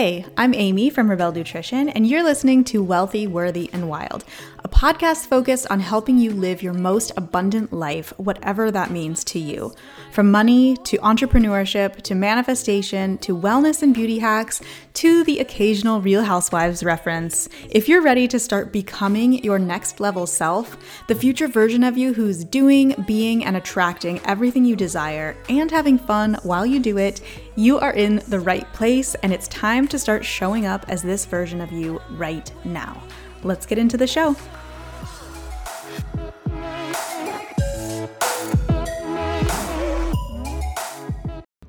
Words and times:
Hey, 0.00 0.24
I'm 0.38 0.54
Amy 0.54 0.88
from 0.88 1.10
Rebelle 1.10 1.34
Nutrition, 1.34 1.90
and 1.90 2.06
you're 2.06 2.22
listening 2.22 2.64
to 2.64 2.82
Wealthy, 2.82 3.26
Worthy, 3.26 3.68
and 3.74 3.86
Wild, 3.86 4.24
a 4.64 4.68
podcast 4.68 5.26
focused 5.26 5.66
on 5.70 5.80
helping 5.80 6.16
you 6.16 6.30
live 6.30 6.62
your 6.62 6.72
most 6.72 7.12
abundant 7.18 7.70
life, 7.70 8.14
whatever 8.16 8.70
that 8.70 8.90
means 8.90 9.22
to 9.24 9.38
you. 9.38 9.74
From 10.10 10.30
money 10.30 10.74
to 10.84 10.96
entrepreneurship 10.98 12.00
to 12.00 12.14
manifestation 12.14 13.18
to 13.18 13.36
wellness 13.36 13.82
and 13.82 13.92
beauty 13.92 14.20
hacks 14.20 14.62
to 14.94 15.22
the 15.24 15.38
occasional 15.38 16.00
Real 16.00 16.22
Housewives 16.22 16.82
reference, 16.82 17.50
if 17.68 17.86
you're 17.86 18.00
ready 18.00 18.26
to 18.28 18.38
start 18.38 18.72
becoming 18.72 19.44
your 19.44 19.58
next 19.58 20.00
level 20.00 20.26
self, 20.26 20.78
the 21.08 21.14
future 21.14 21.46
version 21.46 21.84
of 21.84 21.98
you 21.98 22.14
who's 22.14 22.42
doing, 22.42 22.94
being, 23.06 23.44
and 23.44 23.54
attracting 23.54 24.18
everything 24.24 24.64
you 24.64 24.76
desire 24.76 25.36
and 25.50 25.70
having 25.70 25.98
fun 25.98 26.38
while 26.42 26.64
you 26.64 26.80
do 26.80 26.96
it, 26.96 27.20
you 27.56 27.78
are 27.78 27.92
in 27.92 28.22
the 28.28 28.40
right 28.40 28.70
place, 28.72 29.14
and 29.16 29.32
it's 29.32 29.48
time 29.48 29.88
to 29.88 29.98
start 29.98 30.24
showing 30.24 30.66
up 30.66 30.84
as 30.88 31.02
this 31.02 31.24
version 31.26 31.60
of 31.60 31.72
you 31.72 32.00
right 32.10 32.50
now. 32.64 33.02
Let's 33.42 33.66
get 33.66 33.78
into 33.78 33.96
the 33.96 34.06
show. 34.06 34.36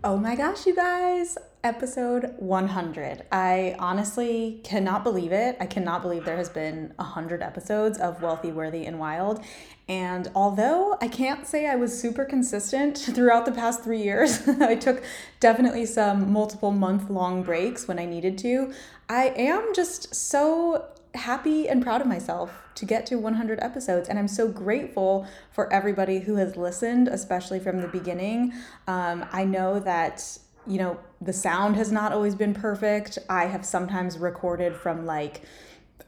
Oh 0.03 0.17
my 0.17 0.35
gosh, 0.35 0.65
you 0.65 0.75
guys, 0.75 1.37
episode 1.63 2.33
100. 2.37 3.25
I 3.31 3.75
honestly 3.77 4.59
cannot 4.63 5.03
believe 5.03 5.31
it. 5.31 5.57
I 5.59 5.65
cannot 5.65 6.01
believe 6.01 6.25
there 6.25 6.37
has 6.37 6.49
been 6.49 6.93
100 6.95 7.41
episodes 7.41 7.97
of 7.97 8.21
Wealthy, 8.21 8.51
Worthy, 8.51 8.85
and 8.85 8.99
Wild. 8.99 9.43
And 9.87 10.29
although 10.33 10.97
I 11.01 11.07
can't 11.07 11.45
say 11.45 11.67
I 11.67 11.75
was 11.75 11.99
super 11.99 12.25
consistent 12.25 12.97
throughout 13.15 13.45
the 13.45 13.51
past 13.51 13.83
three 13.83 14.01
years, 14.01 14.47
I 14.61 14.75
took 14.75 15.03
definitely 15.39 15.85
some 15.85 16.31
multiple 16.31 16.71
month 16.71 17.09
long 17.09 17.43
breaks 17.43 17.87
when 17.87 17.99
I 17.99 18.05
needed 18.05 18.37
to. 18.39 18.73
I 19.09 19.33
am 19.35 19.73
just 19.73 20.15
so 20.15 20.85
happy 21.13 21.67
and 21.67 21.83
proud 21.83 22.01
of 22.01 22.07
myself 22.07 22.61
to 22.75 22.85
get 22.85 23.05
to 23.07 23.15
100 23.17 23.59
episodes. 23.59 24.07
And 24.07 24.17
I'm 24.17 24.27
so 24.27 24.47
grateful 24.47 25.27
for 25.51 25.71
everybody 25.71 26.19
who 26.19 26.35
has 26.35 26.55
listened, 26.55 27.07
especially 27.07 27.59
from 27.59 27.81
the 27.81 27.87
beginning. 27.87 28.53
Um, 28.87 29.25
I 29.31 29.43
know 29.43 29.79
that, 29.79 30.37
you 30.67 30.77
know, 30.77 30.99
the 31.21 31.33
sound 31.33 31.75
has 31.75 31.91
not 31.91 32.11
always 32.11 32.35
been 32.35 32.53
perfect. 32.53 33.17
I 33.29 33.45
have 33.45 33.65
sometimes 33.65 34.17
recorded 34.17 34.75
from 34.75 35.05
like, 35.05 35.41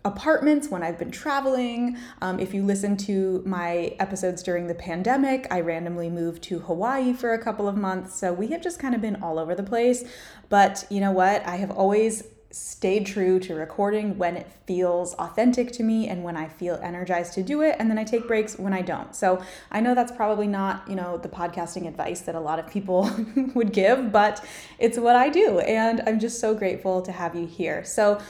apartments 0.05 0.67
when 0.67 0.83
I've 0.83 0.99
been 0.99 1.11
traveling. 1.11 1.97
Um, 2.21 2.39
if 2.39 2.53
you 2.53 2.63
listen 2.63 2.97
to 2.97 3.41
my 3.45 3.95
episodes 3.99 4.43
during 4.43 4.67
the 4.67 4.75
pandemic, 4.75 5.47
I 5.49 5.61
randomly 5.61 6.09
moved 6.09 6.43
to 6.43 6.59
Hawaii 6.59 7.13
for 7.13 7.33
a 7.33 7.41
couple 7.41 7.67
of 7.67 7.77
months. 7.77 8.15
So 8.15 8.33
we 8.33 8.47
have 8.47 8.61
just 8.61 8.79
kind 8.79 8.93
of 8.93 9.01
been 9.01 9.21
all 9.21 9.39
over 9.39 9.55
the 9.55 9.63
place. 9.63 10.03
But 10.49 10.85
you 10.89 10.99
know 10.99 11.11
what? 11.11 11.45
I 11.47 11.55
have 11.55 11.71
always 11.71 12.23
stayed 12.53 13.05
true 13.05 13.39
to 13.39 13.55
recording 13.55 14.15
when 14.17 14.37
it 14.37 14.47
feels 14.67 15.15
authentic 15.15 15.71
to 15.71 15.81
me 15.81 16.07
and 16.07 16.23
when 16.23 16.37
I 16.37 16.47
feel 16.47 16.79
energized 16.83 17.33
to 17.33 17.43
do 17.43 17.61
it 17.61 17.75
and 17.79 17.89
then 17.89 17.97
I 17.97 18.03
take 18.03 18.27
breaks 18.27 18.59
when 18.59 18.73
I 18.73 18.83
don't. 18.83 19.15
So 19.15 19.43
I 19.71 19.81
know 19.81 19.95
that's 19.95 20.11
probably 20.11 20.47
not, 20.47 20.87
you 20.87 20.95
know, 20.95 21.17
the 21.17 21.29
podcasting 21.29 21.87
advice 21.87 22.21
that 22.21 22.35
a 22.35 22.39
lot 22.39 22.59
of 22.59 22.67
people 22.67 23.09
would 23.55 23.73
give, 23.73 24.11
but 24.11 24.45
it's 24.77 24.99
what 24.99 25.15
I 25.15 25.29
do 25.29 25.59
and 25.59 26.01
I'm 26.05 26.19
just 26.19 26.39
so 26.39 26.53
grateful 26.53 27.01
to 27.01 27.11
have 27.11 27.33
you 27.33 27.47
here. 27.47 27.83
So 27.83 28.21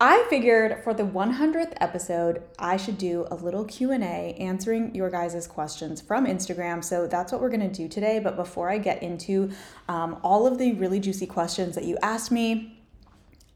I 0.00 0.24
figured 0.30 0.82
for 0.82 0.94
the 0.94 1.02
100th 1.02 1.74
episode, 1.78 2.44
I 2.58 2.76
should 2.78 2.96
do 2.96 3.26
a 3.30 3.34
little 3.34 3.64
Q&A 3.64 4.34
answering 4.38 4.94
your 4.94 5.10
guys' 5.10 5.46
questions 5.46 6.00
from 6.00 6.24
Instagram. 6.24 6.82
So 6.82 7.06
that's 7.06 7.32
what 7.32 7.40
we're 7.42 7.50
going 7.50 7.68
to 7.68 7.68
do 7.68 7.86
today. 7.86 8.18
But 8.18 8.36
before 8.36 8.70
I 8.70 8.78
get 8.78 9.02
into 9.02 9.50
um, 9.88 10.18
all 10.22 10.46
of 10.46 10.56
the 10.56 10.72
really 10.72 11.00
juicy 11.00 11.26
questions 11.26 11.74
that 11.74 11.84
you 11.84 11.98
asked 12.00 12.30
me, 12.30 12.79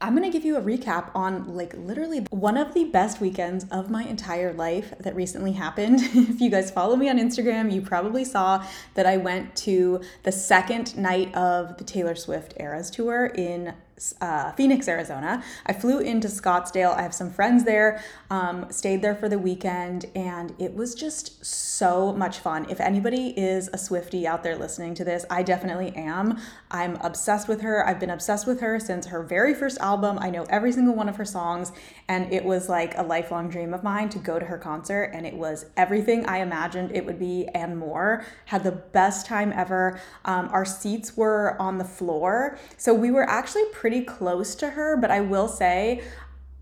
I'm 0.01 0.13
gonna 0.13 0.29
give 0.29 0.43
you 0.43 0.57
a 0.57 0.61
recap 0.61 1.09
on 1.15 1.55
like 1.55 1.73
literally 1.77 2.19
one 2.29 2.57
of 2.57 2.73
the 2.73 2.83
best 2.85 3.21
weekends 3.21 3.65
of 3.71 3.89
my 3.89 4.03
entire 4.03 4.51
life 4.51 4.93
that 4.99 5.15
recently 5.15 5.53
happened. 5.53 5.99
if 6.03 6.41
you 6.41 6.49
guys 6.49 6.69
follow 6.69 6.95
me 6.97 7.09
on 7.09 7.17
Instagram, 7.17 7.71
you 7.71 7.81
probably 7.81 8.25
saw 8.25 8.65
that 8.95 9.05
I 9.05 9.17
went 9.17 9.55
to 9.57 10.01
the 10.23 10.31
second 10.33 10.97
night 10.97 11.33
of 11.33 11.77
the 11.77 11.85
Taylor 11.85 12.15
Swift 12.15 12.55
Eras 12.59 12.89
Tour 12.89 13.27
in 13.27 13.73
uh, 14.19 14.51
Phoenix, 14.53 14.87
Arizona. 14.87 15.43
I 15.65 15.73
flew 15.73 15.99
into 15.99 16.27
Scottsdale. 16.27 16.95
I 16.95 17.01
have 17.01 17.13
some 17.13 17.31
friends 17.31 17.63
there, 17.63 18.03
um, 18.29 18.67
stayed 18.69 19.01
there 19.01 19.15
for 19.15 19.29
the 19.29 19.39
weekend, 19.39 20.05
and 20.15 20.53
it 20.59 20.73
was 20.73 20.95
just 20.95 21.45
so 21.45 22.11
much 22.13 22.39
fun. 22.39 22.65
If 22.69 22.79
anybody 22.79 23.29
is 23.37 23.69
a 23.69 23.77
Swiftie 23.77 24.25
out 24.25 24.43
there 24.43 24.57
listening 24.57 24.95
to 24.95 25.05
this, 25.05 25.25
I 25.29 25.43
definitely 25.43 25.93
am. 25.95 26.37
I'm 26.71 26.95
obsessed 26.97 27.47
with 27.47 27.61
her. 27.61 27.87
I've 27.87 27.99
been 27.99 28.09
obsessed 28.09 28.45
with 28.45 28.59
her 28.59 28.79
since 28.79 29.07
her 29.07 29.23
very 29.23 29.53
first 29.53 29.77
album. 29.79 30.17
I 30.19 30.29
know 30.29 30.43
every 30.49 30.71
single 30.71 30.95
one 30.95 31.07
of 31.07 31.15
her 31.15 31.25
songs, 31.25 31.71
and 32.07 32.31
it 32.33 32.43
was 32.43 32.67
like 32.67 32.97
a 32.97 33.03
lifelong 33.03 33.49
dream 33.49 33.73
of 33.73 33.83
mine 33.83 34.09
to 34.09 34.19
go 34.19 34.39
to 34.39 34.45
her 34.45 34.57
concert, 34.57 35.11
and 35.13 35.25
it 35.25 35.35
was 35.35 35.67
everything 35.77 36.25
I 36.25 36.39
imagined 36.39 36.91
it 36.93 37.05
would 37.05 37.19
be 37.19 37.47
and 37.53 37.77
more. 37.77 38.25
Had 38.45 38.63
the 38.63 38.71
best 38.71 39.25
time 39.25 39.53
ever. 39.55 39.99
Um, 40.25 40.49
our 40.51 40.65
seats 40.65 41.15
were 41.15 41.55
on 41.61 41.77
the 41.77 41.85
floor, 41.85 42.57
so 42.77 42.93
we 42.93 43.11
were 43.11 43.27
actually 43.29 43.63
pretty 43.71 43.84
close 44.01 44.55
to 44.55 44.71
her, 44.71 44.97
but 44.97 45.11
I 45.11 45.21
will 45.21 45.47
say 45.47 46.03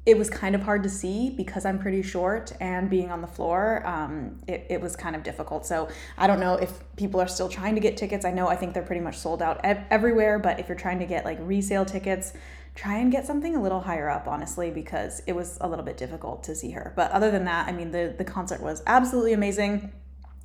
it 0.06 0.18
was 0.18 0.30
kind 0.30 0.54
of 0.54 0.64
hard 0.64 0.84
to 0.84 0.90
see 0.90 1.30
because 1.30 1.64
I'm 1.66 1.80
pretty 1.80 2.02
short 2.02 2.52
and 2.60 2.90
being 2.90 3.10
on 3.10 3.22
the 3.22 3.28
floor, 3.28 3.82
um, 3.86 4.38
it, 4.48 4.68
it 4.70 4.82
was 4.82 4.98
kind 4.98 5.16
of 5.16 5.24
difficult. 5.24 5.66
So 5.66 5.88
I 6.18 6.28
don't 6.28 6.42
know 6.42 6.56
if 6.56 6.84
people 6.98 7.22
are 7.22 7.28
still 7.28 7.48
trying 7.48 7.76
to 7.76 7.82
get 7.82 7.96
tickets. 7.96 8.26
I 8.26 8.32
know 8.32 8.48
I 8.48 8.58
think 8.58 8.74
they're 8.74 8.84
pretty 8.84 9.02
much 9.02 9.18
sold 9.18 9.42
out 9.42 9.62
ev- 9.64 9.86
everywhere, 9.90 10.40
but 10.40 10.60
if 10.60 10.68
you're 10.68 10.78
trying 10.78 11.00
to 11.00 11.06
get 11.06 11.24
like 11.24 11.38
resale 11.42 11.86
tickets, 11.86 12.34
try 12.76 12.98
and 12.98 13.12
get 13.12 13.26
something 13.26 13.56
a 13.56 13.62
little 13.62 13.80
higher 13.80 14.10
up, 14.10 14.28
honestly, 14.28 14.72
because 14.72 15.22
it 15.26 15.34
was 15.34 15.58
a 15.62 15.70
little 15.70 15.86
bit 15.86 15.96
difficult 15.96 16.44
to 16.44 16.56
see 16.56 16.72
her. 16.72 16.92
But 16.98 17.12
other 17.12 17.32
than 17.32 17.46
that, 17.46 17.70
I 17.70 17.72
mean, 17.72 17.92
the, 17.92 18.14
the 18.18 18.26
concert 18.26 18.62
was 18.62 18.84
absolutely 18.86 19.32
amazing. 19.32 19.94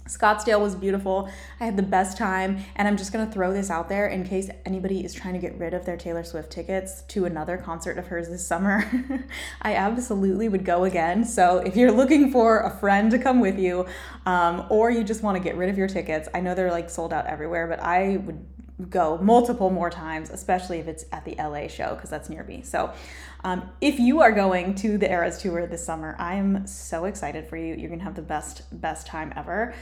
Scottsdale 0.08 0.60
was 0.60 0.74
beautiful. 0.74 1.30
I 1.60 1.64
had 1.64 1.76
the 1.76 1.82
best 1.82 2.16
time. 2.16 2.64
And 2.76 2.88
I'm 2.88 2.96
just 2.96 3.12
going 3.12 3.26
to 3.26 3.32
throw 3.32 3.52
this 3.52 3.70
out 3.70 3.88
there 3.88 4.08
in 4.08 4.24
case 4.24 4.50
anybody 4.64 5.04
is 5.04 5.14
trying 5.14 5.34
to 5.34 5.41
get 5.41 5.56
rid 5.58 5.74
of 5.74 5.84
their 5.84 5.96
Taylor 5.96 6.24
Swift 6.24 6.50
tickets 6.50 7.02
to 7.08 7.24
another 7.24 7.56
concert 7.56 7.98
of 7.98 8.06
hers 8.06 8.28
this 8.28 8.46
summer. 8.46 8.84
I 9.62 9.74
absolutely 9.74 10.48
would 10.48 10.64
go 10.64 10.84
again. 10.84 11.24
So 11.24 11.58
if 11.58 11.76
you're 11.76 11.92
looking 11.92 12.32
for 12.32 12.60
a 12.60 12.70
friend 12.70 13.10
to 13.10 13.19
come 13.19 13.41
with 13.41 13.58
you, 13.58 13.86
um, 14.26 14.66
or 14.70 14.91
you 14.91 15.04
just 15.04 15.22
want 15.22 15.36
to 15.36 15.42
get 15.42 15.56
rid 15.56 15.69
of 15.69 15.78
your 15.78 15.88
tickets, 15.88 16.28
I 16.34 16.40
know 16.40 16.54
they're 16.54 16.70
like 16.70 16.90
sold 16.90 17.12
out 17.12 17.26
everywhere, 17.26 17.66
but 17.66 17.80
I 17.80 18.19
would 18.19 18.44
go 18.90 19.18
multiple 19.18 19.70
more 19.70 19.90
times, 19.90 20.30
especially 20.30 20.78
if 20.78 20.86
it's 20.86 21.04
at 21.12 21.24
the 21.24 21.34
LA 21.36 21.66
show 21.66 21.94
because 21.94 22.10
that's 22.10 22.28
near 22.28 22.44
me. 22.44 22.62
So, 22.62 22.92
um, 23.44 23.70
if 23.80 23.98
you 23.98 24.20
are 24.20 24.32
going 24.32 24.74
to 24.76 24.98
the 24.98 25.10
Eras 25.10 25.40
tour 25.40 25.66
this 25.66 25.84
summer, 25.84 26.16
I'm 26.18 26.66
so 26.66 27.04
excited 27.04 27.48
for 27.48 27.56
you. 27.56 27.74
You're 27.74 27.90
gonna 27.90 28.04
have 28.04 28.16
the 28.16 28.22
best 28.22 28.62
best 28.80 29.06
time 29.06 29.32
ever. 29.36 29.74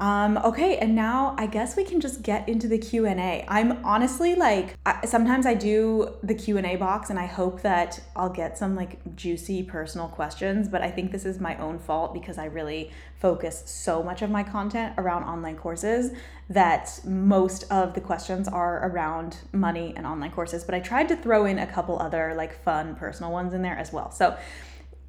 Um, 0.00 0.38
okay, 0.38 0.76
and 0.78 0.96
now 0.96 1.36
I 1.38 1.46
guess 1.46 1.76
we 1.76 1.84
can 1.84 2.00
just 2.00 2.22
get 2.22 2.48
into 2.48 2.66
the 2.66 2.78
Q 2.78 3.06
and 3.06 3.20
A. 3.20 3.44
I'm 3.48 3.84
honestly 3.84 4.34
like, 4.34 4.76
I, 4.84 5.06
sometimes 5.06 5.46
I 5.46 5.54
do 5.54 6.16
the 6.22 6.34
Q 6.34 6.56
and 6.56 6.66
A 6.66 6.74
box, 6.76 7.10
and 7.10 7.18
I 7.18 7.26
hope 7.26 7.62
that 7.62 8.00
I'll 8.16 8.28
get 8.28 8.58
some 8.58 8.74
like 8.74 9.14
juicy 9.14 9.62
personal 9.62 10.08
questions. 10.08 10.68
But 10.68 10.82
I 10.82 10.90
think 10.90 11.12
this 11.12 11.24
is 11.24 11.38
my 11.38 11.56
own 11.58 11.78
fault 11.78 12.12
because 12.12 12.38
I 12.38 12.46
really 12.46 12.90
focus 13.20 13.62
so 13.66 14.02
much 14.02 14.20
of 14.20 14.30
my 14.30 14.42
content 14.42 14.94
around 14.98 15.24
online 15.24 15.56
courses 15.56 16.10
that 16.50 17.00
most 17.04 17.64
of 17.70 17.94
the 17.94 18.00
questions 18.00 18.48
are 18.48 18.88
around 18.88 19.38
money 19.52 19.94
and 19.96 20.06
online 20.06 20.32
courses. 20.32 20.64
But 20.64 20.74
I 20.74 20.80
tried 20.80 21.08
to 21.08 21.16
throw 21.16 21.46
in 21.46 21.60
a 21.60 21.66
couple 21.66 22.00
other 22.00 22.34
like 22.36 22.62
fun 22.64 22.96
personal 22.96 23.30
ones 23.30 23.54
in 23.54 23.62
there 23.62 23.78
as 23.78 23.92
well. 23.92 24.10
So. 24.10 24.36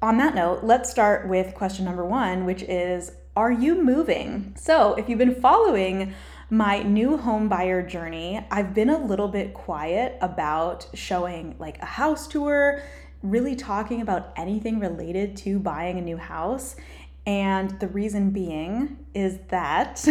On 0.02 0.18
that 0.18 0.34
note, 0.34 0.62
let's 0.62 0.90
start 0.90 1.26
with 1.26 1.54
question 1.54 1.86
number 1.86 2.04
one, 2.04 2.44
which 2.44 2.62
is 2.64 3.12
are 3.36 3.52
you 3.52 3.80
moving? 3.82 4.54
So, 4.56 4.94
if 4.94 5.08
you've 5.08 5.18
been 5.18 5.34
following 5.34 6.14
my 6.48 6.82
new 6.82 7.18
home 7.18 7.48
buyer 7.48 7.86
journey, 7.86 8.40
I've 8.50 8.72
been 8.72 8.88
a 8.88 8.98
little 8.98 9.28
bit 9.28 9.52
quiet 9.52 10.16
about 10.22 10.88
showing 10.94 11.54
like 11.58 11.78
a 11.82 11.86
house 11.86 12.26
tour, 12.26 12.82
really 13.22 13.54
talking 13.54 14.00
about 14.00 14.32
anything 14.36 14.80
related 14.80 15.36
to 15.38 15.58
buying 15.58 15.98
a 15.98 16.02
new 16.02 16.16
house. 16.16 16.76
And 17.26 17.78
the 17.80 17.88
reason 17.88 18.30
being 18.30 19.04
is 19.12 19.38
that, 19.48 20.06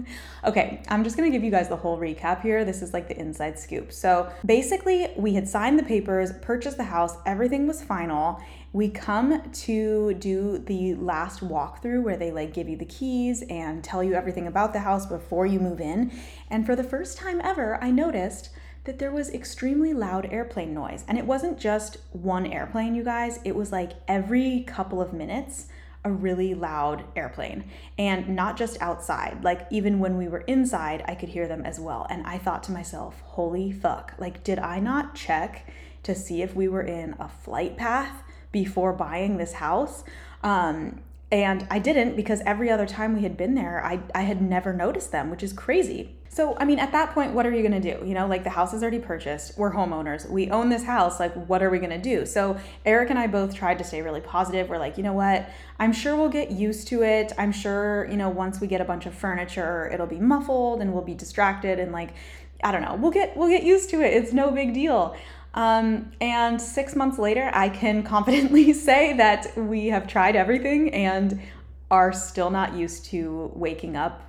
okay, 0.44 0.82
I'm 0.88 1.02
just 1.02 1.16
gonna 1.16 1.30
give 1.30 1.42
you 1.42 1.50
guys 1.50 1.68
the 1.68 1.76
whole 1.76 1.98
recap 1.98 2.42
here. 2.42 2.64
This 2.64 2.82
is 2.82 2.92
like 2.92 3.08
the 3.08 3.18
inside 3.18 3.58
scoop. 3.58 3.90
So 3.90 4.30
basically, 4.44 5.08
we 5.16 5.34
had 5.34 5.48
signed 5.48 5.78
the 5.78 5.82
papers, 5.82 6.30
purchased 6.42 6.76
the 6.76 6.84
house, 6.84 7.16
everything 7.24 7.66
was 7.66 7.82
final, 7.82 8.40
we 8.78 8.88
come 8.88 9.42
to 9.50 10.14
do 10.14 10.56
the 10.56 10.94
last 10.94 11.40
walkthrough 11.40 12.00
where 12.00 12.16
they 12.16 12.30
like 12.30 12.54
give 12.54 12.68
you 12.68 12.76
the 12.76 12.84
keys 12.84 13.42
and 13.50 13.82
tell 13.82 14.04
you 14.04 14.14
everything 14.14 14.46
about 14.46 14.72
the 14.72 14.78
house 14.78 15.04
before 15.04 15.44
you 15.44 15.58
move 15.58 15.80
in. 15.80 16.12
And 16.48 16.64
for 16.64 16.76
the 16.76 16.84
first 16.84 17.18
time 17.18 17.40
ever, 17.42 17.82
I 17.82 17.90
noticed 17.90 18.50
that 18.84 19.00
there 19.00 19.10
was 19.10 19.30
extremely 19.30 19.92
loud 19.92 20.26
airplane 20.32 20.74
noise. 20.74 21.04
And 21.08 21.18
it 21.18 21.26
wasn't 21.26 21.58
just 21.58 21.96
one 22.12 22.46
airplane, 22.46 22.94
you 22.94 23.02
guys, 23.02 23.40
it 23.44 23.56
was 23.56 23.72
like 23.72 23.94
every 24.06 24.62
couple 24.62 25.02
of 25.02 25.12
minutes 25.12 25.66
a 26.04 26.12
really 26.12 26.54
loud 26.54 27.02
airplane. 27.16 27.64
And 27.98 28.28
not 28.28 28.56
just 28.56 28.80
outside. 28.80 29.42
Like 29.42 29.66
even 29.72 29.98
when 29.98 30.16
we 30.16 30.28
were 30.28 30.42
inside 30.42 31.02
i 31.08 31.16
could 31.16 31.30
hear 31.30 31.48
them 31.48 31.64
as 31.64 31.80
well. 31.80 32.06
And 32.08 32.24
i 32.28 32.38
thought 32.38 32.62
to 32.64 32.72
myself 32.72 33.20
holy 33.22 33.72
fuck. 33.72 34.14
Like 34.18 34.44
did 34.44 34.60
i 34.60 34.78
not 34.78 35.16
check 35.16 35.68
to 36.04 36.14
see 36.14 36.42
if 36.42 36.54
we 36.54 36.68
were 36.68 36.82
in 36.82 37.16
a 37.18 37.28
flight 37.28 37.76
path 37.76 38.22
before 38.52 38.92
buying 38.92 39.36
this 39.36 39.54
house. 39.54 40.04
Um, 40.42 41.00
and 41.30 41.66
I 41.70 41.78
didn't 41.78 42.16
because 42.16 42.40
every 42.46 42.70
other 42.70 42.86
time 42.86 43.14
we 43.14 43.22
had 43.22 43.36
been 43.36 43.54
there, 43.54 43.84
I, 43.84 44.00
I 44.14 44.22
had 44.22 44.40
never 44.40 44.72
noticed 44.72 45.12
them, 45.12 45.30
which 45.30 45.42
is 45.42 45.52
crazy. 45.52 46.14
So, 46.30 46.56
I 46.58 46.64
mean, 46.64 46.78
at 46.78 46.92
that 46.92 47.12
point, 47.12 47.32
what 47.32 47.46
are 47.46 47.50
you 47.50 47.62
gonna 47.62 47.80
do? 47.80 48.02
You 48.04 48.14
know, 48.14 48.26
like 48.26 48.44
the 48.44 48.50
house 48.50 48.72
is 48.72 48.82
already 48.82 48.98
purchased. 48.98 49.58
We're 49.58 49.72
homeowners. 49.72 50.28
We 50.28 50.50
own 50.50 50.68
this 50.68 50.84
house. 50.84 51.18
Like, 51.18 51.34
what 51.48 51.62
are 51.62 51.70
we 51.70 51.78
gonna 51.78 52.00
do? 52.00 52.24
So, 52.24 52.58
Eric 52.86 53.10
and 53.10 53.18
I 53.18 53.26
both 53.26 53.54
tried 53.54 53.78
to 53.78 53.84
stay 53.84 54.02
really 54.02 54.20
positive. 54.20 54.68
We're 54.68 54.78
like, 54.78 54.96
you 54.96 55.02
know 55.02 55.14
what? 55.14 55.48
I'm 55.78 55.92
sure 55.92 56.16
we'll 56.16 56.28
get 56.28 56.50
used 56.50 56.88
to 56.88 57.02
it. 57.02 57.32
I'm 57.38 57.50
sure, 57.50 58.06
you 58.10 58.16
know, 58.16 58.28
once 58.28 58.60
we 58.60 58.66
get 58.66 58.80
a 58.80 58.84
bunch 58.84 59.06
of 59.06 59.14
furniture, 59.14 59.90
it'll 59.92 60.06
be 60.06 60.20
muffled 60.20 60.80
and 60.80 60.92
we'll 60.92 61.02
be 61.02 61.14
distracted 61.14 61.78
and 61.78 61.92
like, 61.92 62.14
I 62.62 62.72
don't 62.72 62.82
know, 62.82 62.94
we'll 62.94 63.10
get 63.12 63.36
we'll 63.36 63.48
get 63.48 63.62
used 63.62 63.90
to 63.90 64.00
it. 64.00 64.12
It's 64.12 64.32
no 64.32 64.50
big 64.50 64.74
deal. 64.74 65.16
Um, 65.58 66.12
and 66.20 66.62
six 66.62 66.94
months 66.94 67.18
later, 67.18 67.50
I 67.52 67.68
can 67.68 68.02
confidently 68.14 68.72
say 68.72 69.14
that 69.14 69.58
we 69.58 69.88
have 69.88 70.06
tried 70.06 70.36
everything 70.36 70.94
and 70.94 71.42
are 71.90 72.12
still 72.12 72.48
not 72.48 72.74
used 72.74 73.06
to 73.06 73.50
waking 73.56 73.96
up 73.96 74.22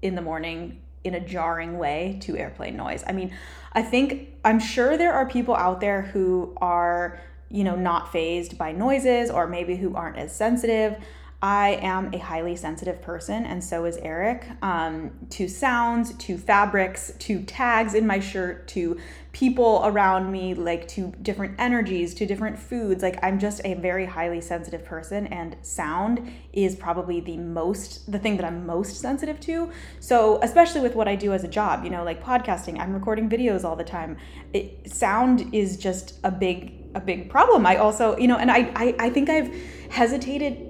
in 0.00 0.14
the 0.14 0.22
morning 0.22 0.80
in 1.04 1.14
a 1.14 1.20
jarring 1.20 1.78
way 1.78 2.18
to 2.22 2.34
airplane 2.34 2.78
noise. 2.78 3.04
I 3.06 3.12
mean, 3.12 3.30
I 3.74 3.82
think 3.82 4.30
I'm 4.42 4.58
sure 4.58 4.96
there 4.96 5.12
are 5.12 5.28
people 5.28 5.54
out 5.54 5.82
there 5.82 6.00
who 6.00 6.56
are, 6.62 7.20
you 7.50 7.62
know, 7.62 7.76
not 7.76 8.10
phased 8.10 8.56
by 8.56 8.72
noises 8.72 9.30
or 9.30 9.46
maybe 9.46 9.76
who 9.76 9.94
aren't 9.94 10.16
as 10.16 10.34
sensitive. 10.34 10.96
I 11.42 11.78
am 11.80 12.12
a 12.12 12.18
highly 12.18 12.54
sensitive 12.54 13.00
person, 13.00 13.46
and 13.46 13.64
so 13.64 13.86
is 13.86 13.96
Eric, 13.96 14.46
um, 14.60 15.10
to 15.30 15.48
sounds, 15.48 16.12
to 16.16 16.36
fabrics, 16.36 17.12
to 17.20 17.42
tags 17.44 17.94
in 17.94 18.06
my 18.06 18.20
shirt, 18.20 18.68
to 18.68 18.98
people 19.32 19.80
around 19.84 20.30
me, 20.30 20.52
like 20.52 20.86
to 20.88 21.14
different 21.22 21.54
energies, 21.58 22.12
to 22.14 22.26
different 22.26 22.58
foods. 22.58 23.02
Like, 23.02 23.18
I'm 23.22 23.38
just 23.38 23.62
a 23.64 23.72
very 23.72 24.04
highly 24.04 24.42
sensitive 24.42 24.84
person, 24.84 25.28
and 25.28 25.56
sound 25.62 26.30
is 26.52 26.76
probably 26.76 27.20
the 27.20 27.38
most, 27.38 28.12
the 28.12 28.18
thing 28.18 28.36
that 28.36 28.44
I'm 28.44 28.66
most 28.66 28.96
sensitive 28.96 29.40
to. 29.40 29.70
So, 29.98 30.40
especially 30.42 30.82
with 30.82 30.94
what 30.94 31.08
I 31.08 31.16
do 31.16 31.32
as 31.32 31.42
a 31.42 31.48
job, 31.48 31.84
you 31.84 31.90
know, 31.90 32.04
like 32.04 32.22
podcasting, 32.22 32.78
I'm 32.78 32.92
recording 32.92 33.30
videos 33.30 33.64
all 33.64 33.76
the 33.76 33.84
time. 33.84 34.18
It, 34.52 34.92
sound 34.92 35.54
is 35.54 35.78
just 35.78 36.18
a 36.22 36.30
big, 36.30 36.74
a 36.94 37.00
big 37.00 37.30
problem. 37.30 37.64
I 37.64 37.76
also, 37.76 38.14
you 38.18 38.28
know, 38.28 38.36
and 38.36 38.50
I, 38.50 38.70
I, 38.74 38.94
I 38.98 39.10
think 39.10 39.30
I've 39.30 39.54
hesitated 39.88 40.66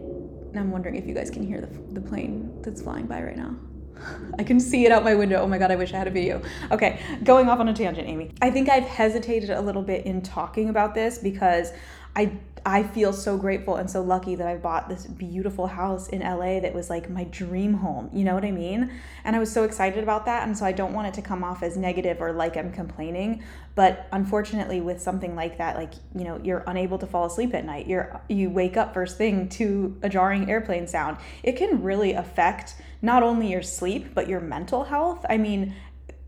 I'm 0.55 0.71
wondering 0.71 0.97
if 0.97 1.07
you 1.07 1.15
guys 1.15 1.31
can 1.31 1.47
hear 1.47 1.61
the, 1.61 1.69
the 1.95 2.01
plane 2.01 2.61
that's 2.63 2.83
flying 2.83 3.07
by 3.07 3.23
right 3.23 3.37
now. 3.37 3.57
I 4.39 4.45
can 4.45 4.61
see 4.61 4.87
it 4.87 4.93
out 4.93 5.05
my 5.05 5.15
window. 5.15 5.41
Oh 5.41 5.47
my 5.47 5.59
God, 5.59 5.71
I 5.71 5.77
wish 5.77 5.93
I 5.93 5.99
had 5.99 6.09
a 6.09 6.11
video. 6.11 6.43
Okay, 6.71 7.01
going 7.23 7.49
off 7.49 7.61
on 7.61 7.69
a 7.69 7.75
tangent, 7.75 8.09
Amy. 8.09 8.33
I 8.43 8.51
think 8.51 8.69
I've 8.69 8.85
hesitated 8.85 9.51
a 9.51 9.61
little 9.61 9.83
bit 9.83 10.07
in 10.07 10.23
talking 10.23 10.69
about 10.69 10.95
this 10.95 11.19
because 11.19 11.73
I 12.17 12.33
I 12.65 12.83
feel 12.83 13.13
so 13.13 13.37
grateful 13.37 13.77
and 13.77 13.91
so 13.91 14.03
lucky 14.03 14.35
that 14.35 14.47
I 14.47 14.57
bought 14.57 14.89
this 14.89 15.07
beautiful 15.07 15.67
house 15.67 16.09
in 16.09 16.21
LA 16.21 16.61
that 16.61 16.75
was 16.75 16.91
like 16.91 17.09
my 17.09 17.25
dream 17.25 17.75
home. 17.75 18.11
You 18.13 18.25
know 18.25 18.35
what 18.35 18.45
I 18.45 18.51
mean? 18.51 18.91
And 19.25 19.35
I 19.35 19.39
was 19.39 19.51
so 19.51 19.65
excited 19.65 20.03
about 20.03 20.27
that. 20.27 20.47
And 20.47 20.57
so 20.57 20.65
I 20.65 20.73
don't 20.73 20.93
want 20.93 21.09
it 21.09 21.15
to 21.15 21.23
come 21.23 21.43
off 21.43 21.63
as 21.63 21.77
negative 21.77 22.21
or 22.21 22.33
like 22.33 22.57
I'm 22.57 22.73
complaining. 22.73 23.43
But 23.75 24.09
unfortunately, 24.13 24.81
with 24.81 25.01
something 25.01 25.35
like 25.35 25.59
that, 25.59 25.77
like, 25.77 25.95
you 26.15 26.25
know, 26.25 26.41
you're 26.43 26.65
unable 26.67 26.99
to 26.99 27.07
fall 27.07 27.27
asleep 27.27 27.55
at 27.55 27.65
night. 27.65 27.87
You're 27.87 28.21
you 28.29 28.51
wake 28.51 28.77
up 28.77 28.93
first 28.93 29.17
thing 29.17 29.49
to 29.51 29.99
a 30.03 30.09
jarring 30.09 30.51
airplane 30.51 30.87
sound. 30.87 31.17
It 31.43 31.57
can 31.57 31.83
really 31.83 32.13
affect 32.13 32.75
not 33.03 33.23
only 33.23 33.51
your 33.51 33.63
sleep, 33.63 34.15
but 34.15 34.29
your 34.29 34.41
mental 34.41 34.85
health. 34.85 35.25
I 35.29 35.39
mean, 35.39 35.75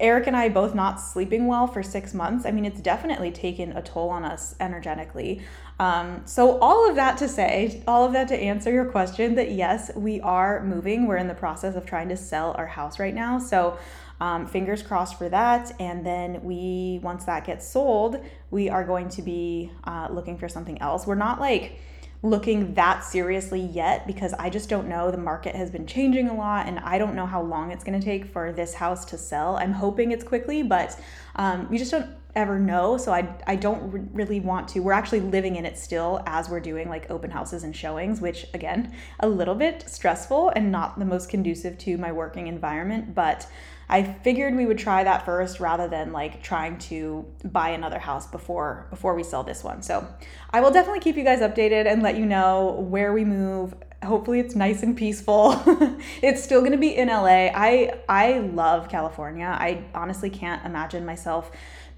Eric 0.02 0.26
and 0.26 0.36
I 0.36 0.48
both 0.48 0.74
not 0.74 1.00
sleeping 1.00 1.46
well 1.46 1.68
for 1.68 1.80
six 1.80 2.12
months. 2.12 2.44
I 2.44 2.50
mean, 2.50 2.64
it's 2.64 2.80
definitely 2.80 3.30
taken 3.30 3.70
a 3.72 3.82
toll 3.82 4.10
on 4.10 4.24
us 4.24 4.56
energetically. 4.58 5.42
Um, 5.82 6.22
so, 6.26 6.60
all 6.60 6.88
of 6.88 6.94
that 6.94 7.18
to 7.18 7.28
say, 7.28 7.82
all 7.88 8.04
of 8.04 8.12
that 8.12 8.28
to 8.28 8.36
answer 8.36 8.70
your 8.70 8.84
question 8.84 9.34
that 9.34 9.50
yes, 9.50 9.90
we 9.96 10.20
are 10.20 10.62
moving. 10.62 11.08
We're 11.08 11.16
in 11.16 11.26
the 11.26 11.34
process 11.34 11.74
of 11.74 11.84
trying 11.84 12.08
to 12.10 12.16
sell 12.16 12.52
our 12.52 12.68
house 12.68 13.00
right 13.00 13.12
now. 13.12 13.40
So, 13.40 13.76
um, 14.20 14.46
fingers 14.46 14.80
crossed 14.80 15.18
for 15.18 15.28
that. 15.30 15.72
And 15.80 16.06
then 16.06 16.40
we, 16.44 17.00
once 17.02 17.24
that 17.24 17.44
gets 17.44 17.68
sold, 17.68 18.24
we 18.52 18.68
are 18.68 18.84
going 18.84 19.08
to 19.08 19.22
be 19.22 19.72
uh, 19.82 20.06
looking 20.08 20.38
for 20.38 20.48
something 20.48 20.80
else. 20.80 21.04
We're 21.04 21.16
not 21.16 21.40
like, 21.40 21.80
looking 22.24 22.74
that 22.74 23.04
seriously 23.04 23.60
yet 23.60 24.06
because 24.06 24.32
I 24.34 24.48
just 24.48 24.68
don't 24.68 24.88
know. 24.88 25.10
The 25.10 25.18
market 25.18 25.56
has 25.56 25.70
been 25.70 25.86
changing 25.86 26.28
a 26.28 26.34
lot 26.34 26.68
and 26.68 26.78
I 26.78 26.96
don't 26.96 27.16
know 27.16 27.26
how 27.26 27.42
long 27.42 27.72
it's 27.72 27.82
going 27.82 27.98
to 27.98 28.04
take 28.04 28.26
for 28.26 28.52
this 28.52 28.74
house 28.74 29.04
to 29.06 29.18
sell. 29.18 29.56
I'm 29.56 29.72
hoping 29.72 30.12
it's 30.12 30.22
quickly, 30.22 30.62
but 30.62 30.96
um, 31.34 31.66
you 31.70 31.78
just 31.78 31.90
don't 31.90 32.08
ever 32.34 32.58
know. 32.58 32.96
So 32.96 33.12
I, 33.12 33.34
I 33.46 33.56
don't 33.56 33.90
re- 33.90 34.02
really 34.12 34.40
want 34.40 34.68
to. 34.68 34.80
We're 34.80 34.92
actually 34.92 35.20
living 35.20 35.56
in 35.56 35.66
it 35.66 35.78
still 35.78 36.22
as 36.26 36.48
we're 36.48 36.60
doing 36.60 36.88
like 36.88 37.10
open 37.10 37.30
houses 37.30 37.62
and 37.62 37.74
showings, 37.76 38.20
which 38.20 38.46
again, 38.54 38.94
a 39.20 39.28
little 39.28 39.54
bit 39.54 39.88
stressful 39.88 40.50
and 40.50 40.72
not 40.72 40.98
the 40.98 41.04
most 41.04 41.28
conducive 41.28 41.76
to 41.78 41.98
my 41.98 42.12
working 42.12 42.46
environment. 42.46 43.14
But 43.14 43.46
I 43.92 44.02
figured 44.02 44.56
we 44.56 44.64
would 44.64 44.78
try 44.78 45.04
that 45.04 45.26
first 45.26 45.60
rather 45.60 45.86
than 45.86 46.12
like 46.12 46.42
trying 46.42 46.78
to 46.78 47.26
buy 47.44 47.70
another 47.70 47.98
house 47.98 48.26
before 48.26 48.86
before 48.88 49.14
we 49.14 49.22
sell 49.22 49.42
this 49.42 49.62
one. 49.62 49.82
So 49.82 50.06
I 50.50 50.62
will 50.62 50.70
definitely 50.70 51.00
keep 51.00 51.16
you 51.16 51.24
guys 51.24 51.40
updated 51.40 51.86
and 51.86 52.02
let 52.02 52.16
you 52.16 52.24
know 52.24 52.86
where 52.88 53.12
we 53.12 53.24
move. 53.24 53.74
Hopefully 54.02 54.40
it's 54.40 54.54
nice 54.56 54.82
and 54.82 54.96
peaceful. 54.96 55.62
it's 56.22 56.42
still 56.42 56.60
going 56.60 56.72
to 56.72 56.78
be 56.78 56.96
in 56.96 57.08
LA. 57.08 57.50
I 57.54 57.92
I 58.08 58.38
love 58.38 58.88
California. 58.88 59.46
I 59.46 59.84
honestly 59.94 60.30
can't 60.30 60.64
imagine 60.64 61.04
myself 61.04 61.50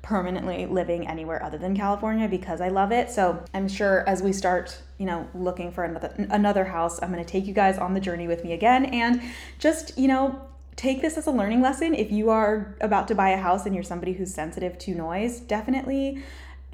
permanently 0.05 0.67
living 0.67 1.09
anywhere 1.09 1.43
other 1.43 1.56
than 1.56 1.75
California 1.75 2.29
because 2.29 2.61
I 2.61 2.69
love 2.69 2.93
it. 2.93 3.11
So 3.11 3.43
I'm 3.55 3.67
sure 3.67 4.06
as 4.06 4.23
we 4.23 4.35
start, 4.35 4.79
you 4.99 5.06
know, 5.06 5.27
looking 5.35 5.73
for 5.73 5.83
another 5.83 6.15
another 6.31 6.65
house, 6.67 7.03
I'm 7.03 7.11
going 7.11 7.25
to 7.25 7.29
take 7.29 7.47
you 7.47 7.55
guys 7.55 7.79
on 7.79 7.95
the 7.95 8.01
journey 8.01 8.29
with 8.29 8.45
me 8.45 8.53
again 8.53 8.85
and 8.85 9.23
just, 9.59 9.99
you 9.99 10.06
know, 10.06 10.41
take 10.77 11.01
this 11.01 11.17
as 11.17 11.27
a 11.27 11.31
learning 11.31 11.62
lesson. 11.62 11.95
If 11.95 12.12
you 12.12 12.29
are 12.29 12.77
about 12.83 13.09
to 13.09 13.15
buy 13.15 13.31
a 13.31 13.39
house 13.39 13.65
and 13.65 13.75
you're 13.75 13.83
somebody 13.83 14.12
who's 14.12 14.33
sensitive 14.33 14.79
to 14.81 14.95
noise, 14.95 15.41
definitely 15.41 16.23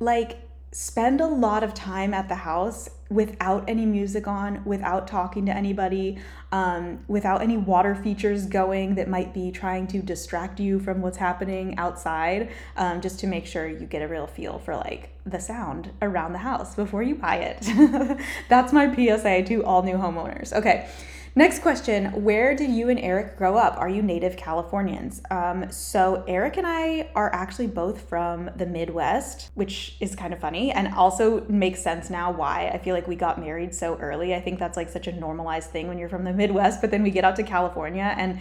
like 0.00 0.50
spend 0.72 1.20
a 1.20 1.26
lot 1.26 1.64
of 1.64 1.75
time 1.75 2.14
at 2.14 2.28
the 2.28 2.34
house 2.37 2.88
without 3.08 3.69
any 3.69 3.84
music 3.84 4.28
on, 4.28 4.64
without 4.64 5.08
talking 5.08 5.44
to 5.44 5.52
anybody, 5.52 6.17
um, 6.52 7.00
without 7.08 7.43
any 7.43 7.56
water 7.56 7.93
features 7.93 8.46
going 8.46 8.94
that 8.94 9.08
might 9.08 9.34
be 9.34 9.50
trying 9.50 9.84
to 9.84 10.00
distract 10.00 10.61
you 10.61 10.78
from 10.78 11.02
what's 11.02 11.19
happening 11.19 11.76
outside, 11.76 12.53
um, 12.77 13.00
just 13.00 13.19
to 13.19 13.27
make 13.27 13.46
sure 13.46 13.67
you 13.67 13.84
get 13.84 14.00
a 14.00 14.06
real 14.06 14.29
feel 14.29 14.60
for 14.60 14.77
like 14.77 15.10
the 15.27 15.41
sound 15.41 15.91
around 16.00 16.32
the 16.32 16.39
house 16.39 16.77
before 16.77 17.03
you 17.03 17.17
buy 17.17 17.36
it. 17.36 18.20
That's 18.48 18.72
my 18.72 18.94
PSA 18.94 19.43
to 19.44 19.65
all 19.65 19.82
new 19.82 19.96
homeowners. 19.96 20.53
Okay. 20.53 20.89
Next 21.37 21.60
question 21.60 22.25
Where 22.25 22.56
did 22.56 22.70
you 22.70 22.89
and 22.89 22.99
Eric 22.99 23.37
grow 23.37 23.56
up? 23.56 23.77
Are 23.77 23.89
you 23.89 24.03
native 24.03 24.37
Californians? 24.37 25.22
Um, 25.31 25.70
so, 25.70 26.25
Eric 26.27 26.56
and 26.56 26.67
I 26.67 27.10
are 27.15 27.32
actually 27.32 27.69
both 27.69 28.08
from 28.08 28.51
the 28.56 28.67
Midwest, 28.67 29.51
which 29.55 29.96
is 30.01 30.17
kind 30.17 30.32
of 30.32 30.41
funny 30.41 30.72
and 30.72 30.93
also 30.93 31.46
makes 31.49 31.81
sense 31.81 32.10
now 32.10 32.32
why 32.32 32.69
I 32.75 32.79
feel 32.79 32.96
like 32.96 33.06
we 33.06 33.15
got 33.15 33.39
married 33.39 33.75
so 33.75 33.96
early. 33.96 34.34
I 34.34 34.41
think 34.41 34.58
that's 34.58 34.77
like 34.77 34.89
such 34.89 35.06
a 35.06 35.13
normalized 35.13 35.70
thing 35.70 35.87
when 35.87 35.99
you're 35.99 36.08
from 36.08 36.25
the 36.25 36.32
Midwest, 36.32 36.81
but 36.81 36.91
then 36.91 37.05
we 37.05 37.13
get 37.13 37.25
out 37.25 37.37
to 37.37 37.44
California 37.44 38.13
and 38.19 38.41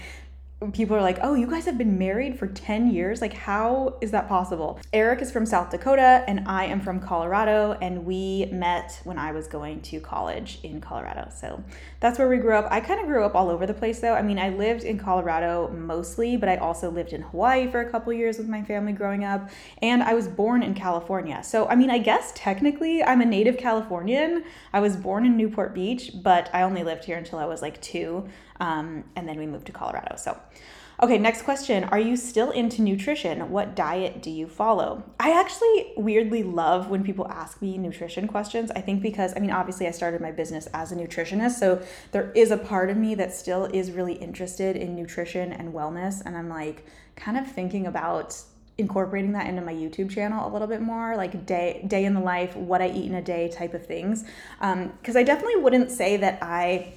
people 0.74 0.94
are 0.94 1.02
like, 1.02 1.20
oh, 1.22 1.36
you 1.36 1.48
guys 1.48 1.66
have 1.66 1.78
been 1.78 1.98
married 1.98 2.38
for 2.38 2.46
10 2.46 2.92
years? 2.92 3.22
Like, 3.22 3.34
how 3.34 3.98
is 4.02 4.12
that 4.12 4.28
possible? 4.28 4.78
Eric 4.92 5.22
is 5.22 5.32
from 5.32 5.46
South 5.46 5.70
Dakota 5.72 6.26
and 6.28 6.46
I 6.48 6.66
am 6.66 6.82
from 6.82 7.00
Colorado, 7.00 7.78
and 7.82 8.06
we 8.06 8.48
met 8.52 9.00
when 9.06 9.18
I 9.18 9.32
was 9.32 9.48
going 9.48 9.82
to 9.84 10.02
college 10.02 10.60
in 10.64 10.82
Colorado. 10.82 11.30
So 11.34 11.64
that's 12.02 12.20
where 12.20 12.28
we 12.28 12.38
grew 12.38 12.56
up. 12.56 12.68
I 12.70 12.82
kind 12.82 13.00
of 13.00 13.08
grew 13.08 13.24
up 13.24 13.36
all 13.36 13.50
over 13.50 13.66
the 13.66 13.74
place 13.74 14.02
though. 14.02 14.16
I 14.16 14.22
mean, 14.22 14.38
I 14.38 14.50
lived 14.50 14.84
in 14.84 15.00
Colorado 15.00 15.70
mostly, 15.70 16.36
but 16.36 16.50
I 16.50 16.58
also 16.58 16.92
lived 16.92 17.14
in 17.14 17.22
Hawaii 17.22 17.72
for 17.72 17.80
a 17.80 17.90
couple 17.90 18.12
years 18.12 18.38
with 18.38 18.50
my 18.50 18.62
family 18.62 18.92
growing 18.92 19.24
up, 19.24 19.50
and 19.82 20.04
I 20.04 20.14
was 20.14 20.28
born 20.28 20.62
in 20.62 20.74
California. 20.74 21.42
So, 21.42 21.68
I 21.68 21.76
mean, 21.76 21.90
I 21.90 22.00
guess 22.00 22.34
technically 22.36 23.02
I'm 23.02 23.22
a 23.22 23.26
native 23.26 23.58
Californian. 23.58 24.44
I 24.74 24.82
was 24.82 24.98
born 24.98 25.26
in 25.26 25.38
Newport 25.38 25.74
Beach, 25.74 26.12
but 26.22 26.50
I 26.54 26.64
only 26.64 26.84
lived 26.84 27.06
here 27.06 27.18
until 27.18 27.40
I 27.40 27.46
was 27.46 27.62
like 27.62 27.82
two. 27.82 28.28
Um, 28.60 29.04
and 29.16 29.28
then 29.28 29.38
we 29.38 29.46
moved 29.46 29.68
to 29.68 29.72
Colorado. 29.72 30.16
So, 30.18 30.38
okay, 31.02 31.18
next 31.18 31.44
question. 31.44 31.86
Are 31.86 32.00
you 32.00 32.18
still 32.18 32.52
into 32.52 32.82
nutrition? 32.82 33.50
What 33.50 33.76
diet 33.76 34.22
do 34.22 34.30
you 34.30 34.48
follow? 34.48 35.04
I 35.20 35.32
actually 35.32 35.94
weirdly 35.96 36.44
love 36.44 36.90
when 36.90 37.04
people 37.04 37.28
ask 37.30 37.62
me 37.62 37.78
nutrition 37.78 38.28
questions. 38.28 38.70
I 38.72 38.82
think 38.82 39.02
because, 39.02 39.34
I 39.36 39.40
mean, 39.40 39.52
obviously, 39.52 39.88
I 39.88 39.92
started 39.92 40.20
my 40.20 40.32
business 40.32 40.68
as 40.74 40.92
a 40.92 40.96
nutritionist. 40.96 41.52
So 41.52 41.82
there 42.12 42.32
is 42.36 42.52
a 42.52 42.58
part 42.58 42.90
of 42.90 42.98
me 42.98 43.16
that 43.16 43.34
still 43.34 43.66
is 43.66 43.92
really 43.92 44.14
interested 44.14 44.76
in 44.76 44.96
nutrition 44.96 45.54
and 45.54 45.74
wellness. 45.74 46.22
And 46.26 46.36
I'm 46.36 46.50
like 46.50 46.86
kind 47.16 47.38
of 47.38 47.50
thinking 47.50 47.88
about 47.88 48.42
incorporating 48.78 49.34
that 49.34 49.46
into 49.46 49.62
my 49.62 49.74
YouTube 49.74 50.10
channel 50.10 50.48
a 50.48 50.52
little 50.52 50.68
bit 50.68 50.82
more, 50.82 51.16
like 51.18 51.46
day 51.46 51.84
day 51.88 52.06
in 52.06 52.14
the 52.14 52.20
life, 52.20 52.56
what 52.56 52.82
I 52.82 52.90
eat 52.90 53.06
in 53.06 53.16
a 53.16 53.22
day 53.22 53.50
type 53.50 53.74
of 53.74 53.86
things. 53.86 54.24
Because 54.58 55.16
um, 55.16 55.18
I 55.18 55.24
definitely 55.24 55.58
wouldn't 55.58 55.92
say 55.92 56.18
that 56.18 56.40
I 56.42 56.94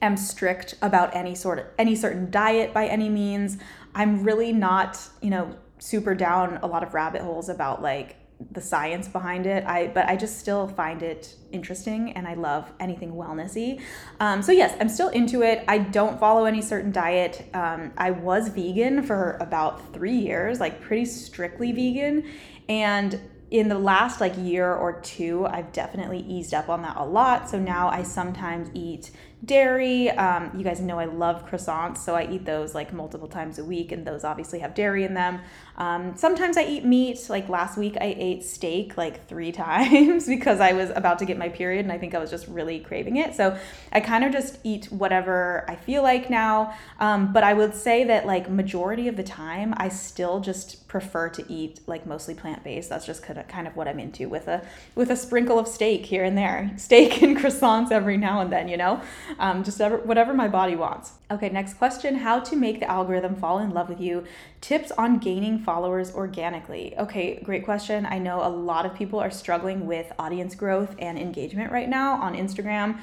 am 0.00 0.16
strict 0.16 0.74
about 0.82 1.14
any 1.14 1.34
sort 1.34 1.58
of 1.58 1.66
any 1.78 1.94
certain 1.94 2.30
diet 2.30 2.72
by 2.72 2.86
any 2.86 3.08
means. 3.08 3.58
I'm 3.94 4.22
really 4.22 4.52
not, 4.52 4.98
you 5.20 5.30
know, 5.30 5.56
super 5.78 6.14
down 6.14 6.58
a 6.62 6.66
lot 6.66 6.82
of 6.82 6.94
rabbit 6.94 7.22
holes 7.22 7.48
about 7.48 7.82
like 7.82 8.16
the 8.52 8.60
science 8.60 9.08
behind 9.08 9.46
it. 9.46 9.64
I 9.64 9.88
but 9.88 10.08
I 10.08 10.16
just 10.16 10.38
still 10.38 10.68
find 10.68 11.02
it 11.02 11.34
interesting 11.50 12.12
and 12.12 12.28
I 12.28 12.34
love 12.34 12.70
anything 12.78 13.12
wellnessy. 13.12 13.80
Um, 14.20 14.42
so 14.42 14.52
yes, 14.52 14.76
I'm 14.80 14.88
still 14.88 15.08
into 15.08 15.42
it. 15.42 15.64
I 15.66 15.78
don't 15.78 16.20
follow 16.20 16.44
any 16.44 16.62
certain 16.62 16.92
diet. 16.92 17.44
Um, 17.54 17.92
I 17.98 18.12
was 18.12 18.48
vegan 18.48 19.02
for 19.02 19.36
about 19.40 19.92
three 19.92 20.16
years, 20.16 20.60
like 20.60 20.80
pretty 20.80 21.04
strictly 21.04 21.72
vegan, 21.72 22.24
and 22.68 23.20
in 23.50 23.68
the 23.68 23.78
last 23.78 24.20
like 24.20 24.36
year 24.36 24.72
or 24.72 25.00
two, 25.00 25.46
I've 25.46 25.72
definitely 25.72 26.20
eased 26.20 26.52
up 26.52 26.68
on 26.68 26.82
that 26.82 26.96
a 26.96 27.04
lot. 27.04 27.48
So 27.48 27.58
now 27.58 27.88
I 27.88 28.02
sometimes 28.02 28.70
eat 28.74 29.10
dairy. 29.44 30.10
Um, 30.10 30.50
you 30.56 30.64
guys 30.64 30.80
know 30.80 30.98
I 30.98 31.04
love 31.04 31.48
croissants, 31.48 31.98
so 31.98 32.14
I 32.14 32.28
eat 32.30 32.44
those 32.44 32.74
like 32.74 32.92
multiple 32.92 33.28
times 33.28 33.58
a 33.58 33.64
week, 33.64 33.92
and 33.92 34.06
those 34.06 34.24
obviously 34.24 34.58
have 34.60 34.74
dairy 34.74 35.04
in 35.04 35.14
them. 35.14 35.40
Um, 35.78 36.16
sometimes 36.16 36.56
I 36.56 36.64
eat 36.64 36.84
meat. 36.84 37.26
Like 37.30 37.48
last 37.48 37.78
week, 37.78 37.96
I 38.00 38.14
ate 38.18 38.44
steak 38.44 38.96
like 38.96 39.26
three 39.26 39.52
times 39.66 40.26
because 40.26 40.60
I 40.60 40.72
was 40.72 40.90
about 40.90 41.18
to 41.20 41.24
get 41.24 41.38
my 41.38 41.48
period, 41.48 41.84
and 41.86 41.92
I 41.92 41.98
think 41.98 42.14
I 42.14 42.18
was 42.18 42.30
just 42.30 42.46
really 42.48 42.80
craving 42.80 43.16
it. 43.16 43.34
So 43.34 43.58
I 43.92 44.00
kind 44.00 44.24
of 44.24 44.32
just 44.32 44.58
eat 44.64 44.86
whatever 44.86 45.64
I 45.68 45.76
feel 45.76 46.02
like 46.02 46.28
now. 46.28 46.74
Um, 47.00 47.32
but 47.32 47.44
I 47.44 47.54
would 47.54 47.74
say 47.74 48.04
that 48.04 48.26
like 48.26 48.50
majority 48.50 49.08
of 49.08 49.16
the 49.16 49.22
time, 49.22 49.72
I 49.78 49.88
still 49.88 50.40
just 50.40 50.86
prefer 50.88 51.28
to 51.30 51.44
eat 51.50 51.80
like 51.86 52.06
mostly 52.06 52.34
plant 52.34 52.62
based. 52.64 52.90
That's 52.90 53.06
just 53.06 53.22
kind 53.22 53.66
of 53.66 53.76
what 53.76 53.88
I'm 53.88 53.98
into 53.98 54.28
with 54.28 54.48
a 54.48 54.66
with 54.94 55.10
a 55.10 55.16
sprinkle 55.16 55.58
of 55.58 55.66
steak 55.66 56.04
here 56.04 56.24
and 56.24 56.36
there, 56.36 56.72
steak 56.76 57.22
and 57.22 57.36
croissants 57.36 57.90
every 57.90 58.16
now 58.16 58.40
and 58.40 58.52
then. 58.52 58.68
You 58.68 58.76
know 58.76 59.00
um, 59.38 59.64
just 59.64 59.80
ever, 59.80 59.98
whatever 59.98 60.34
my 60.34 60.48
body 60.48 60.76
wants. 60.76 61.12
Okay, 61.30 61.48
next 61.48 61.74
question 61.74 62.16
How 62.16 62.40
to 62.40 62.56
make 62.56 62.80
the 62.80 62.90
algorithm 62.90 63.36
fall 63.36 63.58
in 63.58 63.70
love 63.70 63.88
with 63.88 64.00
you? 64.00 64.24
Tips 64.60 64.90
on 64.92 65.18
gaining 65.18 65.58
followers 65.68 66.14
organically. 66.14 66.94
Okay, 66.96 67.42
great 67.44 67.62
question. 67.62 68.06
I 68.06 68.18
know 68.18 68.40
a 68.40 68.48
lot 68.48 68.86
of 68.86 68.94
people 68.94 69.18
are 69.18 69.30
struggling 69.30 69.86
with 69.86 70.10
audience 70.18 70.54
growth 70.54 70.94
and 70.98 71.18
engagement 71.18 71.70
right 71.70 71.90
now 71.90 72.14
on 72.22 72.34
Instagram. 72.34 72.98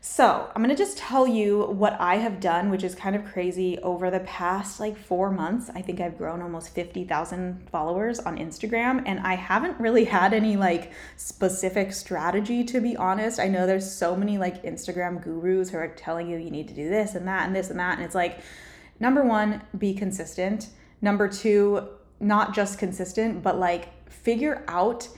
So, 0.00 0.50
I'm 0.54 0.62
gonna 0.62 0.74
just 0.74 0.96
tell 0.96 1.26
you 1.26 1.64
what 1.64 1.94
I 2.00 2.14
have 2.16 2.40
done, 2.40 2.70
which 2.70 2.84
is 2.84 2.94
kind 2.94 3.16
of 3.16 3.26
crazy. 3.26 3.78
Over 3.80 4.10
the 4.10 4.20
past 4.20 4.80
like 4.80 4.96
four 4.96 5.30
months, 5.30 5.68
I 5.74 5.82
think 5.82 6.00
I've 6.00 6.16
grown 6.16 6.40
almost 6.40 6.74
50,000 6.74 7.68
followers 7.70 8.18
on 8.18 8.38
Instagram, 8.38 9.02
and 9.04 9.20
I 9.20 9.34
haven't 9.34 9.78
really 9.78 10.04
had 10.04 10.32
any 10.32 10.56
like 10.56 10.92
specific 11.18 11.92
strategy 11.92 12.64
to 12.64 12.80
be 12.80 12.96
honest. 12.96 13.38
I 13.38 13.48
know 13.48 13.66
there's 13.66 13.92
so 13.92 14.16
many 14.16 14.38
like 14.38 14.62
Instagram 14.62 15.22
gurus 15.22 15.68
who 15.68 15.76
are 15.76 15.88
telling 15.88 16.30
you 16.30 16.38
you 16.38 16.50
need 16.50 16.68
to 16.68 16.74
do 16.74 16.88
this 16.88 17.14
and 17.14 17.28
that 17.28 17.44
and 17.46 17.54
this 17.54 17.68
and 17.68 17.78
that, 17.78 17.98
and 17.98 18.06
it's 18.06 18.14
like, 18.14 18.40
number 19.00 19.22
one, 19.22 19.60
be 19.76 19.92
consistent. 19.92 20.68
Number 21.02 21.28
two, 21.28 21.88
not 22.20 22.54
just 22.54 22.78
consistent, 22.78 23.42
but 23.42 23.58
like 23.58 24.10
figure 24.10 24.64
out 24.68 25.08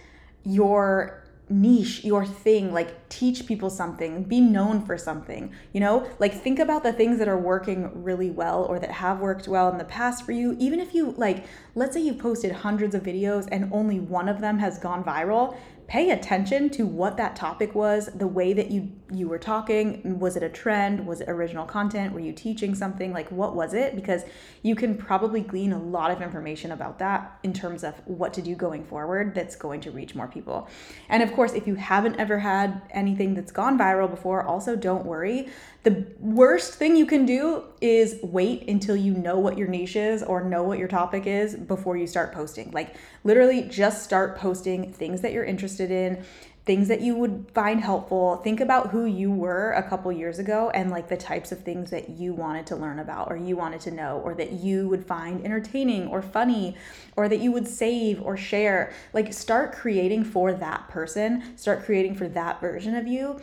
your 0.44 1.24
niche, 1.50 2.04
your 2.04 2.26
thing, 2.26 2.72
like 2.72 3.08
teach 3.08 3.46
people 3.46 3.70
something, 3.70 4.22
be 4.24 4.40
known 4.40 4.84
for 4.84 4.98
something, 4.98 5.50
you 5.72 5.80
know? 5.80 6.08
Like 6.18 6.34
think 6.34 6.58
about 6.58 6.82
the 6.82 6.92
things 6.92 7.18
that 7.18 7.28
are 7.28 7.38
working 7.38 8.02
really 8.02 8.30
well 8.30 8.64
or 8.64 8.78
that 8.78 8.90
have 8.90 9.20
worked 9.20 9.48
well 9.48 9.70
in 9.70 9.78
the 9.78 9.84
past 9.84 10.24
for 10.24 10.32
you. 10.32 10.56
Even 10.58 10.80
if 10.80 10.94
you 10.94 11.12
like 11.16 11.46
let's 11.74 11.94
say 11.94 12.02
you've 12.02 12.18
posted 12.18 12.52
hundreds 12.52 12.94
of 12.94 13.02
videos 13.02 13.48
and 13.50 13.72
only 13.72 14.00
one 14.00 14.28
of 14.28 14.40
them 14.40 14.58
has 14.58 14.78
gone 14.78 15.02
viral, 15.02 15.56
pay 15.86 16.10
attention 16.10 16.68
to 16.70 16.86
what 16.86 17.16
that 17.16 17.34
topic 17.34 17.74
was, 17.74 18.10
the 18.14 18.26
way 18.26 18.52
that 18.52 18.70
you 18.70 18.92
you 19.10 19.28
were 19.28 19.38
talking, 19.38 20.18
was 20.18 20.36
it 20.36 20.42
a 20.42 20.48
trend, 20.48 21.06
was 21.06 21.20
it 21.20 21.28
original 21.28 21.64
content, 21.64 22.12
were 22.12 22.20
you 22.20 22.32
teaching 22.32 22.74
something, 22.74 23.12
like 23.12 23.30
what 23.30 23.54
was 23.54 23.72
it? 23.72 23.94
Because 23.94 24.22
you 24.62 24.74
can 24.74 24.96
probably 24.96 25.40
glean 25.40 25.72
a 25.72 25.78
lot 25.78 26.10
of 26.10 26.20
information 26.20 26.72
about 26.72 26.98
that 26.98 27.38
in 27.42 27.52
terms 27.52 27.84
of 27.84 27.94
what 28.04 28.34
to 28.34 28.42
do 28.42 28.54
going 28.54 28.84
forward 28.84 29.34
that's 29.34 29.56
going 29.56 29.80
to 29.80 29.90
reach 29.90 30.14
more 30.14 30.28
people. 30.28 30.68
And 31.08 31.22
of 31.22 31.32
course, 31.32 31.54
if 31.54 31.66
you 31.66 31.74
haven't 31.74 32.16
ever 32.16 32.38
had 32.38 32.82
anything 32.90 33.34
that's 33.34 33.52
gone 33.52 33.78
viral 33.78 34.10
before, 34.10 34.42
also 34.44 34.76
don't 34.76 35.06
worry. 35.06 35.48
The 35.84 36.04
worst 36.18 36.74
thing 36.74 36.96
you 36.96 37.06
can 37.06 37.24
do 37.24 37.64
is 37.80 38.18
wait 38.22 38.68
until 38.68 38.96
you 38.96 39.14
know 39.14 39.38
what 39.38 39.56
your 39.56 39.68
niche 39.68 39.96
is 39.96 40.22
or 40.22 40.44
know 40.44 40.64
what 40.64 40.78
your 40.78 40.88
topic 40.88 41.26
is 41.26 41.56
before 41.56 41.96
you 41.96 42.06
start 42.06 42.32
posting. 42.32 42.72
Like 42.72 42.96
literally 43.24 43.62
just 43.62 44.02
start 44.02 44.36
posting 44.36 44.92
things 44.92 45.22
that 45.22 45.32
you're 45.32 45.44
interested 45.44 45.90
in, 45.90 46.24
things 46.68 46.86
that 46.88 47.00
you 47.00 47.16
would 47.16 47.50
find 47.54 47.80
helpful. 47.80 48.36
Think 48.36 48.60
about 48.60 48.90
who 48.90 49.06
you 49.06 49.30
were 49.32 49.72
a 49.72 49.82
couple 49.82 50.12
years 50.12 50.38
ago 50.38 50.68
and 50.74 50.90
like 50.90 51.08
the 51.08 51.16
types 51.16 51.50
of 51.50 51.60
things 51.60 51.90
that 51.90 52.10
you 52.10 52.34
wanted 52.34 52.66
to 52.66 52.76
learn 52.76 52.98
about 52.98 53.32
or 53.32 53.38
you 53.38 53.56
wanted 53.56 53.80
to 53.80 53.90
know 53.90 54.20
or 54.22 54.34
that 54.34 54.52
you 54.52 54.86
would 54.86 55.06
find 55.06 55.42
entertaining 55.46 56.08
or 56.08 56.20
funny 56.20 56.76
or 57.16 57.26
that 57.26 57.38
you 57.38 57.50
would 57.52 57.66
save 57.66 58.20
or 58.20 58.36
share. 58.36 58.92
Like 59.14 59.32
start 59.32 59.72
creating 59.72 60.24
for 60.24 60.52
that 60.52 60.90
person, 60.90 61.56
start 61.56 61.84
creating 61.86 62.16
for 62.16 62.28
that 62.28 62.60
version 62.60 62.94
of 62.94 63.06
you 63.06 63.40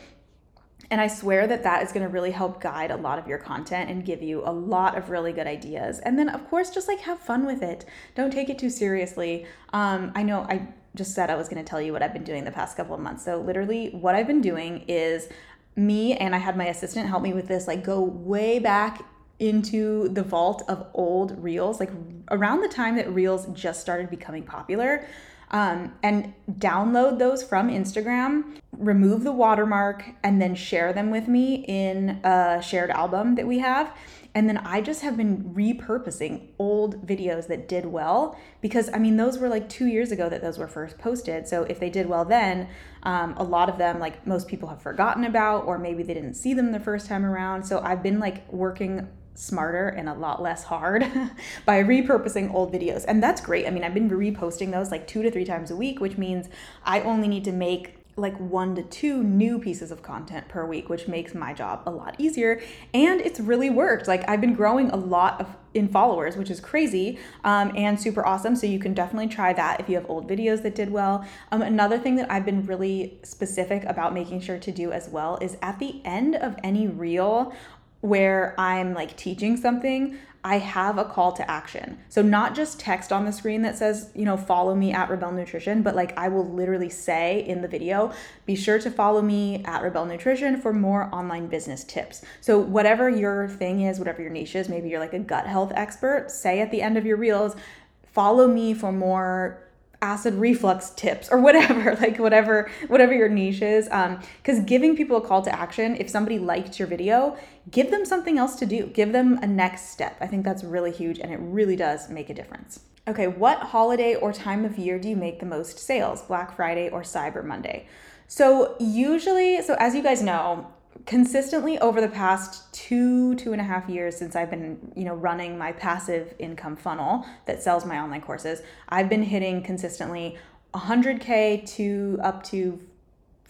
and 0.92 1.02
I 1.02 1.08
swear 1.08 1.48
that 1.48 1.64
that 1.64 1.82
is 1.82 1.92
going 1.92 2.06
to 2.06 2.10
really 2.10 2.30
help 2.30 2.62
guide 2.62 2.92
a 2.92 2.96
lot 2.96 3.18
of 3.18 3.28
your 3.28 3.40
content 3.40 3.90
and 3.90 4.06
give 4.06 4.22
you 4.22 4.44
a 4.46 4.52
lot 4.52 4.96
of 4.96 5.10
really 5.10 5.34
good 5.34 5.48
ideas. 5.48 5.98
And 5.98 6.20
then, 6.20 6.30
of 6.30 6.48
course, 6.48 6.70
just 6.70 6.88
like 6.88 7.00
have 7.00 7.18
fun 7.20 7.48
with 7.48 7.64
it. 7.64 7.86
Don't 8.14 8.32
take 8.32 8.50
it 8.50 8.60
too 8.60 8.70
seriously. 8.70 9.48
Um, 9.74 10.12
I 10.14 10.22
know 10.22 10.42
I 10.42 10.68
just 10.96 11.14
said 11.14 11.30
I 11.30 11.36
was 11.36 11.48
going 11.50 11.64
to 11.64 11.70
tell 11.70 11.82
you 11.82 11.94
what 11.94 12.02
I've 12.02 12.14
been 12.14 12.24
doing 12.24 12.44
the 12.44 12.52
past 12.52 12.78
couple 12.78 12.96
of 12.96 13.02
months. 13.02 13.26
So, 13.26 13.40
literally, 13.40 13.90
what 13.90 14.16
I've 14.16 14.28
been 14.28 14.42
doing 14.42 14.84
is 14.88 15.30
me 15.76 16.14
and 16.16 16.34
I 16.34 16.38
had 16.38 16.58
my 16.58 16.66
assistant 16.66 17.08
help 17.08 17.22
me 17.22 17.34
with 17.34 17.48
this, 17.48 17.68
like, 17.68 17.84
go 17.84 18.02
way 18.02 18.60
back 18.60 19.04
into 19.40 20.10
the 20.10 20.24
vault 20.24 20.64
of 20.68 20.88
old 20.94 21.44
reels, 21.44 21.80
like 21.80 21.92
around 22.32 22.62
the 22.62 22.70
time 22.70 22.96
that 22.96 23.14
reels 23.14 23.48
just 23.48 23.82
started 23.82 24.10
becoming 24.10 24.44
popular 24.44 25.06
um, 25.52 25.94
and 26.04 26.34
download 26.52 27.20
those 27.20 27.44
from 27.44 27.70
Instagram, 27.70 28.58
remove 28.78 29.24
the 29.24 29.32
watermark, 29.32 30.06
and 30.24 30.42
then 30.42 30.56
share 30.56 30.94
them 30.94 31.12
with 31.12 31.28
me 31.28 31.66
in 31.68 32.20
a 32.24 32.62
shared 32.62 32.90
album 32.90 33.36
that 33.36 33.48
we 33.48 33.60
have. 33.60 33.96
And 34.36 34.50
then 34.50 34.58
I 34.58 34.82
just 34.82 35.02
have 35.02 35.16
been 35.16 35.56
repurposing 35.56 36.50
old 36.60 37.08
videos 37.08 37.48
that 37.48 37.70
did 37.70 37.86
well 37.86 38.38
because 38.62 38.90
I 38.94 39.00
mean, 39.00 39.16
those 39.16 39.38
were 39.38 39.48
like 39.48 39.70
two 39.70 39.88
years 39.88 40.12
ago 40.12 40.28
that 40.28 40.42
those 40.42 40.58
were 40.58 40.68
first 40.68 40.98
posted. 40.98 41.48
So 41.48 41.64
if 41.64 41.80
they 41.80 41.90
did 41.90 42.08
well 42.08 42.26
then, 42.26 42.68
um, 43.04 43.34
a 43.38 43.44
lot 43.44 43.70
of 43.70 43.78
them, 43.78 43.98
like 43.98 44.28
most 44.28 44.50
people 44.50 44.68
have 44.68 44.82
forgotten 44.82 45.24
about, 45.24 45.66
or 45.66 45.80
maybe 45.80 46.04
they 46.04 46.14
didn't 46.14 46.34
see 46.34 46.54
them 46.54 46.74
the 46.74 46.80
first 46.82 47.08
time 47.08 47.26
around. 47.26 47.64
So 47.64 47.80
I've 47.80 48.04
been 48.04 48.20
like 48.20 48.52
working 48.52 49.08
smarter 49.36 49.88
and 49.90 50.10
a 50.10 50.14
lot 50.14 50.42
less 50.42 50.66
hard 50.66 51.02
by 51.66 51.82
repurposing 51.82 52.54
old 52.54 52.74
videos. 52.74 53.06
And 53.08 53.24
that's 53.24 53.40
great. 53.40 53.66
I 53.66 53.70
mean, 53.70 53.86
I've 53.86 53.94
been 53.94 54.10
reposting 54.10 54.72
those 54.72 54.92
like 54.92 55.08
two 55.08 55.24
to 55.24 55.32
three 55.32 55.46
times 55.46 55.72
a 55.72 55.76
week, 55.78 56.02
which 56.02 56.18
means 56.18 56.50
I 56.84 57.02
only 57.02 57.30
need 57.30 57.46
to 57.46 57.54
make 57.54 58.05
like 58.18 58.38
one 58.40 58.76
to 58.76 58.84
two 58.84 59.24
new 59.24 59.60
pieces 59.60 59.92
of 59.92 60.02
content 60.02 60.48
per 60.48 60.66
week, 60.66 60.88
which 60.88 61.08
makes 61.08 61.36
my 61.36 61.54
job 61.54 61.84
a 61.86 61.92
lot 61.92 62.16
easier. 62.18 62.62
And 62.94 63.20
it's 63.20 63.40
really 63.40 63.70
worked. 63.70 64.08
Like 64.08 64.28
I've 64.30 64.40
been 64.40 64.54
growing 64.54 64.90
a 64.90 64.96
lot 64.96 65.42
of 65.42 65.50
in 65.74 65.90
followers, 65.90 66.38
which 66.38 66.50
is 66.50 66.62
crazy 66.62 67.20
um, 67.44 67.74
and 67.76 68.00
super 68.00 68.26
awesome. 68.26 68.56
So 68.56 68.66
you 68.66 68.80
can 68.80 68.94
definitely 68.94 69.28
try 69.28 69.52
that 69.54 69.82
if 69.82 69.90
you 69.90 69.96
have 69.96 70.10
old 70.10 70.28
videos 70.28 70.64
that 70.64 70.74
did 70.74 70.90
well. 70.90 71.26
Um, 71.52 71.62
another 71.62 72.00
thing 72.00 72.16
that 72.16 72.32
I've 72.32 72.46
been 72.46 72.66
really 72.66 73.20
specific 73.24 73.84
about 73.84 74.14
making 74.14 74.40
sure 74.40 74.58
to 74.58 74.72
do 74.72 74.94
as 74.94 75.10
well 75.10 75.38
is 75.42 75.58
at 75.62 75.80
the 75.80 76.02
end 76.06 76.36
of 76.36 76.56
any 76.64 76.88
reel 76.88 77.54
where 78.00 78.56
I'm 78.58 78.94
like 78.94 79.18
teaching 79.18 79.58
something, 79.58 80.18
I 80.46 80.60
have 80.60 81.00
a 81.00 81.06
call 81.06 81.32
to 81.34 81.52
action. 81.52 81.98
So 82.08 82.22
not 82.22 82.54
just 82.54 82.80
text 82.80 83.12
on 83.12 83.26
the 83.26 83.32
screen 83.32 83.64
that 83.64 83.80
says, 83.80 84.12
you 84.14 84.26
know, 84.26 84.38
follow 84.38 84.76
me 84.76 84.94
at 84.94 85.10
Rebelle 85.10 85.34
Nutrition, 85.34 85.82
but 85.82 85.96
like 85.96 86.16
I 86.20 86.28
will 86.28 86.48
literally 86.48 86.92
say 86.92 87.44
in 87.48 87.64
the 87.64 87.68
video, 87.68 88.14
be 88.46 88.56
sure 88.56 88.78
to 88.78 88.92
follow 88.92 89.24
me 89.24 89.64
at 89.66 89.82
Rebelle 89.82 90.08
Nutrition 90.08 90.62
for 90.62 90.72
more 90.72 91.10
online 91.12 91.48
business 91.48 91.84
tips. 91.84 92.24
So 92.42 92.60
whatever 92.60 93.10
your 93.10 93.48
thing 93.48 93.82
is, 93.82 93.98
whatever 93.98 94.22
your 94.22 94.30
niche 94.30 94.56
is, 94.56 94.70
maybe 94.70 94.88
you're 94.88 95.00
like 95.00 95.14
a 95.14 95.20
gut 95.20 95.48
health 95.48 95.72
expert, 95.74 96.30
say 96.30 96.62
at 96.62 96.70
the 96.70 96.84
end 96.84 96.96
of 96.96 97.08
your 97.08 97.18
reels, 97.18 97.56
follow 98.04 98.48
me 98.48 98.76
for 98.76 98.92
more 98.92 99.64
acid 100.06 100.34
reflux 100.36 100.92
tips 100.92 101.30
or 101.30 101.40
whatever 101.40 101.96
like 102.02 102.18
whatever 102.18 102.70
whatever 102.88 103.14
your 103.14 103.30
niche 103.30 103.62
is 103.62 103.88
um 103.92 104.20
because 104.38 104.60
giving 104.74 104.96
people 104.96 105.18
a 105.18 105.22
call 105.22 105.42
to 105.42 105.54
action 105.66 105.96
if 105.96 106.08
somebody 106.10 106.38
liked 106.38 106.78
your 106.80 106.88
video 106.88 107.36
give 107.72 107.92
them 107.92 108.06
something 108.06 108.38
else 108.38 108.56
to 108.56 108.66
do. 108.66 108.88
Give 108.88 109.12
them 109.12 109.40
a 109.42 109.48
next 109.48 109.90
step. 109.90 110.18
I 110.22 110.28
think 110.28 110.46
that's 110.46 110.64
really 110.64 110.92
huge 110.92 111.20
and 111.20 111.32
it 111.32 111.40
really 111.42 111.76
does 111.76 112.10
make 112.10 112.30
a 112.30 112.34
difference. 112.34 112.82
Okay 113.08 113.28
what 113.28 113.60
holiday 113.60 114.16
or 114.16 114.34
time 114.34 114.66
of 114.66 114.78
year 114.78 115.00
do 115.00 115.10
you 115.10 115.16
make 115.16 115.40
the 115.40 115.46
most 115.46 115.80
sales? 115.80 116.22
Black 116.22 116.56
friday 116.56 116.90
or 116.90 117.02
cyber 117.02 117.44
monday? 117.44 117.88
So 118.28 118.76
usually 118.80 119.62
so 119.62 119.76
as 119.80 119.96
you 119.96 120.04
guys 120.04 120.22
know 120.22 120.68
consistently 121.06 121.78
over 121.80 122.02
the 122.02 122.08
past 122.08 122.74
two 122.74 123.36
two 123.36 123.52
and 123.52 123.62
a 123.62 123.64
half 123.64 123.88
years 123.90 124.16
since 124.16 124.36
i've 124.36 124.50
been 124.50 124.92
you 124.96 125.04
know 125.04 125.14
running 125.14 125.58
my 125.58 125.72
passive 125.72 126.34
income 126.40 126.76
funnel 126.76 127.26
that 127.46 127.62
sells 127.62 127.86
my 127.86 128.00
online 128.00 128.22
courses 128.22 128.62
i've 128.90 129.10
been 129.10 129.24
hitting 129.24 129.62
consistently 129.62 130.38
100k 130.74 131.66
to 131.76 132.20
up 132.22 132.44
to 132.44 132.80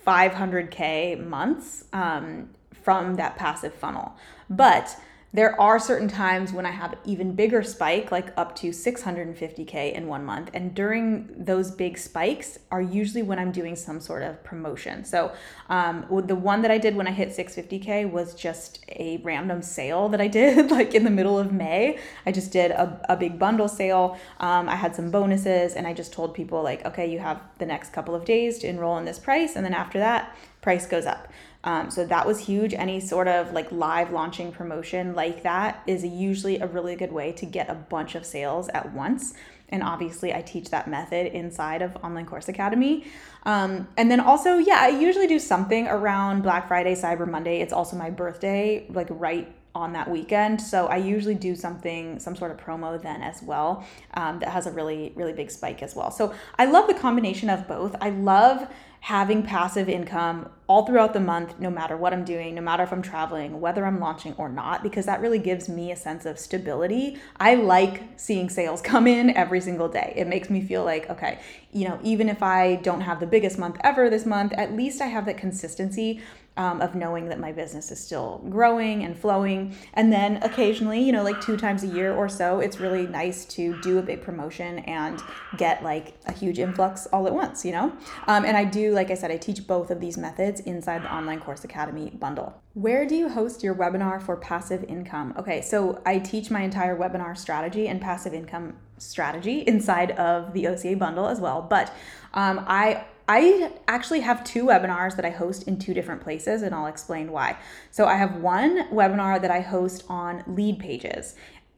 500k 0.06 1.26
months 1.26 1.86
um, 1.92 2.50
from 2.84 3.16
that 3.16 3.36
passive 3.36 3.74
funnel. 3.74 4.16
But 4.50 4.96
There 5.36 5.60
are 5.60 5.80
certain 5.80 6.08
times 6.08 6.54
when 6.54 6.66
I 6.66 6.72
have 6.72 6.96
even 7.04 7.36
bigger 7.36 7.62
spike, 7.62 8.10
like 8.10 8.32
up 8.38 8.56
to 8.56 8.70
650K 8.70 9.92
in 9.92 10.08
one 10.08 10.24
month. 10.24 10.50
And 10.54 10.74
during 10.74 11.28
those 11.38 11.72
big 11.72 11.98
spikes 11.98 12.58
are 12.72 12.82
usually 12.82 13.22
when 13.22 13.38
I'm 13.38 13.52
doing 13.52 13.76
some 13.76 14.00
sort 14.00 14.24
of 14.24 14.42
promotion. 14.46 15.04
So 15.04 15.34
um, 15.68 16.06
the 16.26 16.38
one 16.38 16.62
that 16.62 16.72
I 16.72 16.78
did 16.78 16.96
when 16.96 17.06
I 17.06 17.12
hit 17.12 17.36
650K 17.36 18.10
was 18.10 18.34
just 18.34 18.86
a 18.88 19.18
random 19.26 19.62
sale 19.62 20.08
that 20.08 20.22
I 20.22 20.28
did 20.40 20.72
like 20.72 20.96
in 20.96 21.04
the 21.04 21.12
middle 21.12 21.38
of 21.38 21.52
May. 21.52 22.00
I 22.26 22.32
just 22.32 22.54
did 22.54 22.72
a, 22.72 23.06
a 23.10 23.18
big 23.18 23.38
bundle 23.38 23.68
sale. 23.68 24.18
Um, 24.40 24.70
I 24.70 24.78
had 24.78 24.96
some 24.96 25.12
bonuses 25.12 25.74
and 25.74 25.86
I 25.86 25.94
just 25.94 26.14
told 26.14 26.34
people, 26.34 26.64
like, 26.64 26.86
okay, 26.86 27.12
you 27.12 27.20
have 27.20 27.42
the 27.58 27.66
next 27.66 27.92
couple 27.92 28.16
of 28.16 28.24
days 28.24 28.60
to 28.60 28.68
enroll 28.68 28.98
in 29.00 29.04
this 29.04 29.20
price. 29.20 29.58
And 29.58 29.66
then 29.66 29.74
after 29.74 30.00
that, 30.00 30.34
price 30.62 30.88
goes 30.88 31.06
up. 31.06 31.28
Um, 31.66 31.90
so 31.90 32.06
that 32.06 32.26
was 32.26 32.40
huge. 32.40 32.74
Any 32.74 33.00
sort 33.00 33.28
of 33.28 33.52
like 33.52 33.72
live 33.72 34.12
launching 34.12 34.52
promotion 34.52 35.16
like 35.16 35.44
that 35.44 35.82
is 35.88 36.06
usually 36.06 36.60
a 36.60 36.68
really 36.68 36.96
good 36.96 37.12
way 37.12 37.32
to 37.34 37.46
get 37.46 37.70
a 37.70 37.74
bunch 37.74 38.16
of 38.16 38.26
sales 38.26 38.70
at 38.70 38.94
once. 38.94 39.34
And 39.70 39.82
obviously, 39.82 40.32
I 40.32 40.44
teach 40.44 40.70
that 40.70 40.88
method 40.88 41.26
inside 41.34 41.82
of 41.82 41.96
Online 41.98 42.28
Course 42.28 42.48
Academy. 42.48 43.06
Um, 43.44 43.88
and 43.98 44.12
then 44.12 44.20
also, 44.20 44.58
yeah, 44.58 44.78
I 44.80 44.90
usually 44.90 45.26
do 45.26 45.40
something 45.40 45.88
around 45.88 46.44
Black 46.44 46.68
Friday, 46.68 46.94
Cyber 46.94 47.28
Monday. 47.28 47.62
It's 47.62 47.74
also 47.74 47.96
my 47.98 48.12
birthday, 48.12 48.86
like 48.90 49.08
right 49.10 49.52
on 49.74 49.92
that 49.94 50.10
weekend. 50.10 50.62
So 50.62 50.88
I 50.88 50.98
usually 50.98 51.36
do 51.36 51.56
something, 51.56 52.18
some 52.20 52.36
sort 52.36 52.52
of 52.52 52.58
promo 52.58 53.02
then 53.02 53.22
as 53.22 53.44
well 53.44 53.86
um, 54.14 54.40
that 54.40 54.50
has 54.50 54.68
a 54.68 54.72
really, 54.72 55.12
really 55.16 55.34
big 55.34 55.52
spike 55.52 55.84
as 55.84 55.96
well. 55.96 56.12
So 56.12 56.34
I 56.58 56.66
love 56.66 56.88
the 56.88 56.94
combination 56.94 57.50
of 57.50 57.68
both. 57.68 57.96
I 58.00 58.12
love 58.12 58.68
having 59.02 59.44
passive 59.44 59.90
income 59.90 60.50
all 60.68 60.86
throughout 60.86 61.14
the 61.14 61.20
month, 61.20 61.60
no 61.60 61.70
matter 61.70 61.96
what 61.96 62.12
I'm 62.12 62.24
doing, 62.24 62.56
no 62.56 62.62
matter 62.62 62.84
if 62.84 62.92
I'm 62.92 63.02
traveling, 63.02 63.62
whether 63.62 63.86
I'm 63.86 64.00
launching 64.00 64.34
or 64.38 64.50
not, 64.50 64.82
because 64.82 65.06
that 65.06 65.22
really 65.22 65.38
gives 65.38 65.70
me 65.70 65.92
a 65.92 65.96
sense 65.96 66.26
of 66.26 66.40
stability. 66.40 67.20
I 67.40 67.56
like 67.56 68.04
seeing 68.16 68.50
sales 68.50 68.82
come 68.96 69.08
in 69.08 69.30
every 69.32 69.62
single 69.62 69.88
day. 69.88 70.14
It 70.16 70.28
makes 70.28 70.50
me 70.50 70.62
feel 70.62 70.84
like, 70.84 71.10
okay, 71.10 71.40
you 71.72 71.88
know, 71.88 72.00
even 72.04 72.30
if 72.30 72.42
I 72.42 72.78
don't 72.78 73.02
have 73.02 73.20
the 73.20 73.28
biggest 73.28 73.60
month 73.60 73.78
ever 73.84 74.10
this 74.10 74.26
month, 74.26 74.54
at 74.54 74.76
least 74.76 75.02
I 75.02 75.08
have 75.08 75.26
that 75.26 75.38
consistency 75.38 76.22
um, 76.58 76.82
of 76.82 76.96
knowing 76.96 77.28
that 77.30 77.40
my 77.40 77.52
business 77.52 77.92
is 77.92 78.00
still 78.00 78.42
growing 78.50 79.04
and 79.04 79.18
flowing. 79.18 79.76
And 79.94 80.12
then 80.12 80.38
occasionally, 80.42 81.02
you 81.02 81.12
know, 81.12 81.24
like 81.24 81.42
two 81.42 81.58
times 81.58 81.84
a 81.84 81.88
year 81.88 82.14
or 82.14 82.30
so, 82.30 82.60
it's 82.60 82.80
really 82.80 83.08
nice 83.08 83.46
to 83.46 83.80
do 83.82 83.98
a 84.00 84.02
big 84.02 84.22
promotion 84.22 84.80
and 84.80 85.22
get 85.58 85.84
like 85.84 86.18
a 86.28 86.32
huge 86.32 86.60
influx 86.60 87.08
all 87.08 87.28
at 87.28 87.34
once, 87.34 87.66
you 87.66 87.72
know? 87.72 87.92
Um, 88.28 88.46
and 88.46 88.56
I 88.56 88.64
do, 88.64 88.94
like 88.94 89.12
I 89.12 89.16
said, 89.16 89.32
I 89.32 89.38
teach 89.38 89.68
both 89.68 89.92
of 89.92 90.00
these 90.00 90.18
methods 90.18 90.55
inside 90.62 91.04
the 91.04 91.14
Online 91.14 91.40
Course 91.40 91.64
Academy 91.64 92.12
bundle. 92.20 92.62
Where 92.74 93.06
do 93.06 93.16
you 93.16 93.30
host 93.30 93.64
your 93.64 93.76
webinar 93.76 94.22
for 94.22 94.36
passive 94.36 94.84
income? 94.86 95.34
Okay, 95.38 95.62
so 95.62 96.02
I 96.06 96.20
teach 96.20 96.52
my 96.52 96.62
entire 96.62 96.98
webinar 96.98 97.38
strategy 97.38 97.88
and 97.88 98.02
passive 98.02 98.34
income 98.34 98.76
strategy 98.98 99.60
inside 99.68 100.12
of 100.12 100.54
the 100.54 100.68
OCA 100.68 100.96
bundle 100.96 101.28
as 101.28 101.40
well. 101.40 101.62
But 101.62 101.94
um, 102.34 102.64
I 102.68 103.06
I 103.28 103.72
actually 103.88 104.20
have 104.20 104.44
two 104.44 104.66
webinars 104.66 105.16
that 105.16 105.26
I 105.26 105.32
host 105.32 105.64
in 105.64 105.80
two 105.80 105.94
different 105.94 106.22
places, 106.22 106.62
and 106.62 106.76
I'll 106.76 106.86
explain 106.86 107.32
why. 107.32 107.58
So, 107.90 108.06
I 108.06 108.18
have 108.18 108.36
one 108.36 108.88
webinar 108.92 109.42
that 109.42 109.50
I 109.50 109.62
host 109.62 110.04
on 110.10 110.44
Leadpages, 110.44 111.34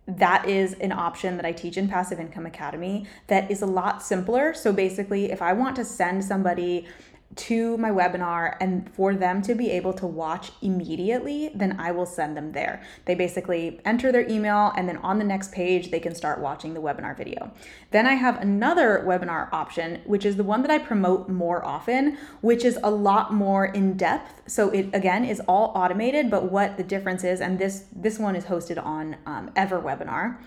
That 0.07 0.47
is 0.47 0.73
an 0.73 0.91
option 0.91 1.37
that 1.37 1.45
I 1.45 1.53
teach 1.53 1.77
in 1.77 1.87
Passive 1.87 2.19
Income 2.19 2.45
Academy 2.45 3.07
that 3.27 3.49
is 3.49 3.61
a 3.61 3.65
lot 3.65 4.03
simpler. 4.03 4.53
So, 4.53 4.73
basically, 4.73 5.31
if 5.31 5.41
I 5.41 5.53
want 5.53 5.77
to 5.77 5.85
send 5.85 6.25
somebody 6.25 6.85
to 7.35 7.77
my 7.77 7.89
webinar 7.89 8.55
and 8.59 8.89
for 8.93 9.13
them 9.13 9.41
to 9.43 9.53
be 9.53 9.69
able 9.69 9.93
to 9.93 10.07
watch 10.07 10.51
immediately, 10.61 11.51
then 11.53 11.79
I 11.79 11.91
will 11.91 12.05
send 12.05 12.35
them 12.35 12.53
there. 12.53 12.81
They 13.05 13.15
basically 13.15 13.79
enter 13.85 14.11
their 14.11 14.27
email 14.27 14.73
and 14.75 14.89
then 14.89 14.97
on 14.97 15.19
the 15.19 15.23
next 15.23 15.51
page, 15.51 15.91
they 15.91 15.99
can 15.99 16.15
start 16.15 16.39
watching 16.39 16.73
the 16.73 16.81
webinar 16.81 17.15
video. 17.15 17.51
Then 17.91 18.07
I 18.07 18.13
have 18.13 18.41
another 18.41 19.03
webinar 19.05 19.51
option, 19.53 20.01
which 20.05 20.25
is 20.25 20.37
the 20.37 20.43
one 20.43 20.61
that 20.63 20.71
I 20.71 20.79
promote 20.79 21.29
more 21.29 21.63
often, 21.63 22.17
which 22.41 22.65
is 22.65 22.79
a 22.81 22.89
lot 22.89 23.33
more 23.33 23.65
in 23.65 23.97
depth. 23.97 24.41
So 24.47 24.69
it 24.69 24.89
again 24.93 25.23
is 25.23 25.39
all 25.41 25.71
automated, 25.75 26.31
but 26.31 26.51
what 26.51 26.77
the 26.77 26.83
difference 26.83 27.23
is, 27.23 27.41
and 27.41 27.59
this 27.59 27.85
this 27.95 28.17
one 28.17 28.35
is 28.35 28.45
hosted 28.45 28.83
on 28.83 29.17
um, 29.25 29.51
EverWebinar, 29.55 30.37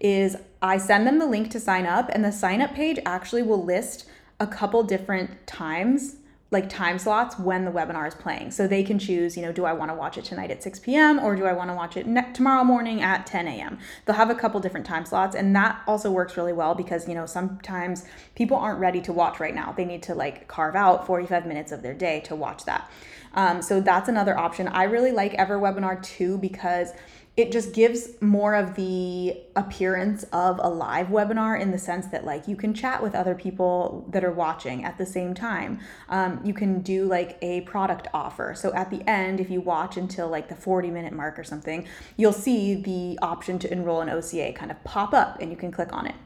is 0.00 0.36
I 0.62 0.78
send 0.78 1.06
them 1.06 1.18
the 1.18 1.26
link 1.26 1.50
to 1.50 1.60
sign 1.60 1.86
up, 1.86 2.08
and 2.12 2.24
the 2.24 2.32
sign 2.32 2.62
up 2.62 2.74
page 2.74 2.98
actually 3.04 3.42
will 3.42 3.62
list 3.62 4.08
a 4.40 4.46
couple 4.46 4.82
different 4.84 5.46
times 5.46 6.16
like 6.50 6.68
time 6.70 6.98
slots 6.98 7.38
when 7.38 7.66
the 7.66 7.70
webinar 7.70 8.08
is 8.08 8.14
playing. 8.14 8.50
So 8.50 8.66
they 8.66 8.82
can 8.82 8.98
choose, 8.98 9.36
you 9.36 9.42
know, 9.42 9.52
do 9.52 9.66
I 9.66 9.74
want 9.74 9.90
to 9.90 9.94
watch 9.94 10.16
it 10.16 10.24
tonight 10.24 10.50
at 10.50 10.62
6 10.62 10.78
p.m. 10.78 11.18
or 11.18 11.36
do 11.36 11.44
I 11.44 11.52
want 11.52 11.68
to 11.68 11.74
watch 11.74 11.96
it 11.98 12.06
ne- 12.06 12.32
tomorrow 12.32 12.64
morning 12.64 13.02
at 13.02 13.26
10 13.26 13.46
a.m. 13.46 13.78
They'll 14.06 14.16
have 14.16 14.30
a 14.30 14.34
couple 14.34 14.58
different 14.58 14.86
time 14.86 15.04
slots. 15.04 15.36
And 15.36 15.54
that 15.54 15.82
also 15.86 16.10
works 16.10 16.38
really 16.38 16.54
well 16.54 16.74
because, 16.74 17.06
you 17.06 17.14
know, 17.14 17.26
sometimes 17.26 18.06
people 18.34 18.56
aren't 18.56 18.80
ready 18.80 19.02
to 19.02 19.12
watch 19.12 19.40
right 19.40 19.54
now. 19.54 19.72
They 19.72 19.84
need 19.84 20.02
to 20.04 20.14
like 20.14 20.48
carve 20.48 20.74
out 20.74 21.06
45 21.06 21.44
minutes 21.46 21.70
of 21.70 21.82
their 21.82 21.94
day 21.94 22.20
to 22.20 22.34
watch 22.34 22.64
that. 22.64 22.90
Um, 23.34 23.60
so 23.60 23.80
that's 23.80 24.08
another 24.08 24.36
option. 24.38 24.68
I 24.68 24.84
really 24.84 25.12
like 25.12 25.34
EverWebinar 25.34 26.02
too 26.02 26.38
because 26.38 26.92
it 27.38 27.52
just 27.52 27.72
gives 27.72 28.20
more 28.20 28.56
of 28.56 28.74
the 28.74 29.40
appearance 29.54 30.24
of 30.32 30.58
a 30.60 30.68
live 30.68 31.06
webinar 31.06 31.58
in 31.58 31.70
the 31.70 31.78
sense 31.78 32.08
that 32.08 32.24
like 32.24 32.48
you 32.48 32.56
can 32.56 32.74
chat 32.74 33.00
with 33.00 33.14
other 33.14 33.36
people 33.36 34.04
that 34.10 34.24
are 34.24 34.32
watching 34.32 34.84
at 34.84 34.98
the 34.98 35.06
same 35.06 35.34
time. 35.34 35.78
Um, 36.08 36.40
you 36.42 36.52
can 36.52 36.80
do 36.80 37.04
like 37.04 37.38
a 37.40 37.60
product 37.60 38.08
offer. 38.12 38.54
So 38.56 38.74
at 38.74 38.90
the 38.90 39.08
end 39.08 39.38
if 39.38 39.50
you 39.50 39.60
watch 39.60 39.96
until 39.96 40.28
like 40.28 40.48
the 40.48 40.56
40 40.56 40.90
minute 40.90 41.12
mark 41.12 41.38
or 41.38 41.44
something 41.44 41.86
you'll 42.16 42.32
see 42.32 42.74
the 42.74 43.16
option 43.22 43.60
to 43.60 43.72
enroll 43.72 44.00
in 44.00 44.08
oca 44.08 44.52
kind 44.52 44.72
of 44.72 44.82
pop 44.82 45.14
up 45.14 45.40
and 45.40 45.52
you 45.52 45.56
can 45.56 45.70
click 45.70 45.92
on 45.92 46.06
it 46.06 46.16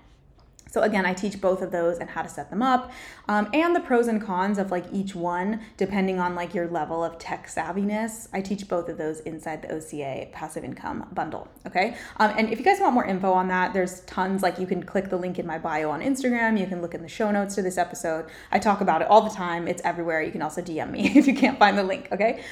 so 0.72 0.80
again, 0.80 1.04
I 1.04 1.12
teach 1.12 1.38
both 1.38 1.60
of 1.60 1.70
those 1.70 1.98
and 1.98 2.08
how 2.08 2.22
to 2.22 2.30
set 2.30 2.48
them 2.48 2.62
up, 2.62 2.90
um, 3.28 3.50
and 3.52 3.76
the 3.76 3.80
pros 3.80 4.08
and 4.08 4.22
cons 4.22 4.56
of 4.56 4.70
like 4.70 4.86
each 4.90 5.14
one, 5.14 5.60
depending 5.76 6.18
on 6.18 6.34
like 6.34 6.54
your 6.54 6.66
level 6.66 7.04
of 7.04 7.18
tech 7.18 7.46
savviness. 7.46 8.26
I 8.32 8.40
teach 8.40 8.66
both 8.68 8.88
of 8.88 8.96
those 8.96 9.20
inside 9.20 9.60
the 9.60 9.74
OCA 9.74 10.28
passive 10.32 10.64
income 10.64 11.10
bundle. 11.12 11.46
Okay, 11.66 11.94
um, 12.16 12.32
and 12.38 12.48
if 12.50 12.58
you 12.58 12.64
guys 12.64 12.80
want 12.80 12.94
more 12.94 13.04
info 13.04 13.32
on 13.32 13.48
that, 13.48 13.74
there's 13.74 14.00
tons. 14.00 14.42
Like 14.42 14.58
you 14.58 14.66
can 14.66 14.82
click 14.82 15.10
the 15.10 15.18
link 15.18 15.38
in 15.38 15.46
my 15.46 15.58
bio 15.58 15.90
on 15.90 16.00
Instagram. 16.00 16.58
You 16.58 16.66
can 16.66 16.80
look 16.80 16.94
in 16.94 17.02
the 17.02 17.08
show 17.08 17.30
notes 17.30 17.54
to 17.56 17.62
this 17.62 17.76
episode. 17.76 18.24
I 18.50 18.58
talk 18.58 18.80
about 18.80 19.02
it 19.02 19.08
all 19.08 19.20
the 19.20 19.34
time. 19.34 19.68
It's 19.68 19.82
everywhere. 19.84 20.22
You 20.22 20.32
can 20.32 20.40
also 20.40 20.62
DM 20.62 20.90
me 20.90 21.12
if 21.14 21.26
you 21.26 21.34
can't 21.34 21.58
find 21.58 21.76
the 21.76 21.84
link. 21.84 22.08
Okay. 22.12 22.42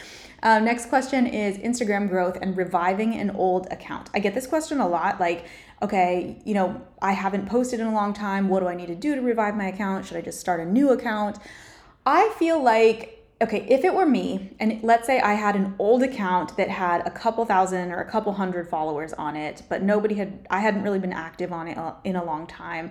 Um, 0.42 0.64
next 0.64 0.87
question 0.87 1.26
is 1.26 1.59
Instagram 1.59 2.09
growth 2.09 2.38
and 2.40 2.56
reviving 2.56 3.14
an 3.14 3.30
old 3.30 3.66
account. 3.70 4.09
I 4.14 4.20
get 4.20 4.35
this 4.35 4.46
question 4.46 4.80
a 4.80 4.88
lot. 4.88 5.20
Like, 5.20 5.46
okay, 5.83 6.40
you 6.45 6.55
know, 6.55 6.81
I 7.01 7.12
haven't 7.12 7.47
posted 7.47 7.81
in 7.81 7.87
a 7.87 7.95
long 7.95 8.12
time. 8.12 8.49
What 8.49 8.61
do 8.61 8.69
I 8.69 8.75
need 8.75 8.88
to 8.88 8.95
do 8.95 9.14
to 9.14 9.21
revive 9.21 9.57
my 9.57 9.69
account? 9.69 10.07
Should 10.07 10.16
I 10.16 10.21
just 10.21 10.40
start 10.40 10.61
a 10.61 10.64
new 10.64 10.90
account? 10.90 11.38
I 12.05 12.33
feel 12.38 12.62
like 12.62 13.21
okay, 13.43 13.66
if 13.71 13.85
it 13.85 13.95
were 13.95 14.05
me, 14.05 14.55
and 14.61 14.83
let's 14.83 15.07
say 15.07 15.19
I 15.19 15.33
had 15.33 15.57
an 15.57 15.75
old 15.79 16.03
account 16.03 16.57
that 16.59 16.69
had 16.69 17.07
a 17.07 17.11
couple 17.11 17.47
thousand 17.47 17.90
or 17.90 18.01
a 18.01 18.11
couple 18.11 18.35
hundred 18.35 18.69
followers 18.69 19.14
on 19.14 19.35
it, 19.35 19.62
but 19.69 19.83
nobody 19.83 20.16
had, 20.16 20.47
I 20.51 20.61
hadn't 20.61 20.83
really 20.83 20.99
been 20.99 21.12
active 21.12 21.53
on 21.53 21.66
it 21.66 21.79
uh, 21.79 21.95
in 22.05 22.16
a 22.16 22.25
long 22.25 22.47
time, 22.47 22.90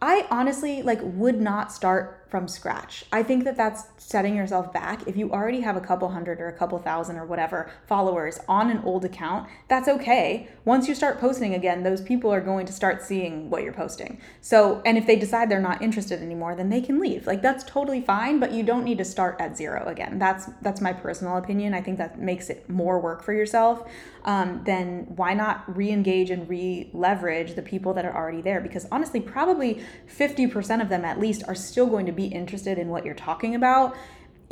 I 0.00 0.26
honestly 0.30 0.82
like 0.82 1.00
would 1.02 1.40
not 1.40 1.72
start 1.72 2.21
from 2.32 2.48
scratch. 2.48 3.04
I 3.12 3.22
think 3.22 3.44
that 3.44 3.58
that's 3.58 3.84
setting 3.98 4.34
yourself 4.34 4.72
back. 4.72 5.06
If 5.06 5.18
you 5.18 5.30
already 5.30 5.60
have 5.60 5.76
a 5.76 5.82
couple 5.82 6.08
hundred 6.08 6.40
or 6.40 6.48
a 6.48 6.52
couple 6.54 6.78
thousand 6.78 7.18
or 7.18 7.26
whatever 7.26 7.70
followers 7.86 8.40
on 8.48 8.70
an 8.70 8.78
old 8.86 9.04
account, 9.04 9.50
that's 9.68 9.86
okay. 9.86 10.48
Once 10.64 10.88
you 10.88 10.94
start 10.94 11.20
posting 11.20 11.52
again, 11.52 11.82
those 11.82 12.00
people 12.00 12.32
are 12.32 12.40
going 12.40 12.64
to 12.64 12.72
start 12.72 13.02
seeing 13.02 13.50
what 13.50 13.62
you're 13.62 13.74
posting. 13.74 14.18
So, 14.40 14.80
and 14.86 14.96
if 14.96 15.06
they 15.06 15.14
decide 15.14 15.50
they're 15.50 15.60
not 15.60 15.82
interested 15.82 16.22
anymore, 16.22 16.56
then 16.56 16.70
they 16.70 16.80
can 16.80 16.98
leave. 16.98 17.26
Like 17.26 17.42
that's 17.42 17.64
totally 17.64 18.00
fine, 18.00 18.40
but 18.40 18.50
you 18.50 18.62
don't 18.62 18.84
need 18.84 18.96
to 18.96 19.04
start 19.04 19.36
at 19.38 19.54
zero 19.54 19.86
again. 19.86 20.18
That's 20.18 20.46
that's 20.62 20.80
my 20.80 20.94
personal 20.94 21.36
opinion. 21.36 21.74
I 21.74 21.82
think 21.82 21.98
that 21.98 22.18
makes 22.18 22.48
it 22.48 22.66
more 22.66 22.98
work 22.98 23.22
for 23.22 23.34
yourself. 23.34 23.86
Um, 24.24 24.62
then 24.64 25.06
why 25.16 25.34
not 25.34 25.64
re-engage 25.76 26.30
and 26.30 26.48
re-leverage 26.48 27.54
the 27.54 27.62
people 27.62 27.92
that 27.94 28.04
are 28.04 28.14
already 28.14 28.40
there? 28.40 28.60
Because 28.60 28.86
honestly, 28.92 29.20
probably 29.20 29.82
50% 30.08 30.80
of 30.80 30.88
them 30.88 31.04
at 31.04 31.18
least 31.18 31.42
are 31.48 31.56
still 31.56 31.86
going 31.86 32.06
to 32.06 32.12
be 32.12 32.21
be 32.22 32.34
interested 32.34 32.78
in 32.78 32.88
what 32.88 33.04
you're 33.04 33.14
talking 33.14 33.54
about 33.54 33.96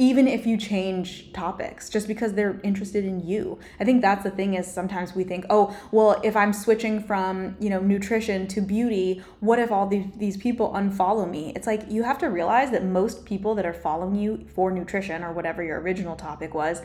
even 0.00 0.26
if 0.26 0.46
you 0.46 0.56
change 0.56 1.30
topics 1.35 1.90
just 1.90 2.09
because 2.09 2.33
they're 2.33 2.59
interested 2.64 3.04
in 3.04 3.20
you. 3.20 3.59
I 3.78 3.85
think 3.85 4.00
that's 4.00 4.24
the 4.24 4.30
thing 4.30 4.54
is 4.54 4.66
sometimes 4.66 5.14
we 5.14 5.24
think 5.24 5.44
oh 5.50 5.76
well 5.92 6.18
if 6.24 6.35
i'm 6.37 6.54
switching 6.54 7.02
from 7.02 7.54
you 7.61 7.68
know 7.68 7.80
nutrition 7.80 8.48
to 8.48 8.62
beauty 8.62 9.22
what 9.40 9.59
if 9.59 9.70
all 9.70 9.87
these, 9.87 10.06
these 10.16 10.37
people 10.38 10.72
unfollow 10.72 11.30
me? 11.30 11.52
It's 11.54 11.66
like 11.66 11.83
you 11.90 12.02
have 12.02 12.18
to 12.18 12.28
realize 12.28 12.70
that 12.70 12.85
most 12.85 13.26
people 13.26 13.54
that 13.56 13.66
are 13.66 13.74
following 13.74 14.14
you 14.14 14.46
for 14.54 14.70
nutrition 14.70 15.22
or 15.22 15.33
whatever 15.33 15.62
your 15.62 15.80
original 15.80 16.16
topic 16.16 16.54
was 16.54 16.80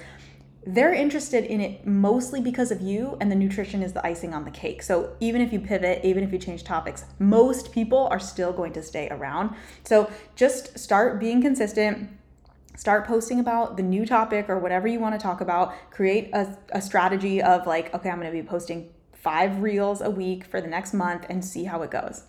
they're 0.65 0.93
interested 0.93 1.45
in 1.45 1.61
it 1.61 1.85
mostly 1.85 2.41
because 2.41 2.71
of 2.71 2.81
you, 2.81 3.17
and 3.21 3.31
the 3.31 3.35
nutrition 3.35 3.83
is 3.83 3.93
the 3.93 4.05
icing 4.05 4.33
on 4.33 4.45
the 4.45 4.51
cake. 4.51 4.81
So 4.81 5.15
even 5.19 5.41
if 5.41 5.53
you 5.53 5.59
pivot, 5.59 6.03
even 6.03 6.23
if 6.23 6.33
you 6.33 6.39
change 6.39 6.63
topics, 6.63 7.05
most 7.19 7.71
people 7.71 8.07
are 8.09 8.19
still 8.19 8.51
going 8.51 8.73
to 8.73 8.81
stay 8.81 9.07
around. 9.09 9.55
So 9.83 10.09
just 10.35 10.77
start 10.79 11.19
being 11.19 11.41
consistent. 11.41 12.09
Start 12.75 13.07
posting 13.07 13.39
about 13.39 13.77
the 13.77 13.83
new 13.83 14.05
topic 14.05 14.49
or 14.49 14.59
whatever 14.59 14.87
you 14.87 14.99
want 14.99 15.17
to 15.17 15.21
talk 15.21 15.39
about. 15.39 15.73
Create 15.91 16.29
a, 16.33 16.57
a 16.71 16.81
strategy 16.81 17.41
of 17.41 17.65
like, 17.67 17.93
okay, 17.93 18.09
I'm 18.09 18.19
going 18.19 18.31
to 18.31 18.37
be 18.37 18.45
posting 18.45 18.89
five 19.13 19.61
reels 19.61 20.01
a 20.01 20.09
week 20.09 20.45
for 20.45 20.61
the 20.61 20.67
next 20.67 20.93
month 20.93 21.25
and 21.29 21.45
see 21.45 21.63
how 21.63 21.83
it 21.83 21.91
goes. 21.91 22.23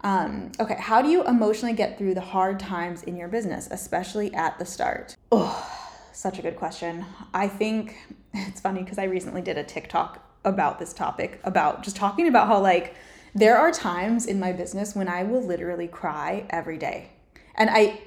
Um, 0.00 0.52
okay, 0.60 0.76
how 0.78 1.02
do 1.02 1.08
you 1.08 1.24
emotionally 1.24 1.74
get 1.74 1.98
through 1.98 2.14
the 2.14 2.20
hard 2.20 2.60
times 2.60 3.02
in 3.02 3.16
your 3.16 3.28
business, 3.28 3.68
especially 3.70 4.32
at 4.34 4.58
the 4.58 4.64
start? 4.64 5.16
Oh, 5.32 5.83
such 6.14 6.38
a 6.38 6.42
good 6.42 6.56
question. 6.56 7.04
I 7.32 7.48
think 7.48 7.96
it's 8.34 8.60
funny 8.60 8.82
because 8.82 8.98
I 8.98 9.04
recently 9.04 9.42
did 9.42 9.58
a 9.58 9.64
TikTok 9.64 10.20
about 10.44 10.78
this 10.78 10.92
topic, 10.92 11.40
about 11.44 11.82
just 11.82 11.96
talking 11.96 12.28
about 12.28 12.48
how, 12.48 12.60
like, 12.60 12.94
there 13.34 13.56
are 13.56 13.72
times 13.72 14.26
in 14.26 14.38
my 14.38 14.52
business 14.52 14.94
when 14.94 15.08
I 15.08 15.24
will 15.24 15.44
literally 15.44 15.88
cry 15.88 16.46
every 16.50 16.78
day. 16.78 17.10
And 17.56 17.68
I 17.70 18.00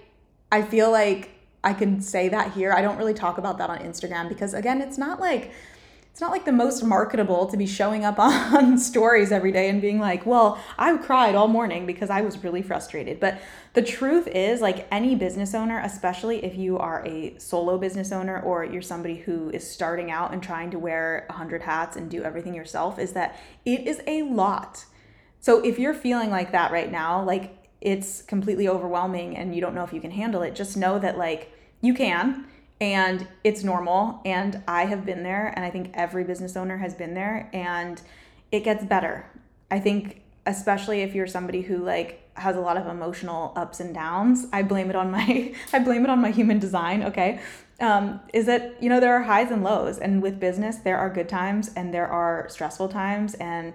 I 0.51 0.61
feel 0.61 0.89
like 0.91 1.31
I 1.63 1.73
can 1.73 1.99
say 1.99 2.29
that 2.29 2.53
here. 2.53 2.71
I 2.71 2.81
don't 2.81 2.97
really 2.97 3.13
talk 3.13 3.37
about 3.37 3.57
that 3.57 3.69
on 3.69 3.79
Instagram 3.79 4.29
because 4.29 4.53
again, 4.53 4.81
it's 4.81 4.97
not 4.97 5.19
like 5.19 5.51
it's 6.17 6.21
not 6.23 6.31
like 6.31 6.45
the 6.45 6.51
most 6.51 6.83
marketable 6.83 7.45
to 7.45 7.55
be 7.55 7.67
showing 7.67 8.03
up 8.03 8.17
on 8.19 8.79
stories 8.79 9.31
every 9.31 9.51
day 9.51 9.69
and 9.69 9.79
being 9.79 9.99
like, 9.99 10.25
well, 10.25 10.59
I 10.75 10.97
cried 10.97 11.35
all 11.35 11.47
morning 11.47 11.85
because 11.85 12.09
I 12.09 12.21
was 12.21 12.43
really 12.43 12.63
frustrated. 12.63 13.19
But 13.19 13.39
the 13.73 13.83
truth 13.83 14.25
is, 14.25 14.59
like 14.59 14.87
any 14.89 15.13
business 15.13 15.53
owner, 15.53 15.79
especially 15.81 16.43
if 16.43 16.55
you 16.55 16.79
are 16.79 17.05
a 17.05 17.37
solo 17.37 17.77
business 17.77 18.11
owner 18.11 18.41
or 18.41 18.65
you're 18.65 18.81
somebody 18.81 19.17
who 19.17 19.51
is 19.51 19.69
starting 19.69 20.09
out 20.09 20.33
and 20.33 20.41
trying 20.41 20.71
to 20.71 20.79
wear 20.79 21.25
100 21.29 21.61
hats 21.61 21.95
and 21.95 22.09
do 22.09 22.23
everything 22.23 22.55
yourself, 22.55 22.97
is 22.97 23.13
that 23.13 23.39
it 23.63 23.85
is 23.85 24.01
a 24.07 24.23
lot. 24.23 24.85
So 25.39 25.63
if 25.63 25.77
you're 25.77 25.93
feeling 25.93 26.31
like 26.31 26.51
that 26.51 26.71
right 26.71 26.91
now, 26.91 27.23
like 27.23 27.69
it's 27.79 28.23
completely 28.23 28.67
overwhelming 28.67 29.37
and 29.37 29.53
you 29.53 29.61
don't 29.61 29.75
know 29.75 29.83
if 29.83 29.93
you 29.93 30.01
can 30.01 30.09
handle 30.09 30.41
it, 30.41 30.55
just 30.55 30.77
know 30.77 30.97
that 30.97 31.15
like 31.15 31.53
you 31.81 31.93
can 31.93 32.47
and 32.79 33.27
it's 33.43 33.63
normal. 33.63 34.21
And 34.25 34.63
I 34.67 34.85
have 34.85 35.05
been 35.05 35.23
there. 35.23 35.53
And 35.55 35.65
I 35.65 35.69
think 35.69 35.91
every 35.93 36.23
business 36.23 36.55
owner 36.55 36.77
has 36.77 36.93
been 36.93 37.13
there. 37.13 37.49
And 37.53 38.01
it 38.51 38.63
gets 38.63 38.85
better. 38.85 39.25
I 39.71 39.79
think 39.79 40.21
especially 40.45 41.01
if 41.01 41.13
you're 41.13 41.27
somebody 41.27 41.61
who 41.61 41.83
like 41.83 42.23
has 42.35 42.55
a 42.55 42.59
lot 42.59 42.77
of 42.77 42.87
emotional 42.87 43.51
ups 43.55 43.79
and 43.79 43.93
downs, 43.93 44.45
I 44.53 44.63
blame 44.63 44.89
it 44.89 44.95
on 44.95 45.11
my 45.11 45.53
I 45.73 45.79
blame 45.79 46.03
it 46.03 46.09
on 46.09 46.21
my 46.21 46.31
human 46.31 46.59
design, 46.59 47.03
okay? 47.03 47.39
Um, 47.79 48.21
is 48.33 48.45
that 48.45 48.81
you 48.81 48.89
know 48.89 48.99
there 48.99 49.15
are 49.15 49.23
highs 49.23 49.51
and 49.51 49.63
lows. 49.63 49.97
And 49.97 50.21
with 50.21 50.39
business 50.39 50.77
there 50.77 50.97
are 50.97 51.09
good 51.09 51.29
times 51.29 51.71
and 51.75 51.93
there 51.93 52.07
are 52.07 52.47
stressful 52.49 52.89
times. 52.89 53.33
And 53.35 53.73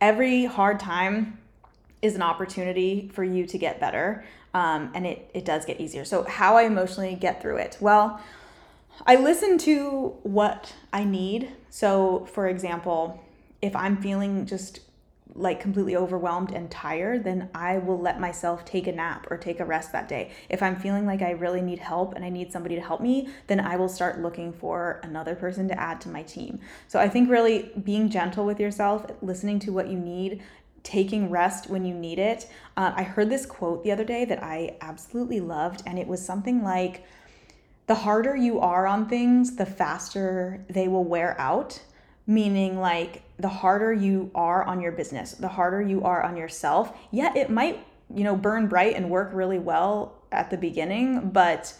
every 0.00 0.44
hard 0.44 0.80
time 0.80 1.38
is 2.02 2.14
an 2.14 2.22
opportunity 2.22 3.10
for 3.12 3.22
you 3.22 3.46
to 3.46 3.58
get 3.58 3.78
better. 3.78 4.24
Um, 4.52 4.90
and 4.94 5.06
it, 5.06 5.30
it 5.32 5.44
does 5.44 5.64
get 5.64 5.80
easier. 5.80 6.04
So 6.04 6.24
how 6.24 6.56
i 6.56 6.64
emotionally 6.64 7.14
get 7.14 7.40
through 7.40 7.58
it. 7.58 7.76
Well 7.80 8.20
I 9.06 9.16
listen 9.16 9.58
to 9.58 10.14
what 10.22 10.74
I 10.92 11.04
need. 11.04 11.52
So, 11.70 12.26
for 12.32 12.48
example, 12.48 13.22
if 13.62 13.74
I'm 13.74 14.00
feeling 14.00 14.46
just 14.46 14.80
like 15.34 15.60
completely 15.60 15.96
overwhelmed 15.96 16.50
and 16.50 16.70
tired, 16.70 17.24
then 17.24 17.48
I 17.54 17.78
will 17.78 18.00
let 18.00 18.20
myself 18.20 18.64
take 18.64 18.86
a 18.86 18.92
nap 18.92 19.26
or 19.30 19.36
take 19.36 19.60
a 19.60 19.64
rest 19.64 19.92
that 19.92 20.08
day. 20.08 20.32
If 20.48 20.62
I'm 20.62 20.76
feeling 20.76 21.06
like 21.06 21.22
I 21.22 21.30
really 21.30 21.62
need 21.62 21.78
help 21.78 22.14
and 22.14 22.24
I 22.24 22.30
need 22.30 22.52
somebody 22.52 22.74
to 22.74 22.80
help 22.80 23.00
me, 23.00 23.28
then 23.46 23.60
I 23.60 23.76
will 23.76 23.88
start 23.88 24.20
looking 24.20 24.52
for 24.52 25.00
another 25.04 25.34
person 25.34 25.68
to 25.68 25.80
add 25.80 26.00
to 26.02 26.08
my 26.08 26.22
team. 26.22 26.58
So 26.88 26.98
I 26.98 27.08
think 27.08 27.30
really 27.30 27.70
being 27.84 28.10
gentle 28.10 28.44
with 28.44 28.58
yourself, 28.58 29.06
listening 29.22 29.60
to 29.60 29.72
what 29.72 29.88
you 29.88 29.98
need, 29.98 30.42
taking 30.82 31.30
rest 31.30 31.70
when 31.70 31.84
you 31.84 31.94
need 31.94 32.18
it. 32.18 32.48
Uh, 32.76 32.92
I 32.94 33.02
heard 33.02 33.30
this 33.30 33.46
quote 33.46 33.84
the 33.84 33.92
other 33.92 34.04
day 34.04 34.24
that 34.24 34.42
I 34.42 34.76
absolutely 34.80 35.40
loved, 35.40 35.82
and 35.86 35.98
it 35.98 36.06
was 36.06 36.24
something 36.24 36.62
like, 36.62 37.04
the 37.86 37.94
harder 37.94 38.36
you 38.36 38.60
are 38.60 38.86
on 38.86 39.08
things, 39.08 39.56
the 39.56 39.66
faster 39.66 40.64
they 40.68 40.88
will 40.88 41.04
wear 41.04 41.38
out. 41.40 41.82
Meaning, 42.26 42.78
like, 42.78 43.22
the 43.38 43.48
harder 43.48 43.92
you 43.92 44.30
are 44.34 44.62
on 44.62 44.80
your 44.80 44.92
business, 44.92 45.32
the 45.32 45.48
harder 45.48 45.82
you 45.82 46.04
are 46.04 46.22
on 46.22 46.36
yourself. 46.36 46.96
Yeah, 47.10 47.32
it 47.34 47.50
might, 47.50 47.84
you 48.14 48.22
know, 48.22 48.36
burn 48.36 48.68
bright 48.68 48.94
and 48.94 49.10
work 49.10 49.30
really 49.32 49.58
well 49.58 50.22
at 50.30 50.50
the 50.50 50.56
beginning, 50.56 51.30
but 51.30 51.74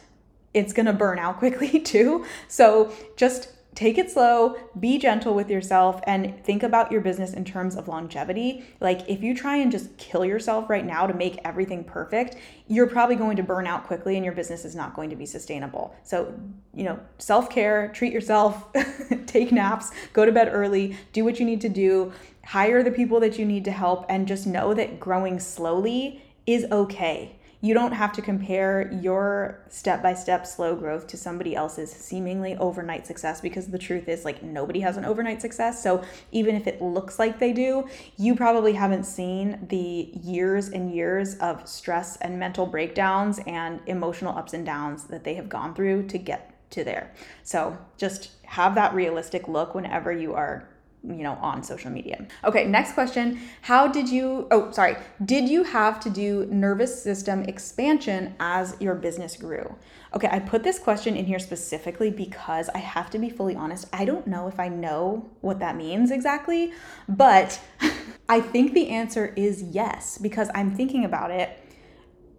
it's 0.52 0.72
gonna 0.72 0.92
burn 0.92 1.18
out 1.18 1.38
quickly 1.38 1.78
too. 1.80 2.24
So 2.48 2.92
just 3.16 3.52
take 3.74 3.98
it 3.98 4.10
slow, 4.10 4.56
be 4.78 4.98
gentle 4.98 5.34
with 5.34 5.48
yourself, 5.48 6.00
and 6.04 6.42
think 6.44 6.62
about 6.62 6.90
your 6.90 7.00
business 7.00 7.32
in 7.32 7.44
terms 7.44 7.76
of 7.76 7.88
longevity. 7.88 8.64
Like, 8.80 9.08
if 9.08 9.22
you 9.22 9.34
try 9.34 9.56
and 9.56 9.70
just 9.70 9.96
kill 9.96 10.24
yourself 10.24 10.68
right 10.68 10.84
now 10.84 11.06
to 11.06 11.14
make 11.14 11.38
everything 11.44 11.84
perfect, 11.84 12.36
you're 12.66 12.88
probably 12.88 13.16
going 13.16 13.36
to 13.36 13.42
burn 13.42 13.66
out 13.66 13.86
quickly 13.86 14.16
and 14.16 14.24
your 14.24 14.34
business 14.34 14.64
is 14.64 14.74
not 14.74 14.94
going 14.94 15.10
to 15.10 15.16
be 15.16 15.26
sustainable. 15.26 15.94
So, 16.02 16.34
you 16.74 16.84
know, 16.84 16.98
self 17.18 17.48
care, 17.48 17.88
treat 17.88 18.12
yourself, 18.12 18.66
take 19.26 19.52
naps, 19.52 19.92
go 20.12 20.24
to 20.24 20.32
bed 20.32 20.48
early, 20.52 20.96
do 21.12 21.24
what 21.24 21.38
you 21.38 21.46
need 21.46 21.60
to 21.60 21.68
do, 21.68 22.12
hire 22.44 22.82
the 22.82 22.90
people 22.90 23.20
that 23.20 23.38
you 23.38 23.44
need 23.44 23.64
to 23.66 23.72
help, 23.72 24.04
and 24.08 24.26
just 24.26 24.46
know 24.46 24.74
that 24.74 24.98
growing 24.98 25.38
slowly 25.38 26.22
is 26.46 26.64
okay 26.72 27.36
you 27.62 27.74
don't 27.74 27.92
have 27.92 28.12
to 28.14 28.22
compare 28.22 28.90
your 29.02 29.60
step 29.68 30.02
by 30.02 30.14
step 30.14 30.46
slow 30.46 30.74
growth 30.74 31.06
to 31.08 31.16
somebody 31.16 31.54
else's 31.54 31.90
seemingly 31.90 32.56
overnight 32.56 33.06
success 33.06 33.40
because 33.40 33.66
the 33.68 33.78
truth 33.78 34.08
is, 34.08 34.24
like, 34.24 34.42
nobody 34.42 34.80
has 34.80 34.96
an 34.96 35.04
overnight 35.04 35.42
success. 35.42 35.82
So 35.82 36.02
even 36.32 36.54
if 36.54 36.66
it 36.66 36.80
looks 36.80 37.18
like 37.18 37.38
they 37.38 37.52
do, 37.52 37.86
you 38.16 38.34
probably 38.34 38.72
haven't 38.72 39.04
seen 39.04 39.66
the 39.68 40.10
years 40.22 40.68
and 40.68 40.94
years 40.94 41.34
of 41.36 41.68
stress 41.68 42.16
and 42.16 42.38
mental 42.38 42.64
breakdowns 42.64 43.40
and 43.46 43.80
emotional 43.86 44.36
ups 44.36 44.54
and 44.54 44.64
downs 44.64 45.04
that 45.04 45.24
they 45.24 45.34
have 45.34 45.50
gone 45.50 45.74
through 45.74 46.06
to 46.08 46.16
get 46.16 46.54
to 46.70 46.82
there. 46.84 47.12
So 47.42 47.76
just 47.98 48.30
have 48.44 48.74
that 48.76 48.94
realistic 48.94 49.48
look 49.48 49.74
whenever 49.74 50.12
you 50.12 50.34
are 50.34 50.69
you 51.02 51.22
know 51.22 51.34
on 51.40 51.62
social 51.62 51.90
media. 51.90 52.26
Okay 52.44 52.66
next 52.66 52.92
question. 52.92 53.40
How 53.62 53.88
did 53.88 54.08
you 54.08 54.46
oh 54.50 54.70
sorry. 54.70 54.96
Did 55.24 55.48
you 55.48 55.64
have 55.64 56.00
to 56.00 56.10
do 56.10 56.46
nervous 56.50 57.02
system 57.02 57.42
expansion 57.44 58.34
as 58.40 58.76
your 58.80 58.94
business 58.94 59.36
grew? 59.36 59.76
Okay 60.14 60.28
i 60.30 60.38
put 60.38 60.62
this 60.62 60.78
question 60.78 61.16
in 61.16 61.24
here 61.24 61.38
specifically 61.38 62.10
because 62.10 62.68
i 62.70 62.78
have 62.78 63.10
to 63.10 63.18
be 63.18 63.30
fully 63.30 63.54
honest. 63.54 63.86
I 63.92 64.04
don't 64.04 64.26
know 64.26 64.48
if 64.48 64.58
i 64.60 64.68
know 64.68 65.28
what 65.40 65.58
that 65.60 65.76
means 65.76 66.10
exactly 66.10 66.72
but 67.08 67.60
i 68.28 68.40
think 68.40 68.74
the 68.74 68.88
answer 68.88 69.32
is 69.36 69.62
yes 69.62 70.18
because 70.18 70.50
i'm 70.54 70.74
thinking 70.74 71.04
about 71.04 71.30
it 71.30 71.59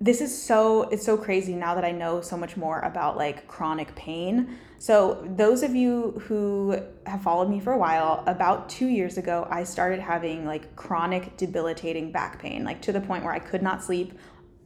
this 0.02 0.20
is 0.20 0.36
so 0.36 0.84
it's 0.90 1.06
so 1.06 1.16
crazy 1.16 1.54
now 1.54 1.76
that 1.76 1.86
I 1.86 1.92
know 1.92 2.22
so 2.22 2.36
much 2.36 2.58
more 2.58 2.80
about 2.80 3.18
like 3.18 3.48
chronic 3.48 3.94
pain. 3.96 4.58
So 4.80 5.24
those 5.38 5.62
of 5.62 5.76
you 5.76 6.20
who 6.26 6.82
have 7.06 7.22
followed 7.22 7.52
me 7.52 7.60
for 7.60 7.74
a 7.74 7.78
while, 7.78 8.24
about 8.26 8.68
2 8.68 8.88
years 8.88 9.20
ago 9.20 9.48
I 9.52 9.64
started 9.64 10.00
having 10.00 10.44
like 10.44 10.76
chronic 10.76 11.38
debilitating 11.38 12.12
back 12.12 12.42
pain, 12.42 12.64
like 12.64 12.82
to 12.82 12.92
the 12.92 13.00
point 13.00 13.24
where 13.24 13.34
I 13.34 13.38
could 13.40 13.62
not 13.62 13.84
sleep 13.84 14.18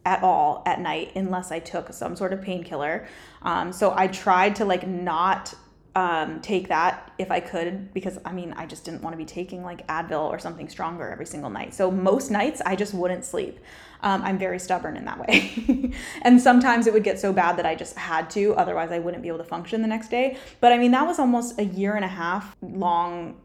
at 0.06 0.24
all 0.24 0.64
at 0.66 0.80
night 0.80 1.12
unless 1.16 1.52
I 1.52 1.60
took 1.60 1.92
some 1.92 2.16
sort 2.16 2.32
of 2.32 2.42
painkiller. 2.42 3.06
Um, 3.42 3.74
so 3.74 3.94
I 3.94 4.08
tried 4.08 4.56
to 4.58 4.66
like 4.66 4.88
not 4.88 5.54
um, 5.96 6.42
take 6.42 6.68
that 6.68 7.12
if 7.18 7.32
I 7.32 7.40
could 7.40 7.94
because 7.94 8.20
I 8.26 8.34
mean 8.34 8.54
I 8.58 8.66
just 8.66 8.84
didn't 8.84 9.02
want 9.02 9.14
to 9.14 9.18
be 9.18 9.26
taking 9.26 9.64
like 9.64 9.88
Advil 9.88 10.26
or 10.30 10.40
something 10.40 10.68
stronger 10.68 11.10
every 11.10 11.26
single 11.26 11.50
night. 11.50 11.74
So 11.74 11.90
most 11.90 12.32
nights 12.32 12.62
I 12.66 12.76
just 12.76 12.94
wouldn't 12.94 13.24
sleep. 13.24 13.60
Um, 14.06 14.22
I'm 14.22 14.38
very 14.38 14.60
stubborn 14.60 14.96
in 14.96 15.04
that 15.06 15.20
way, 15.20 15.92
and 16.22 16.42
sometimes 16.42 16.88
it 16.88 16.94
would 16.94 17.04
get 17.04 17.20
so 17.20 17.34
bad 17.34 17.58
that 17.58 17.66
I 17.66 17.76
just 17.76 17.98
had 17.98 18.30
to. 18.32 18.56
Otherwise, 18.56 18.92
I 18.92 19.00
wouldn't 19.00 19.22
be 19.22 19.28
able 19.28 19.40
to 19.40 19.44
function 19.44 19.82
the 19.82 19.88
next 19.88 20.10
day. 20.10 20.38
But 20.62 20.72
I 20.72 20.78
mean 20.78 20.92
that 20.92 21.06
was 21.06 21.20
almost 21.20 21.60
a 21.60 21.66
year 21.66 21.96
and 21.96 22.06
a 22.06 22.10
half 22.10 22.56
long 22.62 23.42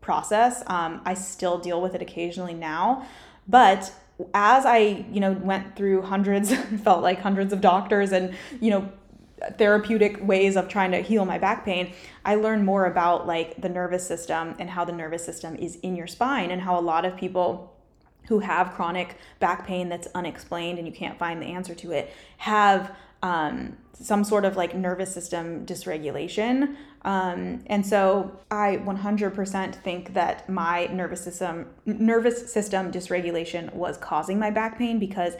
process. 0.00 0.64
Um, 0.66 1.02
I 1.04 1.14
still 1.14 1.58
deal 1.58 1.80
with 1.80 1.94
it 1.94 2.02
occasionally 2.02 2.54
now, 2.54 3.06
but 3.46 3.92
as 4.34 4.66
I, 4.66 5.06
you 5.12 5.20
know, 5.20 5.32
went 5.32 5.76
through 5.76 6.02
hundreds, 6.02 6.52
felt 6.82 7.02
like 7.02 7.20
hundreds 7.20 7.52
of 7.52 7.60
doctors 7.60 8.12
and, 8.12 8.34
you 8.60 8.70
know, 8.70 8.90
therapeutic 9.56 10.18
ways 10.26 10.56
of 10.56 10.68
trying 10.68 10.90
to 10.90 11.00
heal 11.00 11.24
my 11.24 11.38
back 11.38 11.64
pain, 11.64 11.92
I 12.24 12.34
learned 12.34 12.64
more 12.64 12.86
about 12.86 13.26
like 13.26 13.60
the 13.60 13.68
nervous 13.68 14.06
system 14.06 14.56
and 14.58 14.68
how 14.68 14.84
the 14.84 14.92
nervous 14.92 15.24
system 15.24 15.54
is 15.56 15.76
in 15.76 15.94
your 15.94 16.06
spine 16.06 16.50
and 16.50 16.60
how 16.60 16.78
a 16.78 16.82
lot 16.82 17.04
of 17.04 17.16
people 17.16 17.77
who 18.28 18.40
have 18.40 18.72
chronic 18.74 19.16
back 19.40 19.66
pain 19.66 19.88
that's 19.88 20.08
unexplained 20.14 20.78
and 20.78 20.86
you 20.86 20.92
can't 20.92 21.18
find 21.18 21.40
the 21.42 21.46
answer 21.46 21.74
to 21.74 21.92
it 21.92 22.12
have 22.36 22.94
um, 23.22 23.76
some 23.92 24.22
sort 24.22 24.44
of 24.44 24.56
like 24.56 24.74
nervous 24.74 25.12
system 25.12 25.66
dysregulation. 25.66 26.76
Um, 27.02 27.64
and 27.66 27.84
so 27.84 28.38
I 28.50 28.80
100% 28.84 29.74
think 29.74 30.14
that 30.14 30.48
my 30.48 30.86
nervous 30.86 31.22
system 31.22 31.66
nervous 31.84 32.52
system 32.52 32.92
dysregulation 32.92 33.72
was 33.72 33.96
causing 33.96 34.38
my 34.38 34.50
back 34.50 34.78
pain 34.78 34.98
because 34.98 35.34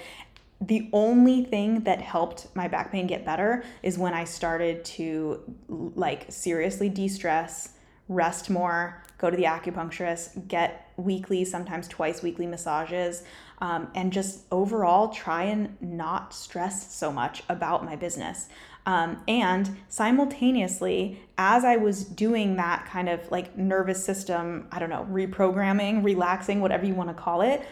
the 0.61 0.89
only 0.93 1.45
thing 1.45 1.85
that 1.85 2.01
helped 2.01 2.49
my 2.57 2.67
back 2.67 2.91
pain 2.91 3.07
get 3.07 3.25
better 3.25 3.63
is 3.83 3.97
when 3.97 4.13
I 4.13 4.25
started 4.25 4.85
to 4.87 5.41
like 5.69 6.27
seriously 6.31 6.89
de-stress, 6.89 7.75
rest 8.09 8.51
more, 8.51 9.05
go 9.19 9.31
to 9.31 9.37
the 9.37 9.45
acupuncturist, 9.45 10.49
get 10.49 10.91
weekly, 10.97 11.45
sometimes 11.45 11.89
twice 11.89 12.23
weekly 12.23 12.47
massages, 12.47 13.25
um, 13.61 13.89
and 13.95 14.13
just 14.13 14.45
overall 14.51 15.09
try 15.09 15.45
and 15.45 15.77
not 15.81 16.33
stress 16.33 16.95
so 16.95 17.13
much 17.13 17.43
about 17.49 17.85
my 17.85 17.97
business. 17.97 18.49
Um, 18.87 19.23
and 19.29 19.77
simultaneously, 19.89 21.21
as 21.37 21.65
I 21.65 21.77
was 21.77 22.05
doing 22.05 22.57
that 22.57 22.87
kind 22.87 23.09
of 23.09 23.31
like 23.31 23.57
nervous 23.59 24.03
system, 24.03 24.67
I 24.73 24.79
don't 24.79 24.89
know, 24.89 25.07
reprogramming, 25.11 26.03
relaxing, 26.03 26.61
whatever 26.61 26.87
you 26.87 26.95
want 26.95 27.11
to 27.11 27.15
call 27.15 27.43
it, 27.43 27.63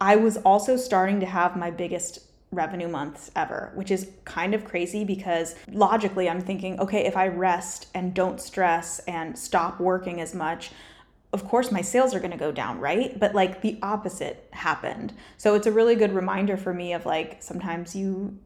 I 0.00 0.16
was 0.16 0.38
also 0.38 0.76
starting 0.76 1.20
to 1.20 1.26
have 1.26 1.56
my 1.56 1.70
biggest 1.70 2.20
revenue 2.50 2.88
months 2.88 3.30
ever, 3.36 3.72
which 3.74 3.90
is 3.90 4.10
kind 4.24 4.54
of 4.54 4.64
crazy 4.64 5.04
because 5.04 5.54
logically 5.70 6.28
I'm 6.28 6.40
thinking, 6.40 6.80
okay, 6.80 7.04
if 7.04 7.16
I 7.16 7.28
rest 7.28 7.88
and 7.94 8.14
don't 8.14 8.40
stress 8.40 9.00
and 9.00 9.38
stop 9.38 9.80
working 9.80 10.20
as 10.20 10.34
much, 10.34 10.70
of 11.34 11.44
course 11.48 11.72
my 11.72 11.82
sales 11.82 12.14
are 12.14 12.20
going 12.20 12.30
to 12.30 12.36
go 12.36 12.52
down, 12.52 12.78
right? 12.78 13.18
But 13.18 13.34
like 13.34 13.60
the 13.60 13.76
opposite 13.82 14.48
happened. 14.52 15.12
So 15.36 15.56
it's 15.56 15.66
a 15.66 15.72
really 15.72 15.96
good 15.96 16.12
reminder 16.12 16.56
for 16.56 16.72
me 16.72 16.92
of 16.92 17.04
like 17.04 17.42
sometimes 17.42 17.94
you 17.96 18.38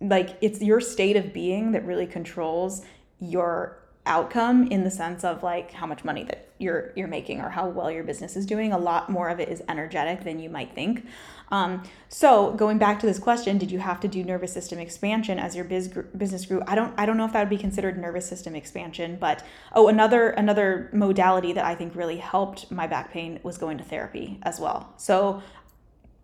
like 0.00 0.38
it's 0.40 0.62
your 0.62 0.80
state 0.80 1.16
of 1.16 1.34
being 1.34 1.72
that 1.72 1.84
really 1.84 2.06
controls 2.06 2.82
your 3.20 3.79
outcome 4.06 4.66
in 4.68 4.82
the 4.82 4.90
sense 4.90 5.24
of 5.24 5.42
like 5.42 5.72
how 5.72 5.86
much 5.86 6.04
money 6.04 6.24
that 6.24 6.48
you're 6.58 6.92
you're 6.96 7.08
making 7.08 7.40
or 7.40 7.48
how 7.48 7.68
well 7.68 7.90
your 7.90 8.04
business 8.04 8.36
is 8.36 8.46
doing. 8.46 8.72
A 8.72 8.78
lot 8.78 9.10
more 9.10 9.28
of 9.28 9.40
it 9.40 9.48
is 9.48 9.62
energetic 9.68 10.24
than 10.24 10.38
you 10.38 10.50
might 10.50 10.74
think. 10.74 11.06
Um, 11.48 11.82
so 12.08 12.52
going 12.52 12.78
back 12.78 13.00
to 13.00 13.06
this 13.06 13.18
question 13.18 13.58
did 13.58 13.70
you 13.70 13.78
have 13.78 14.00
to 14.00 14.08
do 14.08 14.22
nervous 14.22 14.52
system 14.52 14.78
expansion 14.78 15.38
as 15.38 15.56
your 15.56 15.64
biz, 15.64 15.88
business 16.16 16.46
grew? 16.46 16.62
I 16.66 16.74
don't 16.74 16.94
i 16.98 17.06
don't 17.06 17.16
know 17.16 17.24
if 17.24 17.32
that 17.32 17.40
would 17.40 17.50
be 17.50 17.58
considered 17.58 17.98
nervous 17.98 18.26
system 18.26 18.54
expansion 18.54 19.16
but 19.20 19.44
oh 19.74 19.88
another 19.88 20.30
another 20.30 20.90
modality 20.92 21.52
that 21.52 21.64
i 21.64 21.74
think 21.74 21.94
really 21.94 22.18
helped 22.18 22.70
my 22.70 22.86
back 22.86 23.12
pain 23.12 23.40
was 23.42 23.58
going 23.58 23.78
to 23.78 23.84
therapy 23.84 24.38
as 24.42 24.60
well. 24.60 24.92
So 24.96 25.42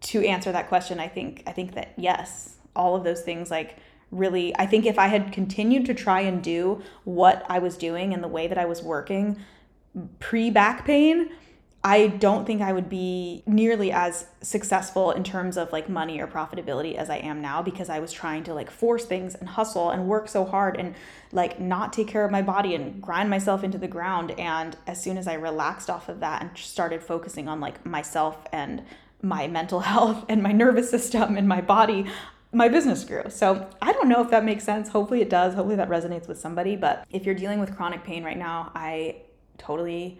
to 0.02 0.24
answer 0.24 0.52
that 0.52 0.68
question 0.68 1.00
i 1.00 1.08
think 1.08 1.42
i 1.46 1.52
think 1.52 1.74
that 1.74 1.92
yes 1.96 2.56
all 2.74 2.94
of 2.94 3.04
those 3.04 3.22
things 3.22 3.50
like 3.50 3.78
really 4.10 4.54
i 4.56 4.66
think 4.66 4.86
if 4.86 4.98
i 4.98 5.06
had 5.06 5.32
continued 5.32 5.84
to 5.86 5.94
try 5.94 6.20
and 6.20 6.42
do 6.42 6.82
what 7.04 7.44
i 7.48 7.58
was 7.58 7.76
doing 7.76 8.12
and 8.12 8.22
the 8.22 8.28
way 8.28 8.46
that 8.46 8.58
i 8.58 8.64
was 8.64 8.82
working 8.82 9.38
pre 10.20 10.50
back 10.50 10.84
pain 10.84 11.28
i 11.82 12.06
don't 12.06 12.46
think 12.46 12.62
i 12.62 12.72
would 12.72 12.88
be 12.88 13.42
nearly 13.46 13.90
as 13.90 14.26
successful 14.42 15.10
in 15.10 15.24
terms 15.24 15.56
of 15.56 15.72
like 15.72 15.88
money 15.88 16.20
or 16.20 16.26
profitability 16.26 16.94
as 16.94 17.10
i 17.10 17.16
am 17.16 17.42
now 17.42 17.60
because 17.60 17.88
i 17.88 17.98
was 17.98 18.12
trying 18.12 18.44
to 18.44 18.54
like 18.54 18.70
force 18.70 19.04
things 19.04 19.34
and 19.34 19.48
hustle 19.48 19.90
and 19.90 20.06
work 20.06 20.28
so 20.28 20.44
hard 20.44 20.76
and 20.76 20.94
like 21.32 21.60
not 21.60 21.92
take 21.92 22.08
care 22.08 22.24
of 22.24 22.30
my 22.30 22.42
body 22.42 22.74
and 22.74 23.02
grind 23.02 23.28
myself 23.28 23.62
into 23.62 23.78
the 23.78 23.88
ground. 23.88 24.32
And 24.38 24.76
as 24.86 25.02
soon 25.02 25.18
as 25.18 25.26
i 25.28 25.34
relaxed 25.34 25.90
off 25.90 26.08
of 26.08 26.20
that 26.20 26.42
and 26.42 26.56
started 26.56 27.02
focusing 27.02 27.48
on 27.48 27.60
like 27.60 27.84
myself 27.84 28.46
and 28.52 28.82
my 29.22 29.46
mental 29.46 29.80
health 29.92 30.24
and 30.28 30.42
my 30.42 30.52
nervous 30.52 30.90
system 30.90 31.36
and 31.36 31.48
my 31.48 31.60
body, 31.60 32.06
my 32.56 32.68
business 32.68 33.04
grew. 33.04 33.24
So 33.28 33.68
I 33.82 33.92
don't 33.92 34.08
know 34.08 34.22
if 34.22 34.30
that 34.30 34.42
makes 34.42 34.64
sense. 34.64 34.88
Hopefully 34.88 35.20
it 35.20 35.28
does. 35.28 35.52
Hopefully 35.52 35.76
that 35.76 35.90
resonates 35.90 36.26
with 36.26 36.38
somebody. 36.38 36.74
But 36.74 37.04
if 37.10 37.26
you're 37.26 37.34
dealing 37.34 37.60
with 37.60 37.76
chronic 37.76 38.02
pain 38.02 38.24
right 38.24 38.38
now, 38.38 38.72
I 38.74 39.16
totally 39.58 40.18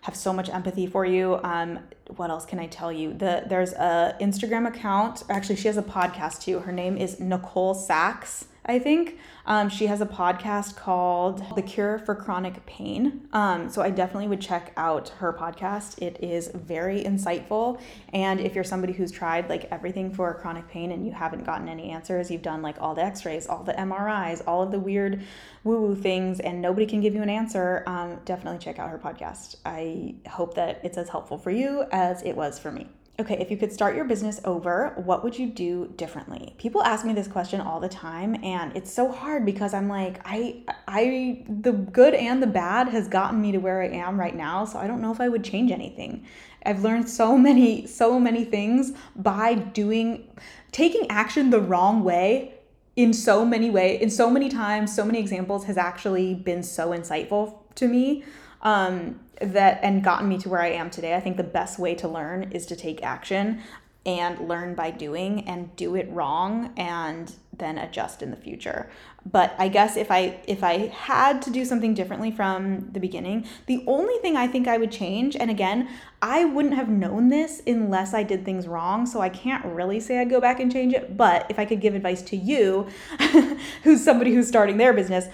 have 0.00 0.16
so 0.16 0.32
much 0.32 0.48
empathy 0.48 0.86
for 0.86 1.04
you. 1.04 1.38
Um, 1.42 1.80
what 2.16 2.30
else 2.30 2.46
can 2.46 2.58
I 2.58 2.68
tell 2.68 2.90
you? 2.90 3.12
The 3.12 3.44
there's 3.46 3.72
a 3.74 4.16
Instagram 4.18 4.66
account. 4.66 5.24
Actually, 5.28 5.56
she 5.56 5.68
has 5.68 5.76
a 5.76 5.82
podcast 5.82 6.40
too. 6.40 6.60
Her 6.60 6.72
name 6.72 6.96
is 6.96 7.20
Nicole 7.20 7.74
Sachs. 7.74 8.46
I 8.66 8.78
think. 8.78 9.18
Um, 9.46 9.68
she 9.68 9.86
has 9.88 10.00
a 10.00 10.06
podcast 10.06 10.74
called 10.74 11.44
The 11.54 11.60
Cure 11.60 11.98
for 11.98 12.14
Chronic 12.14 12.64
Pain. 12.64 13.28
Um, 13.32 13.68
so 13.68 13.82
I 13.82 13.90
definitely 13.90 14.28
would 14.28 14.40
check 14.40 14.72
out 14.78 15.10
her 15.18 15.34
podcast. 15.34 16.00
It 16.00 16.18
is 16.22 16.50
very 16.54 17.04
insightful. 17.04 17.78
And 18.14 18.40
if 18.40 18.54
you're 18.54 18.64
somebody 18.64 18.94
who's 18.94 19.10
tried 19.10 19.50
like 19.50 19.68
everything 19.70 20.10
for 20.14 20.32
chronic 20.34 20.66
pain 20.68 20.92
and 20.92 21.04
you 21.04 21.12
haven't 21.12 21.44
gotten 21.44 21.68
any 21.68 21.90
answers, 21.90 22.30
you've 22.30 22.42
done 22.42 22.62
like 22.62 22.80
all 22.80 22.94
the 22.94 23.04
x 23.04 23.26
rays, 23.26 23.46
all 23.46 23.62
the 23.62 23.74
MRIs, 23.74 24.42
all 24.46 24.62
of 24.62 24.70
the 24.70 24.80
weird 24.80 25.22
woo 25.62 25.80
woo 25.82 25.94
things, 25.94 26.40
and 26.40 26.62
nobody 26.62 26.86
can 26.86 27.02
give 27.02 27.14
you 27.14 27.22
an 27.22 27.30
answer, 27.30 27.84
um, 27.86 28.18
definitely 28.24 28.58
check 28.58 28.78
out 28.78 28.88
her 28.88 28.98
podcast. 28.98 29.56
I 29.66 30.14
hope 30.26 30.54
that 30.54 30.80
it's 30.82 30.96
as 30.96 31.10
helpful 31.10 31.36
for 31.36 31.50
you 31.50 31.84
as 31.92 32.22
it 32.22 32.34
was 32.34 32.58
for 32.58 32.72
me 32.72 32.88
okay, 33.20 33.36
if 33.38 33.48
you 33.50 33.56
could 33.56 33.72
start 33.72 33.94
your 33.94 34.04
business 34.04 34.40
over, 34.44 34.92
what 34.96 35.22
would 35.22 35.38
you 35.38 35.46
do 35.46 35.92
differently? 35.96 36.54
People 36.58 36.82
ask 36.82 37.04
me 37.04 37.12
this 37.12 37.28
question 37.28 37.60
all 37.60 37.78
the 37.78 37.88
time 37.88 38.42
and 38.44 38.76
it's 38.76 38.92
so 38.92 39.12
hard 39.12 39.46
because 39.46 39.72
I'm 39.72 39.88
like, 39.88 40.20
I 40.24 40.64
I 40.88 41.44
the 41.48 41.72
good 41.72 42.14
and 42.14 42.42
the 42.42 42.48
bad 42.48 42.88
has 42.88 43.06
gotten 43.06 43.40
me 43.40 43.52
to 43.52 43.58
where 43.58 43.82
I 43.82 43.88
am 43.88 44.18
right 44.18 44.34
now, 44.34 44.64
so 44.64 44.78
I 44.78 44.88
don't 44.88 45.00
know 45.00 45.12
if 45.12 45.20
I 45.20 45.28
would 45.28 45.44
change 45.44 45.70
anything. 45.70 46.26
I've 46.66 46.82
learned 46.82 47.08
so 47.08 47.38
many 47.38 47.86
so 47.86 48.18
many 48.18 48.44
things 48.44 48.92
by 49.14 49.54
doing 49.54 50.28
taking 50.72 51.08
action 51.08 51.50
the 51.50 51.60
wrong 51.60 52.02
way 52.02 52.54
in 52.96 53.12
so 53.12 53.44
many 53.44 53.70
ways, 53.70 54.00
in 54.00 54.10
so 54.10 54.28
many 54.30 54.48
times, 54.48 54.94
so 54.94 55.04
many 55.04 55.20
examples 55.20 55.64
has 55.64 55.76
actually 55.76 56.34
been 56.34 56.62
so 56.62 56.90
insightful 56.90 57.58
to 57.76 57.88
me 57.88 58.24
um, 58.62 59.20
that 59.40 59.80
and 59.82 60.02
gotten 60.02 60.28
me 60.28 60.38
to 60.38 60.48
where 60.48 60.60
I 60.60 60.70
am 60.70 60.90
today. 60.90 61.14
I 61.14 61.20
think 61.20 61.36
the 61.36 61.44
best 61.44 61.78
way 61.78 61.94
to 61.96 62.08
learn 62.08 62.52
is 62.52 62.66
to 62.66 62.76
take 62.76 63.02
action 63.02 63.62
and 64.06 64.48
learn 64.48 64.74
by 64.74 64.90
doing 64.90 65.48
and 65.48 65.74
do 65.76 65.94
it 65.94 66.10
wrong 66.10 66.72
and 66.76 67.34
then 67.56 67.78
adjust 67.78 68.20
in 68.20 68.30
the 68.30 68.36
future. 68.36 68.90
But 69.24 69.54
I 69.58 69.68
guess 69.68 69.96
if 69.96 70.10
I 70.10 70.40
if 70.46 70.62
I 70.62 70.88
had 70.88 71.40
to 71.42 71.50
do 71.50 71.64
something 71.64 71.94
differently 71.94 72.30
from 72.30 72.90
the 72.92 73.00
beginning, 73.00 73.46
the 73.66 73.82
only 73.86 74.18
thing 74.18 74.36
I 74.36 74.46
think 74.46 74.68
I 74.68 74.76
would 74.76 74.92
change 74.92 75.36
and 75.36 75.50
again, 75.50 75.88
I 76.20 76.44
wouldn't 76.44 76.74
have 76.74 76.88
known 76.88 77.28
this 77.28 77.62
unless 77.66 78.12
I 78.12 78.22
did 78.22 78.44
things 78.44 78.66
wrong, 78.66 79.06
so 79.06 79.20
I 79.20 79.30
can't 79.30 79.64
really 79.64 80.00
say 80.00 80.18
I'd 80.18 80.30
go 80.30 80.40
back 80.40 80.60
and 80.60 80.70
change 80.70 80.92
it, 80.92 81.16
but 81.16 81.46
if 81.48 81.58
I 81.58 81.64
could 81.64 81.80
give 81.80 81.94
advice 81.94 82.22
to 82.22 82.36
you 82.36 82.88
who's 83.82 84.04
somebody 84.04 84.34
who's 84.34 84.48
starting 84.48 84.76
their 84.76 84.92
business, 84.92 85.26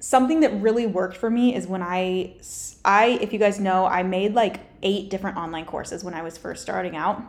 something 0.00 0.40
that 0.40 0.60
really 0.60 0.86
worked 0.86 1.16
for 1.16 1.30
me 1.30 1.54
is 1.54 1.66
when 1.66 1.82
I 1.82 2.34
I 2.88 3.18
if 3.20 3.34
you 3.34 3.38
guys 3.38 3.60
know, 3.60 3.84
I 3.84 4.02
made 4.02 4.34
like 4.34 4.60
eight 4.82 5.10
different 5.10 5.36
online 5.36 5.66
courses 5.66 6.02
when 6.02 6.14
I 6.14 6.22
was 6.22 6.38
first 6.38 6.62
starting 6.62 6.96
out. 6.96 7.22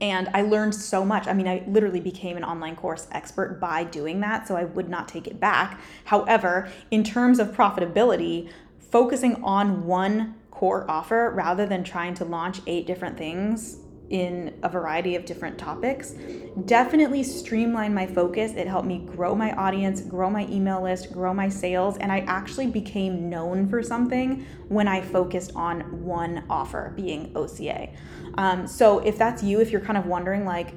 And 0.00 0.28
I 0.34 0.42
learned 0.42 0.74
so 0.74 1.04
much. 1.04 1.26
I 1.26 1.32
mean, 1.32 1.48
I 1.48 1.64
literally 1.66 2.00
became 2.00 2.36
an 2.36 2.44
online 2.44 2.76
course 2.76 3.08
expert 3.12 3.58
by 3.60 3.84
doing 3.84 4.20
that, 4.20 4.46
so 4.46 4.56
I 4.56 4.64
would 4.64 4.90
not 4.90 5.08
take 5.08 5.26
it 5.26 5.40
back. 5.40 5.80
However, 6.04 6.68
in 6.90 7.02
terms 7.02 7.38
of 7.38 7.52
profitability, 7.52 8.50
focusing 8.78 9.42
on 9.42 9.86
one 9.86 10.34
core 10.50 10.84
offer 10.90 11.30
rather 11.30 11.64
than 11.64 11.84
trying 11.84 12.12
to 12.14 12.24
launch 12.24 12.60
eight 12.66 12.86
different 12.86 13.16
things 13.16 13.78
in 14.14 14.56
a 14.62 14.68
variety 14.68 15.16
of 15.16 15.24
different 15.24 15.58
topics 15.58 16.14
definitely 16.66 17.24
streamlined 17.24 17.92
my 17.92 18.06
focus. 18.06 18.52
It 18.52 18.68
helped 18.68 18.86
me 18.86 19.00
grow 19.00 19.34
my 19.34 19.50
audience, 19.56 20.02
grow 20.02 20.30
my 20.30 20.46
email 20.46 20.80
list, 20.80 21.12
grow 21.12 21.34
my 21.34 21.48
sales, 21.48 21.98
and 21.98 22.12
I 22.12 22.20
actually 22.20 22.68
became 22.68 23.28
known 23.28 23.68
for 23.68 23.82
something 23.82 24.46
when 24.68 24.86
I 24.86 25.00
focused 25.00 25.50
on 25.56 26.04
one 26.04 26.44
offer, 26.48 26.92
being 26.94 27.32
OCA. 27.34 27.92
Um, 28.38 28.68
so 28.68 29.00
if 29.00 29.18
that's 29.18 29.42
you, 29.42 29.60
if 29.60 29.72
you're 29.72 29.80
kind 29.80 29.98
of 29.98 30.06
wondering, 30.06 30.44
like, 30.44 30.74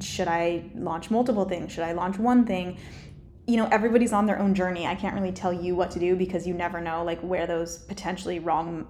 should 0.00 0.26
I 0.26 0.68
launch 0.74 1.08
multiple 1.08 1.44
things? 1.44 1.70
Should 1.70 1.84
I 1.84 1.92
launch 1.92 2.18
one 2.18 2.44
thing? 2.44 2.78
you 3.44 3.56
know 3.56 3.68
everybody's 3.72 4.12
on 4.12 4.24
their 4.24 4.38
own 4.38 4.54
journey 4.54 4.86
i 4.86 4.94
can't 4.94 5.16
really 5.16 5.32
tell 5.32 5.52
you 5.52 5.74
what 5.74 5.90
to 5.90 5.98
do 5.98 6.14
because 6.14 6.46
you 6.46 6.54
never 6.54 6.80
know 6.80 7.02
like 7.02 7.20
where 7.22 7.44
those 7.44 7.78
potentially 7.78 8.38
wrong 8.38 8.86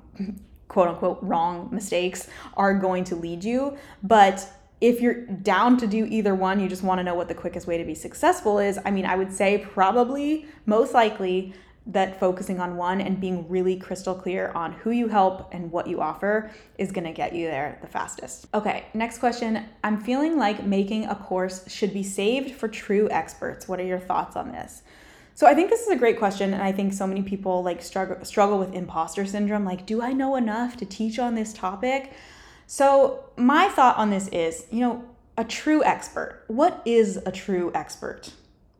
quote 0.73 0.89
unquote 0.89 1.19
wrong 1.21 1.69
mistakes 1.71 2.29
are 2.57 2.73
going 2.73 3.05
to 3.05 3.15
lead 3.15 3.45
you. 3.45 3.77
But 4.03 4.49
if 4.81 5.01
you're 5.03 5.27
down 5.27 5.77
to 5.77 5.87
do 5.87 6.07
either 6.07 6.35
one, 6.35 6.59
you 6.59 6.69
just 6.69 6.83
want 6.83 6.99
to 6.99 7.05
know 7.05 7.15
what 7.15 7.29
the 7.29 7.35
quickest 7.35 7.67
way 7.67 7.77
to 7.77 7.85
be 7.85 7.95
successful 7.95 8.59
is. 8.59 8.79
I 8.87 8.91
mean, 8.91 9.05
I 9.05 9.15
would 9.15 9.33
say 9.33 9.59
probably 9.59 10.47
most 10.65 10.95
likely 10.95 11.53
that 11.87 12.19
focusing 12.19 12.59
on 12.59 12.77
one 12.77 13.01
and 13.01 13.21
being 13.21 13.47
really 13.49 13.77
crystal 13.77 14.15
clear 14.15 14.51
on 14.55 14.73
who 14.73 14.91
you 14.91 15.09
help 15.09 15.53
and 15.53 15.71
what 15.71 15.87
you 15.87 16.01
offer 16.01 16.51
is 16.79 16.91
going 16.91 17.05
to 17.05 17.13
get 17.13 17.35
you 17.35 17.47
there 17.47 17.79
the 17.83 17.87
fastest. 17.89 18.47
Okay, 18.55 18.87
next 18.95 19.19
question. 19.19 19.67
I'm 19.85 20.01
feeling 20.01 20.39
like 20.39 20.65
making 20.65 21.07
a 21.07 21.15
course 21.15 21.69
should 21.71 21.93
be 21.93 22.03
saved 22.03 22.53
for 22.53 22.69
true 22.69 23.11
experts. 23.11 23.69
What 23.69 23.79
are 23.79 23.85
your 23.85 23.99
thoughts 23.99 24.37
on 24.37 24.53
this? 24.53 24.83
So 25.35 25.47
I 25.47 25.55
think 25.55 25.71
this 25.71 25.83
is 25.83 25.89
a 25.89 25.97
great 25.97 26.19
question 26.19 26.53
and 26.53 26.63
I 26.63 26.73
think 26.73 26.93
so 26.93 27.07
many 27.07 27.23
people 27.23 27.63
like 27.63 27.83
struggle 27.83 28.25
struggle 28.25 28.59
with 28.59 28.75
imposter 28.75 29.25
syndrome 29.25 29.65
like 29.65 29.87
do 29.87 30.03
I 30.03 30.13
know 30.13 30.37
enough 30.37 30.77
to 30.79 30.87
teach 30.87 31.19
on 31.19 31.35
this 31.35 31.53
topic? 31.53 32.13
So 32.67 33.25
my 33.37 33.69
thought 33.69 33.97
on 33.97 34.11
this 34.11 34.29
is, 34.29 34.67
you 34.71 34.81
know, 34.81 35.05
a 35.37 35.45
true 35.45 35.83
expert. 35.85 36.45
What 36.49 36.83
is 36.85 37.19
a 37.25 37.33
true 37.33 37.73
expert? 37.75 38.33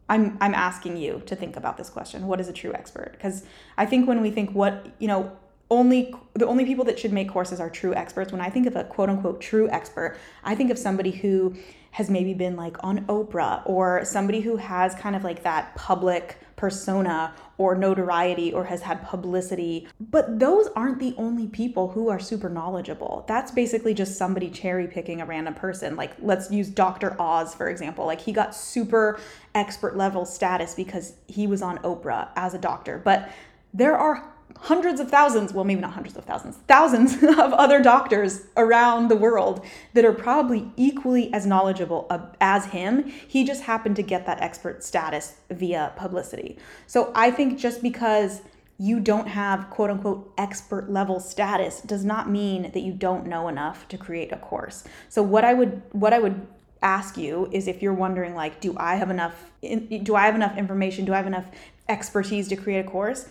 I'm 0.09 0.37
I'm 0.41 0.55
asking 0.55 0.99
you 0.99 1.23
to 1.27 1.35
think 1.35 1.57
about 1.57 1.77
this 1.79 1.89
question. 1.89 2.27
What 2.27 2.41
is 2.41 2.49
a 2.49 2.53
true 2.53 2.73
expert? 2.75 3.13
Because 3.13 3.45
I 3.79 3.87
think 3.87 4.07
when 4.07 4.21
we 4.21 4.31
think 4.31 4.51
what, 4.51 4.87
you 4.99 5.09
know, 5.09 5.33
only 5.71 6.15
the 6.35 6.47
only 6.47 6.67
people 6.67 6.85
that 6.85 6.99
should 6.99 7.13
make 7.13 7.31
courses 7.31 7.59
are 7.61 7.71
true 7.71 7.95
experts. 7.95 8.31
When 8.31 8.43
I 8.43 8.51
think 8.51 8.67
of 8.67 8.77
a 8.77 8.85
quote 8.85 9.09
unquote 9.09 9.41
true 9.41 9.71
expert, 9.71 10.19
I 10.45 10.55
think 10.55 10.71
of 10.71 10.79
somebody 10.79 11.11
who 11.11 11.57
has 11.93 12.11
maybe 12.11 12.35
been 12.35 12.57
like 12.57 12.77
on 12.85 13.07
Oprah 13.07 13.63
or 13.65 14.05
somebody 14.05 14.41
who 14.41 14.57
has 14.57 14.95
kind 14.95 15.17
of 15.17 15.25
like 15.25 15.43
that 15.45 15.75
public 15.75 16.39
persona 16.63 17.35
or 17.59 17.75
notoriety 17.75 18.53
or 18.53 18.63
has 18.63 18.83
had 18.83 19.05
publicity. 19.05 19.89
But 19.99 20.39
those 20.39 20.69
aren't 20.77 21.01
the 21.01 21.13
only 21.19 21.49
people 21.49 21.89
who 21.89 22.09
are 22.09 22.21
super 22.21 22.49
knowledgeable. 22.49 23.25
That's 23.27 23.51
basically 23.51 23.95
just 23.95 24.17
somebody 24.17 24.49
cherry 24.49 24.87
picking 24.87 25.21
a 25.21 25.27
random 25.27 25.55
person. 25.55 25.97
Like, 25.97 26.13
let's 26.21 26.53
use 26.53 26.69
Dr. 26.69 27.21
Oz, 27.21 27.53
for 27.53 27.69
example. 27.69 28.07
Like, 28.07 28.21
he 28.21 28.31
got 28.31 28.55
super 28.55 29.19
expert 29.57 29.97
level 29.97 30.25
status 30.25 30.77
because 30.77 31.15
he 31.27 31.49
was 31.49 31.63
on 31.63 31.79
Oprah 31.79 32.29
as 32.37 32.55
a 32.55 32.59
doctor. 32.59 33.03
But 33.05 33.29
there 33.75 33.99
are 33.99 34.32
hundreds 34.61 35.01
of 35.01 35.11
thousands, 35.11 35.53
well, 35.53 35.65
maybe 35.65 35.81
not 35.81 35.93
hundreds 35.93 36.17
of 36.17 36.25
thousands, 36.25 36.57
thousands 36.69 37.15
of 37.23 37.53
other 37.53 37.83
doctors 37.83 38.43
around 38.57 39.09
the 39.09 39.17
world 39.17 39.65
that 39.95 40.05
are 40.05 40.13
probably 40.13 40.71
equally 40.77 41.33
as 41.33 41.47
knowledgeable 41.47 42.07
as 42.41 42.67
him. 42.67 43.05
He 43.05 43.45
just 43.45 43.63
happened 43.63 43.97
to 43.97 44.03
get 44.03 44.27
that 44.27 44.41
expert 44.41 44.85
status 44.85 45.35
via 45.51 45.93
publicity. 45.97 46.59
So 46.87 47.13
I 47.15 47.31
think 47.31 47.59
just 47.59 47.83
because 47.83 48.43
you 48.79 48.99
don't 48.99 49.29
have 49.29 49.71
quote 49.71 49.91
unquote 49.91 50.33
expert 50.39 50.91
level 50.91 51.21
status 51.21 51.81
does 51.83 52.05
not 52.05 52.29
mean 52.29 52.71
that 52.73 52.81
you 52.81 52.93
don't 52.93 53.27
know 53.27 53.49
enough 53.49 53.87
to 53.89 53.97
create 53.97 54.33
a 54.33 54.37
course. 54.37 54.85
So 55.09 55.23
what 55.23 55.45
I 55.45 55.55
would 55.55 55.83
what 55.93 56.13
I 56.13 56.19
would 56.19 56.47
ask 56.83 57.17
you 57.17 57.49
is 57.53 57.69
if 57.69 57.81
you're 57.81 57.95
wondering 57.95 58.35
like 58.35 58.61
do 58.61 58.75
I 58.77 58.97
have 58.97 59.09
enough 59.09 59.51
do 59.63 60.17
I 60.17 60.27
have 60.27 60.35
enough 60.35 60.59
information 60.59 61.05
do 61.05 61.13
I 61.13 61.17
have 61.17 61.29
enough 61.29 61.47
expertise 61.89 62.49
to 62.49 62.57
create 62.57 62.85
a 62.85 62.91
course 62.91 63.29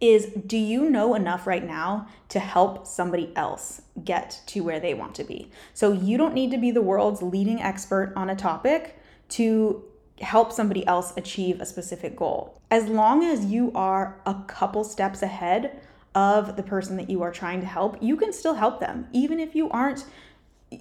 is 0.00 0.26
do 0.46 0.56
you 0.56 0.90
know 0.90 1.14
enough 1.14 1.46
right 1.46 1.64
now 1.64 2.08
to 2.28 2.38
help 2.38 2.86
somebody 2.86 3.32
else 3.36 3.82
get 4.04 4.40
to 4.46 4.60
where 4.60 4.80
they 4.80 4.94
want 4.94 5.14
to 5.16 5.24
be? 5.24 5.50
So 5.72 5.92
you 5.92 6.18
don't 6.18 6.34
need 6.34 6.50
to 6.50 6.58
be 6.58 6.70
the 6.70 6.82
world's 6.82 7.22
leading 7.22 7.60
expert 7.60 8.12
on 8.16 8.30
a 8.30 8.36
topic 8.36 8.98
to 9.30 9.84
help 10.20 10.52
somebody 10.52 10.86
else 10.86 11.12
achieve 11.16 11.60
a 11.60 11.66
specific 11.66 12.16
goal. 12.16 12.60
As 12.70 12.86
long 12.86 13.24
as 13.24 13.46
you 13.46 13.72
are 13.74 14.20
a 14.26 14.34
couple 14.46 14.84
steps 14.84 15.22
ahead 15.22 15.80
of 16.14 16.56
the 16.56 16.62
person 16.62 16.96
that 16.96 17.10
you 17.10 17.22
are 17.22 17.32
trying 17.32 17.60
to 17.60 17.66
help, 17.66 18.00
you 18.02 18.16
can 18.16 18.32
still 18.32 18.54
help 18.54 18.80
them, 18.80 19.08
even 19.12 19.40
if 19.40 19.54
you 19.54 19.68
aren't 19.70 20.04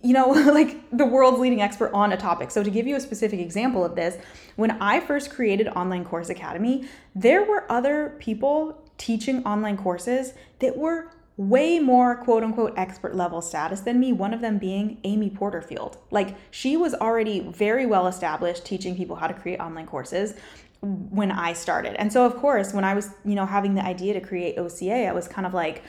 you 0.02 0.14
know, 0.14 0.30
like 0.54 0.78
the 0.92 1.06
world's 1.06 1.40
leading 1.40 1.62
expert 1.62 1.92
on 1.94 2.12
a 2.14 2.18
topic. 2.18 2.52
So, 2.52 2.64
to 2.64 2.72
give 2.72 2.88
you 2.88 2.96
a 2.96 3.00
specific 3.00 3.40
example 3.40 3.84
of 3.84 3.96
this, 3.96 4.18
when 4.56 4.72
I 4.82 5.00
first 5.00 5.30
created 5.30 5.68
Online 5.70 6.04
Course 6.04 6.30
Academy, 6.30 6.88
there 7.16 7.44
were 7.44 7.72
other 7.72 8.16
people 8.20 8.83
teaching 8.98 9.44
online 9.46 9.78
courses 9.78 10.34
that 10.60 10.78
were 10.78 11.10
way 11.36 11.80
more 11.80 12.16
quote 12.16 12.44
unquote 12.44 12.74
expert 12.78 13.16
level 13.16 13.42
status 13.42 13.82
than 13.82 14.00
me, 14.00 14.14
one 14.14 14.34
of 14.34 14.42
them 14.42 14.58
being 14.58 15.00
Amy 15.04 15.30
Porterfield. 15.30 15.98
Like 16.12 16.36
she 16.52 16.78
was 16.78 16.94
already 16.94 17.40
very 17.40 17.86
well 17.86 18.08
established 18.08 18.66
teaching 18.66 18.96
people 18.96 19.16
how 19.16 19.28
to 19.28 19.34
create 19.34 19.60
online 19.60 19.88
courses 19.88 20.36
when 20.82 21.32
I 21.32 21.54
started. 21.54 21.96
And 22.00 22.12
so 22.12 22.26
of 22.26 22.36
course, 22.36 22.74
when 22.74 22.84
I 22.84 22.94
was, 22.94 23.10
you 23.26 23.36
know, 23.36 23.46
having 23.46 23.74
the 23.74 23.84
idea 23.84 24.14
to 24.14 24.22
create 24.22 24.58
OCA, 24.58 25.08
I 25.08 25.12
was 25.14 25.28
kind 25.28 25.48
of 25.48 25.54
like 25.54 25.84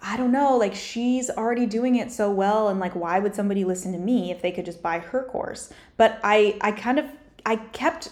I 0.00 0.16
don't 0.16 0.30
know, 0.30 0.56
like 0.56 0.76
she's 0.76 1.28
already 1.28 1.66
doing 1.66 1.96
it 1.96 2.12
so 2.12 2.30
well 2.30 2.68
and 2.68 2.78
like 2.78 2.94
why 2.94 3.18
would 3.18 3.34
somebody 3.34 3.64
listen 3.64 3.90
to 3.92 3.98
me 3.98 4.30
if 4.30 4.42
they 4.42 4.52
could 4.52 4.64
just 4.64 4.80
buy 4.80 5.00
her 5.00 5.24
course? 5.24 5.72
But 5.96 6.20
I 6.22 6.56
I 6.60 6.70
kind 6.70 7.00
of 7.00 7.06
I 7.44 7.56
kept 7.56 8.10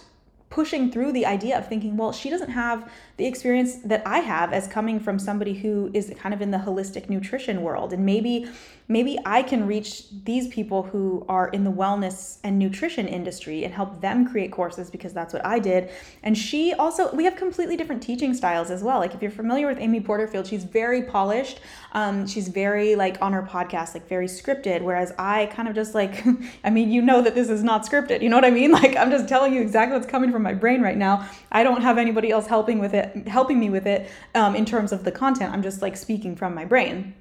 pushing 0.48 0.90
through 0.90 1.12
the 1.12 1.26
idea 1.26 1.58
of 1.58 1.68
thinking, 1.68 1.96
well, 1.96 2.12
she 2.12 2.30
doesn't 2.30 2.50
have 2.50 2.90
the 3.16 3.26
experience 3.26 3.76
that 3.76 4.02
I 4.06 4.20
have 4.20 4.52
as 4.52 4.68
coming 4.68 5.00
from 5.00 5.18
somebody 5.18 5.54
who 5.54 5.90
is 5.92 6.12
kind 6.18 6.34
of 6.34 6.40
in 6.40 6.50
the 6.50 6.58
holistic 6.58 7.08
nutrition 7.10 7.62
world. 7.62 7.92
And 7.92 8.06
maybe 8.06 8.48
maybe 8.88 9.18
I 9.24 9.42
can 9.42 9.66
reach 9.66 10.04
these 10.24 10.48
people 10.48 10.84
who 10.84 11.24
are 11.28 11.48
in 11.48 11.64
the 11.64 11.72
wellness 11.72 12.38
and 12.44 12.58
nutrition 12.58 13.08
industry 13.08 13.64
and 13.64 13.74
help 13.74 14.00
them 14.00 14.28
create 14.28 14.52
courses 14.52 14.90
because 14.90 15.12
that's 15.12 15.32
what 15.32 15.44
I 15.44 15.58
did. 15.58 15.90
And 16.22 16.38
she 16.38 16.72
also, 16.74 17.12
we 17.14 17.24
have 17.24 17.36
completely 17.36 17.76
different 17.76 18.02
teaching 18.02 18.32
styles 18.32 18.70
as 18.70 18.82
well. 18.82 18.98
Like 19.00 19.14
if 19.14 19.22
you're 19.22 19.30
familiar 19.30 19.66
with 19.66 19.78
Amy 19.78 20.00
Porterfield, 20.00 20.46
she's 20.46 20.64
very 20.64 21.02
polished. 21.02 21.60
Um, 21.92 22.26
she's 22.26 22.48
very 22.48 22.94
like 22.94 23.20
on 23.20 23.32
her 23.32 23.42
podcast, 23.42 23.94
like 23.94 24.08
very 24.08 24.28
scripted. 24.28 24.82
Whereas 24.82 25.12
I 25.18 25.46
kind 25.46 25.68
of 25.68 25.74
just 25.74 25.94
like, 25.94 26.24
I 26.64 26.70
mean, 26.70 26.90
you 26.90 27.02
know 27.02 27.22
that 27.22 27.34
this 27.34 27.48
is 27.48 27.64
not 27.64 27.84
scripted. 27.84 28.22
You 28.22 28.28
know 28.28 28.36
what 28.36 28.44
I 28.44 28.50
mean? 28.50 28.66
Like 28.76 28.94
I'm 28.94 29.10
just 29.10 29.26
telling 29.26 29.54
you 29.54 29.62
exactly 29.62 29.96
what's 29.96 30.10
coming 30.10 30.30
from 30.36 30.42
my 30.42 30.52
brain 30.52 30.82
right 30.82 30.98
now. 30.98 31.26
I 31.50 31.62
don't 31.62 31.80
have 31.80 31.96
anybody 31.96 32.30
else 32.30 32.46
helping 32.46 32.78
with 32.78 32.92
it, 32.92 33.26
helping 33.26 33.58
me 33.58 33.70
with 33.70 33.86
it 33.86 34.10
um, 34.34 34.54
in 34.54 34.66
terms 34.66 34.92
of 34.92 35.02
the 35.02 35.10
content. 35.10 35.50
I'm 35.50 35.62
just 35.62 35.80
like 35.80 35.96
speaking 35.96 36.36
from 36.36 36.54
my 36.54 36.66
brain. 36.66 37.14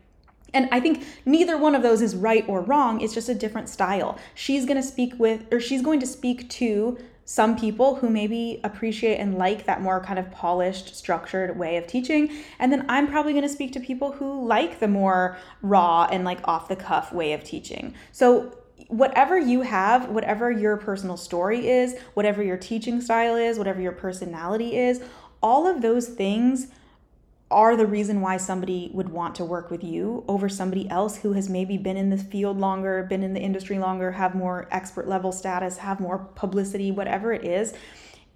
And 0.53 0.67
I 0.69 0.81
think 0.81 1.05
neither 1.25 1.57
one 1.57 1.75
of 1.75 1.81
those 1.81 2.01
is 2.01 2.13
right 2.13 2.43
or 2.49 2.59
wrong. 2.59 2.99
It's 2.99 3.13
just 3.13 3.29
a 3.29 3.35
different 3.35 3.69
style. 3.69 4.19
She's 4.33 4.65
going 4.65 4.75
to 4.75 4.83
speak 4.85 5.13
with, 5.17 5.45
or 5.49 5.61
she's 5.61 5.81
going 5.81 6.01
to 6.01 6.05
speak 6.05 6.49
to 6.61 6.97
some 7.23 7.57
people 7.57 7.95
who 7.95 8.09
maybe 8.09 8.59
appreciate 8.65 9.15
and 9.15 9.37
like 9.37 9.65
that 9.65 9.81
more 9.81 10.01
kind 10.01 10.19
of 10.19 10.29
polished, 10.31 10.93
structured 10.93 11.57
way 11.57 11.77
of 11.77 11.87
teaching. 11.87 12.29
And 12.59 12.69
then 12.69 12.85
I'm 12.89 13.07
probably 13.07 13.31
going 13.31 13.43
to 13.43 13.49
speak 13.49 13.71
to 13.73 13.79
people 13.79 14.11
who 14.11 14.45
like 14.45 14.79
the 14.79 14.89
more 14.89 15.37
raw 15.61 16.07
and 16.11 16.25
like 16.25 16.45
off 16.45 16.67
the 16.67 16.75
cuff 16.75 17.13
way 17.13 17.31
of 17.31 17.45
teaching. 17.45 17.95
So 18.11 18.57
whatever 18.87 19.37
you 19.37 19.61
have, 19.61 20.09
whatever 20.09 20.51
your 20.51 20.77
personal 20.77 21.17
story 21.17 21.67
is, 21.67 21.95
whatever 22.13 22.43
your 22.43 22.57
teaching 22.57 23.01
style 23.01 23.35
is, 23.35 23.57
whatever 23.57 23.81
your 23.81 23.91
personality 23.91 24.77
is, 24.77 25.01
all 25.41 25.67
of 25.67 25.81
those 25.81 26.07
things 26.07 26.67
are 27.51 27.75
the 27.77 27.85
reason 27.85 28.21
why 28.21 28.37
somebody 28.37 28.89
would 28.93 29.09
want 29.09 29.35
to 29.35 29.45
work 29.45 29.69
with 29.69 29.83
you 29.83 30.23
over 30.27 30.49
somebody 30.49 30.89
else 30.89 31.17
who 31.17 31.33
has 31.33 31.47
maybe 31.47 31.77
been 31.77 31.95
in 31.95 32.09
the 32.09 32.17
field 32.17 32.57
longer, 32.59 33.03
been 33.03 33.21
in 33.21 33.33
the 33.33 33.39
industry 33.39 33.77
longer, 33.77 34.11
have 34.11 34.33
more 34.33 34.67
expert 34.71 35.07
level 35.07 35.31
status, 35.31 35.77
have 35.77 35.99
more 35.99 36.17
publicity, 36.35 36.91
whatever 36.91 37.31
it 37.31 37.45
is. 37.45 37.73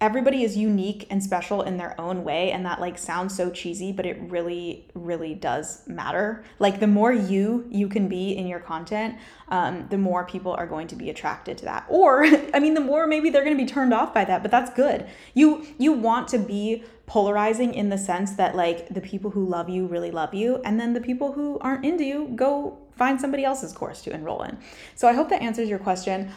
Everybody 0.02 0.44
is 0.44 0.56
unique 0.56 1.08
and 1.10 1.22
special 1.22 1.62
in 1.62 1.76
their 1.76 2.00
own 2.00 2.24
way 2.24 2.52
and 2.52 2.66
that 2.66 2.80
like 2.80 2.98
sounds 2.98 3.36
so 3.36 3.50
cheesy, 3.50 3.92
but 3.92 4.06
it 4.06 4.18
really 4.22 4.88
really 4.94 5.34
does 5.34 5.86
matter. 5.88 6.44
Like 6.58 6.80
the 6.80 6.88
more 6.88 7.12
you 7.12 7.66
you 7.70 7.90
can 7.90 8.08
be 8.08 8.32
in 8.32 8.48
your 8.48 8.60
content, 8.62 9.16
um, 9.50 9.88
the 9.90 9.98
more 9.98 10.26
people 10.26 10.54
are 10.54 10.68
going 10.68 10.88
to 10.88 10.96
be 10.96 11.10
attracted 11.10 11.58
to 11.60 11.66
that. 11.66 11.86
Or 11.90 12.24
I 12.54 12.60
mean 12.60 12.76
the 12.76 12.82
more 12.82 13.08
maybe 13.08 13.30
they're 13.30 13.44
going 13.44 13.58
to 13.58 13.64
be 13.64 13.70
turned 13.70 13.94
off 13.94 14.14
by 14.14 14.24
that, 14.26 14.42
but 14.42 14.52
that's 14.52 14.72
good. 14.74 15.06
You 15.34 15.66
you 15.78 15.92
want 15.92 16.30
to 16.30 16.40
be 16.40 16.84
polarizing 17.06 17.74
in 17.74 17.90
the 17.90 17.98
sense 17.98 18.34
that 18.34 18.56
like 18.56 18.88
the 18.90 19.02
people 19.02 19.32
who 19.32 19.44
love 19.44 19.68
you 19.68 19.88
really 19.88 20.12
love 20.12 20.34
you 20.34 20.62
and 20.64 20.80
then 20.80 20.94
the 20.94 21.02
people 21.02 21.34
who 21.34 21.58
aren't 21.60 21.84
into 21.84 22.04
you 22.04 22.32
go 22.36 22.78
find 22.96 23.20
somebody 23.20 23.44
else's 23.44 23.74
course 23.74 24.02
to 24.04 24.14
enroll 24.14 24.44
in. 24.44 24.58
So 24.96 25.08
I 25.08 25.14
hope 25.14 25.30
that 25.30 25.42
answers 25.42 25.70
your 25.70 25.80
question. 25.80 26.32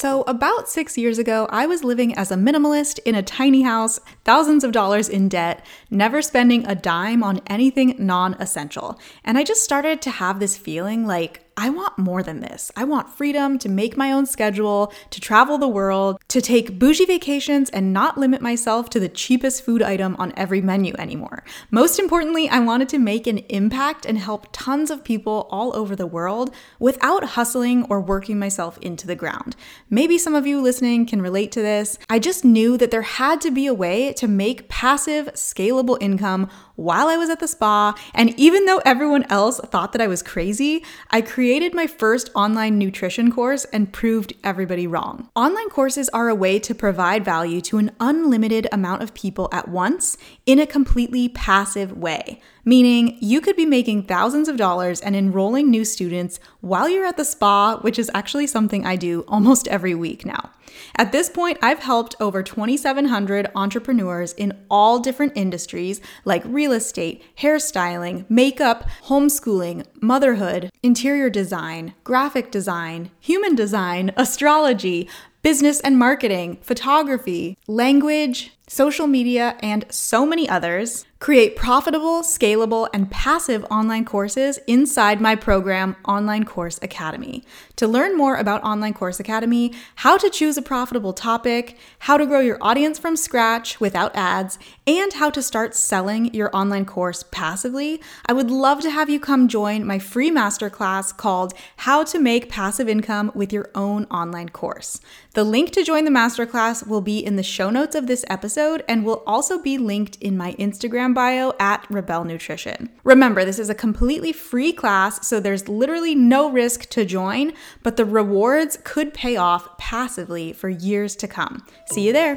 So, 0.00 0.22
about 0.22 0.66
six 0.66 0.96
years 0.96 1.18
ago, 1.18 1.46
I 1.50 1.66
was 1.66 1.84
living 1.84 2.14
as 2.14 2.30
a 2.30 2.34
minimalist 2.34 3.00
in 3.04 3.14
a 3.14 3.22
tiny 3.22 3.60
house, 3.60 4.00
thousands 4.24 4.64
of 4.64 4.72
dollars 4.72 5.10
in 5.10 5.28
debt, 5.28 5.62
never 5.90 6.22
spending 6.22 6.66
a 6.66 6.74
dime 6.74 7.22
on 7.22 7.42
anything 7.48 7.96
non 7.98 8.32
essential. 8.40 8.98
And 9.26 9.36
I 9.36 9.44
just 9.44 9.62
started 9.62 10.00
to 10.00 10.10
have 10.10 10.40
this 10.40 10.56
feeling 10.56 11.06
like 11.06 11.49
I 11.62 11.68
want 11.68 11.98
more 11.98 12.22
than 12.22 12.40
this. 12.40 12.72
I 12.74 12.84
want 12.84 13.10
freedom 13.10 13.58
to 13.58 13.68
make 13.68 13.94
my 13.94 14.12
own 14.12 14.24
schedule, 14.24 14.94
to 15.10 15.20
travel 15.20 15.58
the 15.58 15.68
world, 15.68 16.18
to 16.28 16.40
take 16.40 16.78
bougie 16.78 17.04
vacations 17.04 17.68
and 17.68 17.92
not 17.92 18.16
limit 18.16 18.40
myself 18.40 18.88
to 18.90 18.98
the 18.98 19.10
cheapest 19.10 19.62
food 19.62 19.82
item 19.82 20.16
on 20.18 20.32
every 20.38 20.62
menu 20.62 20.94
anymore. 20.98 21.44
Most 21.70 21.98
importantly, 21.98 22.48
I 22.48 22.60
wanted 22.60 22.88
to 22.88 22.98
make 22.98 23.26
an 23.26 23.38
impact 23.50 24.06
and 24.06 24.16
help 24.16 24.46
tons 24.52 24.90
of 24.90 25.04
people 25.04 25.48
all 25.50 25.76
over 25.76 25.94
the 25.94 26.06
world 26.06 26.50
without 26.78 27.24
hustling 27.36 27.84
or 27.90 28.00
working 28.00 28.38
myself 28.38 28.78
into 28.78 29.06
the 29.06 29.14
ground. 29.14 29.54
Maybe 29.90 30.16
some 30.16 30.34
of 30.34 30.46
you 30.46 30.62
listening 30.62 31.04
can 31.04 31.20
relate 31.20 31.52
to 31.52 31.60
this. 31.60 31.98
I 32.08 32.20
just 32.20 32.42
knew 32.42 32.78
that 32.78 32.90
there 32.90 33.02
had 33.02 33.42
to 33.42 33.50
be 33.50 33.66
a 33.66 33.74
way 33.74 34.14
to 34.14 34.26
make 34.26 34.70
passive, 34.70 35.26
scalable 35.34 35.98
income 36.00 36.48
while 36.76 37.08
I 37.08 37.18
was 37.18 37.28
at 37.28 37.40
the 37.40 37.48
spa. 37.48 37.94
And 38.14 38.32
even 38.40 38.64
though 38.64 38.80
everyone 38.86 39.24
else 39.24 39.60
thought 39.60 39.92
that 39.92 40.00
I 40.00 40.06
was 40.06 40.22
crazy, 40.22 40.82
I 41.10 41.20
created 41.20 41.49
my 41.74 41.88
first 41.88 42.30
online 42.36 42.78
nutrition 42.78 43.32
course 43.32 43.64
and 43.72 43.92
proved 43.92 44.34
everybody 44.44 44.86
wrong. 44.86 45.28
Online 45.34 45.68
courses 45.68 46.08
are 46.10 46.28
a 46.28 46.34
way 46.34 46.60
to 46.60 46.76
provide 46.76 47.24
value 47.24 47.60
to 47.62 47.78
an 47.78 47.90
unlimited 47.98 48.68
amount 48.70 49.02
of 49.02 49.14
people 49.14 49.48
at 49.50 49.66
once 49.66 50.16
in 50.46 50.60
a 50.60 50.66
completely 50.66 51.28
passive 51.28 51.96
way 51.96 52.40
meaning 52.64 53.16
you 53.20 53.40
could 53.40 53.56
be 53.56 53.66
making 53.66 54.04
thousands 54.04 54.48
of 54.48 54.56
dollars 54.56 55.00
and 55.00 55.16
enrolling 55.16 55.70
new 55.70 55.84
students 55.84 56.38
while 56.60 56.88
you're 56.88 57.06
at 57.06 57.16
the 57.16 57.24
spa, 57.24 57.78
which 57.80 57.98
is 57.98 58.10
actually 58.14 58.46
something 58.46 58.86
I 58.86 58.96
do 58.96 59.24
almost 59.28 59.68
every 59.68 59.94
week 59.94 60.24
now. 60.24 60.50
At 60.96 61.12
this 61.12 61.28
point, 61.28 61.58
I've 61.62 61.80
helped 61.80 62.14
over 62.20 62.42
2,700 62.42 63.50
entrepreneurs 63.54 64.32
in 64.34 64.56
all 64.70 65.00
different 65.00 65.32
industries 65.34 66.00
like 66.24 66.42
real 66.44 66.72
estate, 66.72 67.22
hairstyling, 67.38 68.24
makeup, 68.28 68.88
homeschooling, 69.06 69.84
motherhood, 70.00 70.70
interior 70.82 71.30
design, 71.30 71.94
graphic 72.04 72.50
design, 72.50 73.10
human 73.18 73.54
design, 73.54 74.12
astrology, 74.16 75.08
business 75.42 75.80
and 75.80 75.98
marketing, 75.98 76.58
photography, 76.62 77.56
language, 77.66 78.52
social 78.70 79.08
media, 79.08 79.56
and 79.60 79.84
so 79.90 80.24
many 80.24 80.48
others, 80.48 81.04
create 81.18 81.56
profitable, 81.56 82.22
scalable, 82.22 82.88
and 82.94 83.10
passive 83.10 83.64
online 83.68 84.04
courses 84.04 84.60
inside 84.68 85.20
my 85.20 85.34
program, 85.34 85.96
Online 86.04 86.44
Course 86.44 86.78
Academy. 86.80 87.42
To 87.76 87.88
learn 87.88 88.16
more 88.16 88.36
about 88.36 88.62
Online 88.62 88.94
Course 88.94 89.18
Academy, 89.18 89.72
how 89.96 90.16
to 90.16 90.30
choose 90.30 90.56
a 90.56 90.62
profitable 90.62 91.12
topic, 91.12 91.76
how 91.98 92.16
to 92.16 92.24
grow 92.24 92.38
your 92.38 92.58
audience 92.60 92.96
from 92.96 93.16
scratch 93.16 93.80
without 93.80 94.14
ads, 94.14 94.56
and 94.86 95.14
how 95.14 95.30
to 95.30 95.42
start 95.42 95.74
selling 95.74 96.32
your 96.32 96.54
online 96.56 96.84
course 96.84 97.24
passively, 97.32 98.00
I 98.26 98.32
would 98.32 98.52
love 98.52 98.80
to 98.82 98.90
have 98.90 99.10
you 99.10 99.18
come 99.18 99.48
join 99.48 99.84
my 99.84 99.98
free 99.98 100.30
masterclass 100.30 101.14
called 101.14 101.54
How 101.78 102.04
to 102.04 102.20
Make 102.20 102.48
Passive 102.48 102.88
Income 102.88 103.32
with 103.34 103.52
Your 103.52 103.68
Own 103.74 104.04
Online 104.12 104.48
Course. 104.48 105.00
The 105.32 105.44
link 105.44 105.70
to 105.72 105.84
join 105.84 106.04
the 106.04 106.10
masterclass 106.10 106.84
will 106.84 107.00
be 107.00 107.24
in 107.24 107.36
the 107.36 107.44
show 107.44 107.70
notes 107.70 107.94
of 107.94 108.08
this 108.08 108.24
episode 108.28 108.82
and 108.88 109.04
will 109.04 109.22
also 109.28 109.62
be 109.62 109.78
linked 109.78 110.16
in 110.16 110.36
my 110.36 110.54
Instagram 110.54 111.14
bio 111.14 111.52
at 111.60 111.86
Rebelle 111.88 112.26
Nutrition. 112.26 112.90
Remember, 113.04 113.44
this 113.44 113.60
is 113.60 113.70
a 113.70 113.74
completely 113.74 114.32
free 114.32 114.72
class, 114.72 115.24
so 115.24 115.38
there's 115.38 115.68
literally 115.68 116.16
no 116.16 116.50
risk 116.50 116.88
to 116.90 117.04
join, 117.04 117.52
but 117.84 117.96
the 117.96 118.04
rewards 118.04 118.78
could 118.82 119.14
pay 119.14 119.36
off 119.36 119.78
passively 119.78 120.52
for 120.52 120.68
years 120.68 121.14
to 121.16 121.28
come. 121.28 121.64
See 121.92 122.06
you 122.06 122.12
there. 122.12 122.36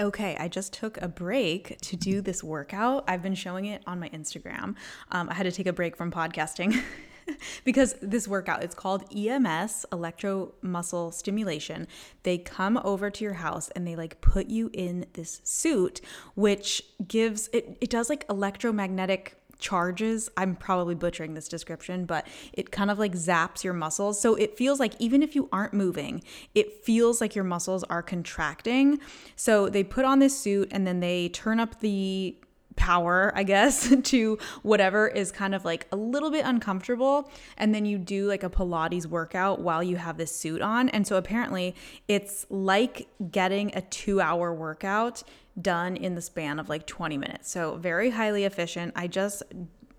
Okay, 0.00 0.34
I 0.40 0.48
just 0.48 0.72
took 0.72 0.96
a 1.02 1.08
break 1.08 1.78
to 1.82 1.94
do 1.94 2.22
this 2.22 2.42
workout. 2.42 3.04
I've 3.06 3.22
been 3.22 3.34
showing 3.34 3.66
it 3.66 3.82
on 3.86 4.00
my 4.00 4.08
Instagram. 4.08 4.74
Um, 5.12 5.28
I 5.28 5.34
had 5.34 5.42
to 5.42 5.52
take 5.52 5.66
a 5.66 5.74
break 5.74 5.94
from 5.94 6.10
podcasting 6.10 6.80
because 7.64 7.94
this 8.00 8.26
workout 8.26 8.64
it's 8.64 8.74
called 8.74 9.04
EMS 9.14 9.84
electro 9.92 10.54
muscle 10.62 11.12
stimulation. 11.12 11.86
They 12.22 12.38
come 12.38 12.80
over 12.82 13.10
to 13.10 13.24
your 13.24 13.34
house 13.34 13.68
and 13.76 13.86
they 13.86 13.94
like 13.94 14.22
put 14.22 14.46
you 14.48 14.70
in 14.72 15.04
this 15.12 15.42
suit 15.44 16.00
which 16.34 16.82
gives 17.06 17.50
it 17.52 17.76
it 17.82 17.90
does 17.90 18.08
like 18.08 18.24
electromagnetic 18.30 19.36
charges. 19.60 20.28
I'm 20.36 20.56
probably 20.56 20.94
butchering 20.94 21.34
this 21.34 21.48
description, 21.48 22.04
but 22.04 22.26
it 22.52 22.70
kind 22.70 22.90
of 22.90 22.98
like 22.98 23.12
zaps 23.12 23.62
your 23.62 23.74
muscles. 23.74 24.20
So 24.20 24.34
it 24.34 24.56
feels 24.56 24.80
like 24.80 24.94
even 24.98 25.22
if 25.22 25.34
you 25.34 25.48
aren't 25.52 25.74
moving, 25.74 26.22
it 26.54 26.84
feels 26.84 27.20
like 27.20 27.34
your 27.34 27.44
muscles 27.44 27.84
are 27.84 28.02
contracting. 28.02 29.00
So 29.36 29.68
they 29.68 29.84
put 29.84 30.04
on 30.04 30.18
this 30.18 30.38
suit 30.38 30.68
and 30.70 30.86
then 30.86 31.00
they 31.00 31.28
turn 31.28 31.60
up 31.60 31.80
the 31.80 32.36
power, 32.76 33.30
I 33.34 33.42
guess, 33.42 33.94
to 34.02 34.38
whatever 34.62 35.06
is 35.06 35.30
kind 35.30 35.54
of 35.54 35.64
like 35.64 35.86
a 35.92 35.96
little 35.96 36.30
bit 36.30 36.44
uncomfortable. 36.44 37.30
And 37.56 37.74
then 37.74 37.84
you 37.84 37.98
do 37.98 38.26
like 38.26 38.42
a 38.42 38.50
Pilates 38.50 39.06
workout 39.06 39.60
while 39.60 39.82
you 39.82 39.96
have 39.96 40.16
this 40.16 40.34
suit 40.34 40.62
on. 40.62 40.88
And 40.88 41.06
so 41.06 41.16
apparently 41.16 41.74
it's 42.08 42.46
like 42.48 43.08
getting 43.30 43.70
a 43.76 43.82
two 43.82 44.20
hour 44.20 44.52
workout 44.52 45.22
done 45.60 45.96
in 45.96 46.14
the 46.14 46.22
span 46.22 46.58
of 46.58 46.68
like 46.68 46.86
20 46.86 47.18
minutes. 47.18 47.50
So 47.50 47.76
very 47.76 48.10
highly 48.10 48.44
efficient. 48.44 48.92
I 48.96 49.06
just 49.06 49.42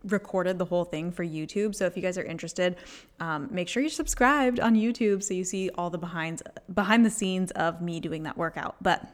recorded 0.04 0.58
the 0.58 0.66
whole 0.66 0.86
thing 0.86 1.12
for 1.12 1.24
YouTube. 1.24 1.76
So 1.76 1.86
if 1.86 1.96
you 1.96 2.02
guys 2.02 2.18
are 2.18 2.24
interested, 2.24 2.78
um, 3.20 3.48
make 3.52 3.68
sure 3.68 3.82
you're 3.84 3.90
subscribed 3.90 4.60
on 4.60 4.76
YouTube 4.76 5.22
so 5.24 5.34
you 5.34 5.44
see 5.44 5.70
all 5.76 5.90
the 5.90 5.98
behinds 5.98 6.42
behind 6.74 7.06
the 7.06 7.10
scenes 7.10 7.52
of 7.52 7.82
me 7.82 8.00
doing 8.00 8.24
that 8.24 8.38
workout. 8.38 8.76
But 8.82 9.08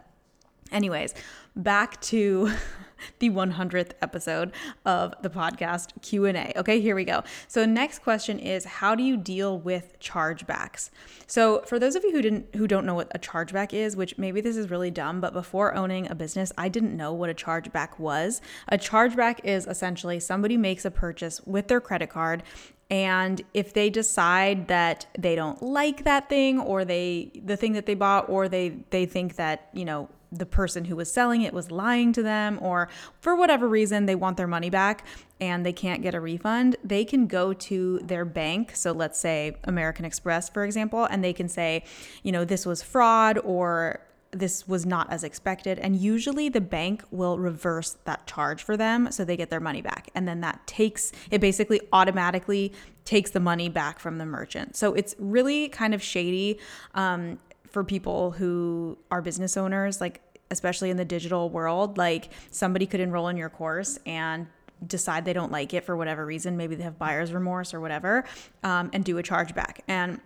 anyways, 0.71 1.13
back 1.55 1.99
to 2.01 2.51
the 3.19 3.29
100th 3.29 3.91
episode 4.01 4.51
of 4.85 5.13
the 5.21 5.29
podcast 5.29 5.89
Q&A. 6.01 6.53
Okay, 6.55 6.79
here 6.81 6.95
we 6.95 7.03
go. 7.03 7.23
So 7.47 7.65
next 7.65 7.99
question 7.99 8.39
is 8.39 8.65
how 8.65 8.95
do 8.95 9.03
you 9.03 9.17
deal 9.17 9.59
with 9.59 9.99
chargebacks? 9.99 10.89
So 11.27 11.61
for 11.61 11.79
those 11.79 11.95
of 11.95 12.03
you 12.03 12.11
who 12.11 12.21
didn't 12.21 12.55
who 12.55 12.67
don't 12.67 12.85
know 12.85 12.95
what 12.95 13.11
a 13.13 13.19
chargeback 13.19 13.73
is, 13.73 13.95
which 13.95 14.17
maybe 14.17 14.41
this 14.41 14.57
is 14.57 14.69
really 14.69 14.91
dumb, 14.91 15.21
but 15.21 15.33
before 15.33 15.75
owning 15.75 16.09
a 16.09 16.15
business, 16.15 16.51
I 16.57 16.69
didn't 16.69 16.95
know 16.95 17.13
what 17.13 17.29
a 17.29 17.33
chargeback 17.33 17.99
was. 17.99 18.41
A 18.67 18.77
chargeback 18.77 19.39
is 19.43 19.67
essentially 19.67 20.19
somebody 20.19 20.57
makes 20.57 20.85
a 20.85 20.91
purchase 20.91 21.41
with 21.45 21.67
their 21.67 21.81
credit 21.81 22.09
card 22.09 22.43
and 22.89 23.41
if 23.53 23.73
they 23.73 23.89
decide 23.89 24.69
that 24.69 25.07
they 25.17 25.35
don't 25.35 25.61
like 25.61 26.05
that 26.05 26.29
thing 26.29 26.57
or 26.59 26.85
they 26.85 27.31
the 27.43 27.57
thing 27.57 27.73
that 27.73 27.85
they 27.85 27.95
bought 27.95 28.29
or 28.29 28.47
they 28.47 28.69
they 28.91 29.05
think 29.05 29.35
that 29.35 29.69
you 29.73 29.83
know 29.83 30.07
the 30.31 30.45
person 30.45 30.85
who 30.85 30.95
was 30.95 31.11
selling 31.11 31.41
it 31.41 31.53
was 31.53 31.71
lying 31.71 32.13
to 32.13 32.23
them, 32.23 32.59
or 32.61 32.89
for 33.21 33.35
whatever 33.35 33.67
reason, 33.67 34.05
they 34.05 34.15
want 34.15 34.37
their 34.37 34.47
money 34.47 34.69
back 34.69 35.05
and 35.39 35.65
they 35.65 35.73
can't 35.73 36.01
get 36.01 36.15
a 36.15 36.19
refund, 36.19 36.75
they 36.83 37.05
can 37.05 37.27
go 37.27 37.53
to 37.53 37.99
their 37.99 38.25
bank. 38.25 38.75
So 38.75 38.91
let's 38.91 39.19
say 39.19 39.55
American 39.63 40.05
Express, 40.05 40.49
for 40.49 40.65
example, 40.65 41.05
and 41.05 41.23
they 41.23 41.33
can 41.33 41.47
say, 41.47 41.83
you 42.23 42.31
know, 42.31 42.43
this 42.43 42.65
was 42.65 42.81
fraud 42.81 43.37
or 43.43 44.01
this 44.31 44.67
was 44.67 44.85
not 44.85 45.11
as 45.11 45.23
expected. 45.23 45.79
And 45.79 45.95
usually 45.95 46.49
the 46.49 46.61
bank 46.61 47.03
will 47.11 47.37
reverse 47.39 47.97
that 48.03 48.27
charge 48.27 48.63
for 48.63 48.75
them 48.75 49.11
so 49.11 49.23
they 49.23 49.37
get 49.37 49.49
their 49.49 49.59
money 49.59 49.81
back. 49.81 50.09
And 50.15 50.27
then 50.27 50.41
that 50.41 50.65
takes, 50.67 51.11
it 51.31 51.39
basically 51.39 51.79
automatically 51.93 52.73
takes 53.05 53.31
the 53.31 53.39
money 53.39 53.69
back 53.69 53.99
from 53.99 54.17
the 54.17 54.25
merchant. 54.25 54.75
So 54.75 54.93
it's 54.93 55.15
really 55.17 55.69
kind 55.69 55.93
of 55.93 56.03
shady. 56.03 56.59
Um, 56.93 57.39
for 57.69 57.83
people 57.83 58.31
who 58.31 58.97
are 59.11 59.21
business 59.21 59.57
owners, 59.57 60.01
like 60.01 60.21
especially 60.51 60.89
in 60.89 60.97
the 60.97 61.05
digital 61.05 61.49
world, 61.49 61.97
like 61.97 62.29
somebody 62.51 62.85
could 62.85 62.99
enroll 62.99 63.27
in 63.27 63.37
your 63.37 63.49
course 63.49 63.99
and 64.05 64.47
decide 64.85 65.25
they 65.25 65.33
don't 65.33 65.51
like 65.51 65.73
it 65.73 65.83
for 65.83 65.97
whatever 65.97 66.25
reason, 66.25 66.55
maybe 66.55 66.75
they 66.75 66.83
have 66.83 66.99
buyer's 66.99 67.33
remorse 67.33 67.73
or 67.73 67.79
whatever, 67.79 68.23
um, 68.63 68.89
and 68.93 69.03
do 69.03 69.17
a 69.17 69.23
chargeback. 69.23 69.79
And 69.87 70.19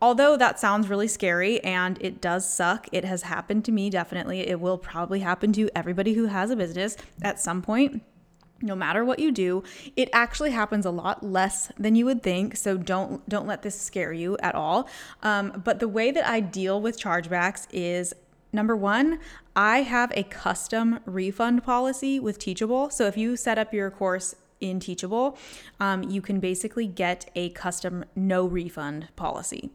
although 0.00 0.36
that 0.36 0.58
sounds 0.58 0.88
really 0.88 1.08
scary 1.08 1.62
and 1.62 1.98
it 2.00 2.20
does 2.20 2.50
suck, 2.50 2.88
it 2.92 3.04
has 3.04 3.22
happened 3.22 3.64
to 3.66 3.72
me 3.72 3.90
definitely. 3.90 4.40
It 4.40 4.60
will 4.60 4.78
probably 4.78 5.20
happen 5.20 5.52
to 5.54 5.68
everybody 5.76 6.14
who 6.14 6.26
has 6.26 6.50
a 6.50 6.56
business 6.56 6.96
at 7.22 7.38
some 7.38 7.60
point 7.60 8.02
no 8.60 8.74
matter 8.74 9.04
what 9.04 9.18
you 9.18 9.30
do 9.30 9.62
it 9.96 10.08
actually 10.12 10.50
happens 10.50 10.84
a 10.84 10.90
lot 10.90 11.22
less 11.22 11.70
than 11.78 11.94
you 11.94 12.04
would 12.04 12.22
think 12.22 12.56
so 12.56 12.76
don't 12.76 13.26
don't 13.28 13.46
let 13.46 13.62
this 13.62 13.80
scare 13.80 14.12
you 14.12 14.36
at 14.38 14.54
all. 14.54 14.88
Um, 15.22 15.62
but 15.64 15.80
the 15.80 15.88
way 15.88 16.10
that 16.10 16.26
i 16.26 16.40
deal 16.40 16.80
with 16.80 17.00
chargebacks 17.00 17.66
is 17.72 18.14
number 18.52 18.76
one 18.76 19.18
i 19.54 19.82
have 19.82 20.12
a 20.14 20.22
custom 20.24 21.00
refund 21.04 21.62
policy 21.64 22.18
with 22.18 22.38
teachable. 22.38 22.90
So 22.90 23.06
if 23.06 23.16
you 23.16 23.36
set 23.36 23.58
up 23.58 23.72
your 23.72 23.90
course 23.90 24.34
in 24.60 24.80
teachable 24.80 25.38
um, 25.78 26.02
you 26.02 26.20
can 26.20 26.40
basically 26.40 26.86
get 26.86 27.30
a 27.36 27.50
custom 27.50 28.04
no 28.16 28.44
refund 28.44 29.08
policy 29.14 29.70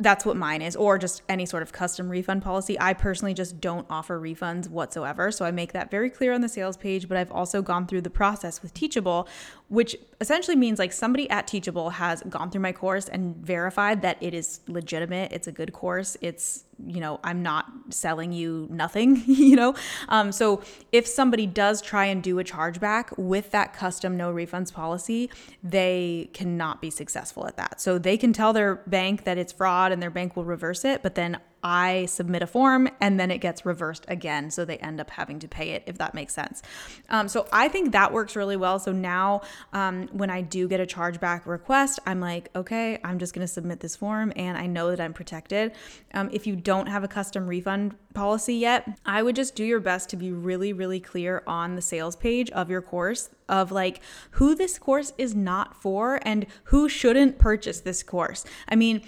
that's 0.00 0.26
what 0.26 0.36
mine 0.36 0.60
is, 0.60 0.74
or 0.74 0.98
just 0.98 1.22
any 1.28 1.46
sort 1.46 1.62
of 1.62 1.72
custom 1.72 2.08
refund 2.08 2.42
policy. 2.42 2.78
I 2.80 2.94
personally 2.94 3.32
just 3.32 3.60
don't 3.60 3.86
offer 3.88 4.20
refunds 4.20 4.68
whatsoever. 4.68 5.30
So 5.30 5.44
I 5.44 5.52
make 5.52 5.72
that 5.72 5.90
very 5.90 6.10
clear 6.10 6.32
on 6.32 6.40
the 6.40 6.48
sales 6.48 6.76
page, 6.76 7.08
but 7.08 7.16
I've 7.16 7.30
also 7.30 7.62
gone 7.62 7.86
through 7.86 8.00
the 8.00 8.10
process 8.10 8.60
with 8.60 8.74
Teachable, 8.74 9.28
which 9.68 9.96
essentially 10.20 10.56
means 10.56 10.78
like 10.78 10.92
somebody 10.92 11.30
at 11.30 11.46
Teachable 11.46 11.90
has 11.90 12.22
gone 12.22 12.50
through 12.50 12.62
my 12.62 12.72
course 12.72 13.08
and 13.08 13.36
verified 13.36 14.02
that 14.02 14.18
it 14.20 14.34
is 14.34 14.60
legitimate, 14.66 15.32
it's 15.32 15.46
a 15.46 15.52
good 15.52 15.72
course, 15.72 16.16
it's 16.20 16.64
you 16.86 17.00
know 17.00 17.20
i'm 17.24 17.42
not 17.42 17.66
selling 17.90 18.32
you 18.32 18.66
nothing 18.70 19.22
you 19.44 19.56
know? 19.56 19.74
Um, 20.08 20.32
so 20.32 20.62
if 20.92 21.06
somebody 21.06 21.46
does 21.46 21.80
try 21.82 22.06
and 22.06 22.22
do 22.22 22.38
a 22.38 22.44
chargeback 22.44 23.16
with 23.18 23.50
that 23.50 23.72
custom 23.72 24.16
no 24.16 24.32
refunds 24.32 24.72
policy 24.72 25.30
they 25.62 26.30
cannot 26.32 26.80
be 26.80 26.90
successful 26.90 27.46
at 27.46 27.56
that. 27.56 27.80
So 27.80 27.98
they 27.98 28.16
can 28.16 28.32
tell 28.32 28.52
their 28.52 28.76
bank 28.86 29.24
that 29.24 29.38
it's 29.38 29.52
fraud 29.52 29.92
and 29.92 30.02
their 30.02 30.10
bank 30.10 30.36
will 30.36 30.44
reverse 30.44 30.84
it 30.84 31.02
but 31.02 31.14
then 31.14 31.38
I 31.64 32.04
submit 32.04 32.42
a 32.42 32.46
form 32.46 32.90
and 33.00 33.18
then 33.18 33.30
it 33.30 33.38
gets 33.38 33.64
reversed 33.64 34.04
again. 34.06 34.50
So 34.50 34.66
they 34.66 34.76
end 34.76 35.00
up 35.00 35.08
having 35.08 35.38
to 35.38 35.48
pay 35.48 35.70
it, 35.70 35.82
if 35.86 35.96
that 35.96 36.14
makes 36.14 36.34
sense. 36.34 36.62
Um, 37.08 37.26
so 37.26 37.48
I 37.52 37.68
think 37.68 37.92
that 37.92 38.12
works 38.12 38.36
really 38.36 38.56
well. 38.56 38.78
So 38.78 38.92
now 38.92 39.40
um, 39.72 40.08
when 40.12 40.28
I 40.28 40.42
do 40.42 40.68
get 40.68 40.78
a 40.78 40.86
chargeback 40.86 41.46
request, 41.46 41.98
I'm 42.06 42.20
like, 42.20 42.50
okay, 42.54 42.98
I'm 43.02 43.18
just 43.18 43.32
going 43.32 43.46
to 43.46 43.52
submit 43.52 43.80
this 43.80 43.96
form 43.96 44.30
and 44.36 44.58
I 44.58 44.66
know 44.66 44.90
that 44.90 45.00
I'm 45.00 45.14
protected. 45.14 45.72
Um, 46.12 46.28
if 46.32 46.46
you 46.46 46.54
don't 46.54 46.86
have 46.86 47.02
a 47.02 47.08
custom 47.08 47.46
refund 47.46 47.96
policy 48.12 48.54
yet, 48.54 48.86
I 49.06 49.22
would 49.22 49.34
just 49.34 49.56
do 49.56 49.64
your 49.64 49.80
best 49.80 50.10
to 50.10 50.16
be 50.16 50.32
really, 50.32 50.74
really 50.74 51.00
clear 51.00 51.42
on 51.46 51.76
the 51.76 51.82
sales 51.82 52.14
page 52.14 52.50
of 52.50 52.68
your 52.68 52.82
course 52.82 53.30
of 53.48 53.72
like 53.72 54.00
who 54.32 54.54
this 54.54 54.78
course 54.78 55.12
is 55.18 55.34
not 55.34 55.74
for 55.74 56.20
and 56.22 56.46
who 56.64 56.88
shouldn't 56.88 57.38
purchase 57.38 57.80
this 57.80 58.02
course. 58.02 58.44
I 58.68 58.76
mean, 58.76 59.02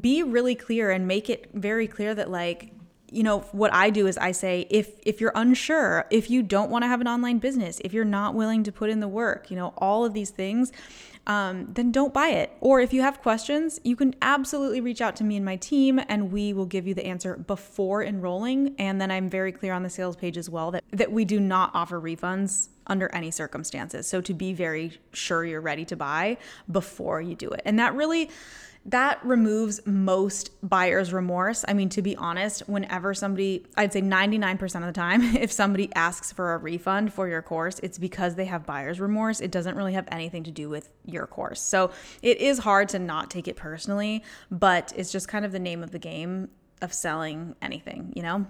be 0.00 0.22
really 0.22 0.54
clear 0.54 0.90
and 0.90 1.06
make 1.06 1.30
it 1.30 1.48
very 1.54 1.86
clear 1.86 2.14
that 2.14 2.30
like 2.30 2.72
you 3.10 3.22
know 3.22 3.40
what 3.52 3.72
i 3.72 3.90
do 3.90 4.06
is 4.06 4.18
i 4.18 4.32
say 4.32 4.66
if 4.70 4.92
if 5.04 5.20
you're 5.20 5.32
unsure 5.34 6.06
if 6.10 6.30
you 6.30 6.42
don't 6.42 6.70
want 6.70 6.82
to 6.82 6.88
have 6.88 7.00
an 7.00 7.06
online 7.06 7.38
business 7.38 7.80
if 7.84 7.92
you're 7.92 8.04
not 8.04 8.34
willing 8.34 8.64
to 8.64 8.72
put 8.72 8.90
in 8.90 9.00
the 9.00 9.08
work 9.08 9.50
you 9.50 9.56
know 9.56 9.72
all 9.78 10.04
of 10.04 10.14
these 10.14 10.30
things 10.30 10.72
um, 11.26 11.68
then 11.72 11.90
don't 11.90 12.12
buy 12.12 12.28
it. 12.28 12.52
Or 12.60 12.80
if 12.80 12.92
you 12.92 13.02
have 13.02 13.22
questions, 13.22 13.80
you 13.82 13.96
can 13.96 14.14
absolutely 14.20 14.80
reach 14.80 15.00
out 15.00 15.16
to 15.16 15.24
me 15.24 15.36
and 15.36 15.44
my 15.44 15.56
team, 15.56 16.00
and 16.08 16.30
we 16.30 16.52
will 16.52 16.66
give 16.66 16.86
you 16.86 16.94
the 16.94 17.06
answer 17.06 17.36
before 17.36 18.04
enrolling. 18.04 18.74
And 18.78 19.00
then 19.00 19.10
I'm 19.10 19.30
very 19.30 19.52
clear 19.52 19.72
on 19.72 19.82
the 19.82 19.90
sales 19.90 20.16
page 20.16 20.36
as 20.36 20.50
well 20.50 20.70
that, 20.72 20.84
that 20.90 21.12
we 21.12 21.24
do 21.24 21.40
not 21.40 21.70
offer 21.74 22.00
refunds 22.00 22.68
under 22.86 23.12
any 23.14 23.30
circumstances. 23.30 24.06
So 24.06 24.20
to 24.20 24.34
be 24.34 24.52
very 24.52 24.98
sure 25.12 25.44
you're 25.44 25.60
ready 25.60 25.84
to 25.86 25.96
buy 25.96 26.38
before 26.70 27.20
you 27.20 27.34
do 27.34 27.48
it. 27.50 27.62
And 27.64 27.78
that 27.78 27.94
really 27.94 28.30
that 28.86 29.24
removes 29.24 29.80
most 29.86 30.50
buyer's 30.62 31.12
remorse. 31.12 31.64
I 31.66 31.72
mean, 31.72 31.88
to 31.90 32.02
be 32.02 32.16
honest, 32.16 32.68
whenever 32.68 33.14
somebody, 33.14 33.66
I'd 33.76 33.92
say 33.92 34.02
99% 34.02 34.62
of 34.76 34.82
the 34.82 34.92
time, 34.92 35.22
if 35.36 35.50
somebody 35.50 35.90
asks 35.94 36.32
for 36.32 36.54
a 36.54 36.58
refund 36.58 37.12
for 37.12 37.26
your 37.26 37.40
course, 37.40 37.78
it's 37.82 37.98
because 37.98 38.34
they 38.34 38.44
have 38.44 38.66
buyer's 38.66 39.00
remorse. 39.00 39.40
It 39.40 39.50
doesn't 39.50 39.76
really 39.76 39.94
have 39.94 40.06
anything 40.10 40.44
to 40.44 40.50
do 40.50 40.68
with 40.68 40.90
your 41.06 41.26
course. 41.26 41.62
So 41.62 41.92
it 42.20 42.38
is 42.38 42.58
hard 42.58 42.90
to 42.90 42.98
not 42.98 43.30
take 43.30 43.48
it 43.48 43.56
personally, 43.56 44.22
but 44.50 44.92
it's 44.96 45.10
just 45.10 45.28
kind 45.28 45.46
of 45.46 45.52
the 45.52 45.58
name 45.58 45.82
of 45.82 45.90
the 45.90 45.98
game 45.98 46.50
of 46.82 46.92
selling 46.92 47.56
anything, 47.62 48.12
you 48.14 48.22
know? 48.22 48.46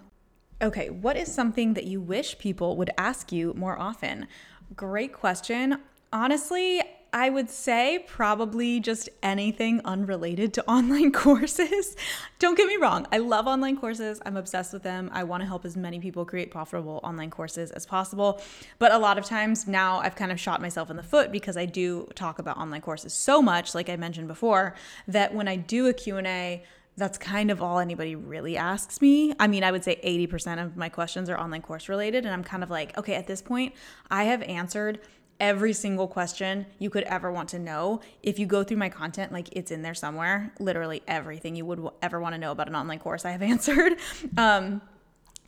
Okay, 0.62 0.88
what 0.88 1.16
is 1.16 1.32
something 1.32 1.74
that 1.74 1.84
you 1.84 2.00
wish 2.00 2.38
people 2.38 2.76
would 2.76 2.90
ask 2.96 3.32
you 3.32 3.52
more 3.54 3.78
often? 3.78 4.28
Great 4.76 5.12
question. 5.12 5.78
Honestly, 6.12 6.80
I 7.12 7.30
would 7.30 7.50
say 7.50 8.04
probably 8.08 8.80
just 8.80 9.08
anything 9.22 9.80
unrelated 9.84 10.54
to 10.54 10.64
online 10.68 11.12
courses. 11.12 11.96
Don't 12.38 12.56
get 12.56 12.68
me 12.68 12.76
wrong, 12.76 13.06
I 13.12 13.18
love 13.18 13.46
online 13.46 13.76
courses. 13.76 14.20
I'm 14.24 14.36
obsessed 14.36 14.72
with 14.72 14.84
them. 14.84 15.10
I 15.12 15.24
want 15.24 15.42
to 15.42 15.46
help 15.46 15.64
as 15.64 15.76
many 15.76 15.98
people 15.98 16.24
create 16.24 16.50
profitable 16.50 17.00
online 17.02 17.30
courses 17.30 17.70
as 17.72 17.84
possible. 17.84 18.40
But 18.78 18.92
a 18.92 18.98
lot 18.98 19.18
of 19.18 19.24
times 19.24 19.66
now 19.66 19.98
I've 19.98 20.16
kind 20.16 20.32
of 20.32 20.38
shot 20.38 20.60
myself 20.60 20.88
in 20.88 20.96
the 20.96 21.02
foot 21.02 21.32
because 21.32 21.56
I 21.56 21.66
do 21.66 22.08
talk 22.14 22.38
about 22.38 22.56
online 22.58 22.80
courses 22.80 23.12
so 23.12 23.42
much 23.42 23.74
like 23.74 23.88
I 23.88 23.96
mentioned 23.96 24.28
before 24.28 24.74
that 25.08 25.34
when 25.34 25.48
I 25.48 25.56
do 25.56 25.88
a 25.88 25.92
Q&A 25.92 26.64
that's 26.96 27.18
kind 27.18 27.50
of 27.50 27.60
all 27.60 27.78
anybody 27.78 28.14
really 28.14 28.56
asks 28.56 29.00
me. 29.00 29.34
I 29.38 29.48
mean, 29.48 29.64
I 29.64 29.72
would 29.72 29.82
say 29.82 30.00
80% 30.04 30.64
of 30.64 30.76
my 30.76 30.88
questions 30.88 31.28
are 31.28 31.38
online 31.38 31.62
course 31.62 31.88
related. 31.88 32.24
And 32.24 32.32
I'm 32.32 32.44
kind 32.44 32.62
of 32.62 32.70
like, 32.70 32.96
okay, 32.96 33.14
at 33.14 33.26
this 33.26 33.42
point, 33.42 33.74
I 34.10 34.24
have 34.24 34.42
answered 34.42 35.00
every 35.40 35.72
single 35.72 36.06
question 36.06 36.66
you 36.78 36.90
could 36.90 37.02
ever 37.04 37.32
want 37.32 37.48
to 37.50 37.58
know. 37.58 38.00
If 38.22 38.38
you 38.38 38.46
go 38.46 38.62
through 38.62 38.76
my 38.76 38.88
content, 38.88 39.32
like 39.32 39.48
it's 39.52 39.70
in 39.70 39.82
there 39.82 39.94
somewhere, 39.94 40.52
literally 40.60 41.02
everything 41.08 41.56
you 41.56 41.66
would 41.66 41.84
ever 42.02 42.20
want 42.20 42.34
to 42.34 42.38
know 42.38 42.52
about 42.52 42.68
an 42.68 42.76
online 42.76 43.00
course 43.00 43.24
I 43.24 43.32
have 43.32 43.42
answered. 43.54 43.94
Um, 44.36 44.80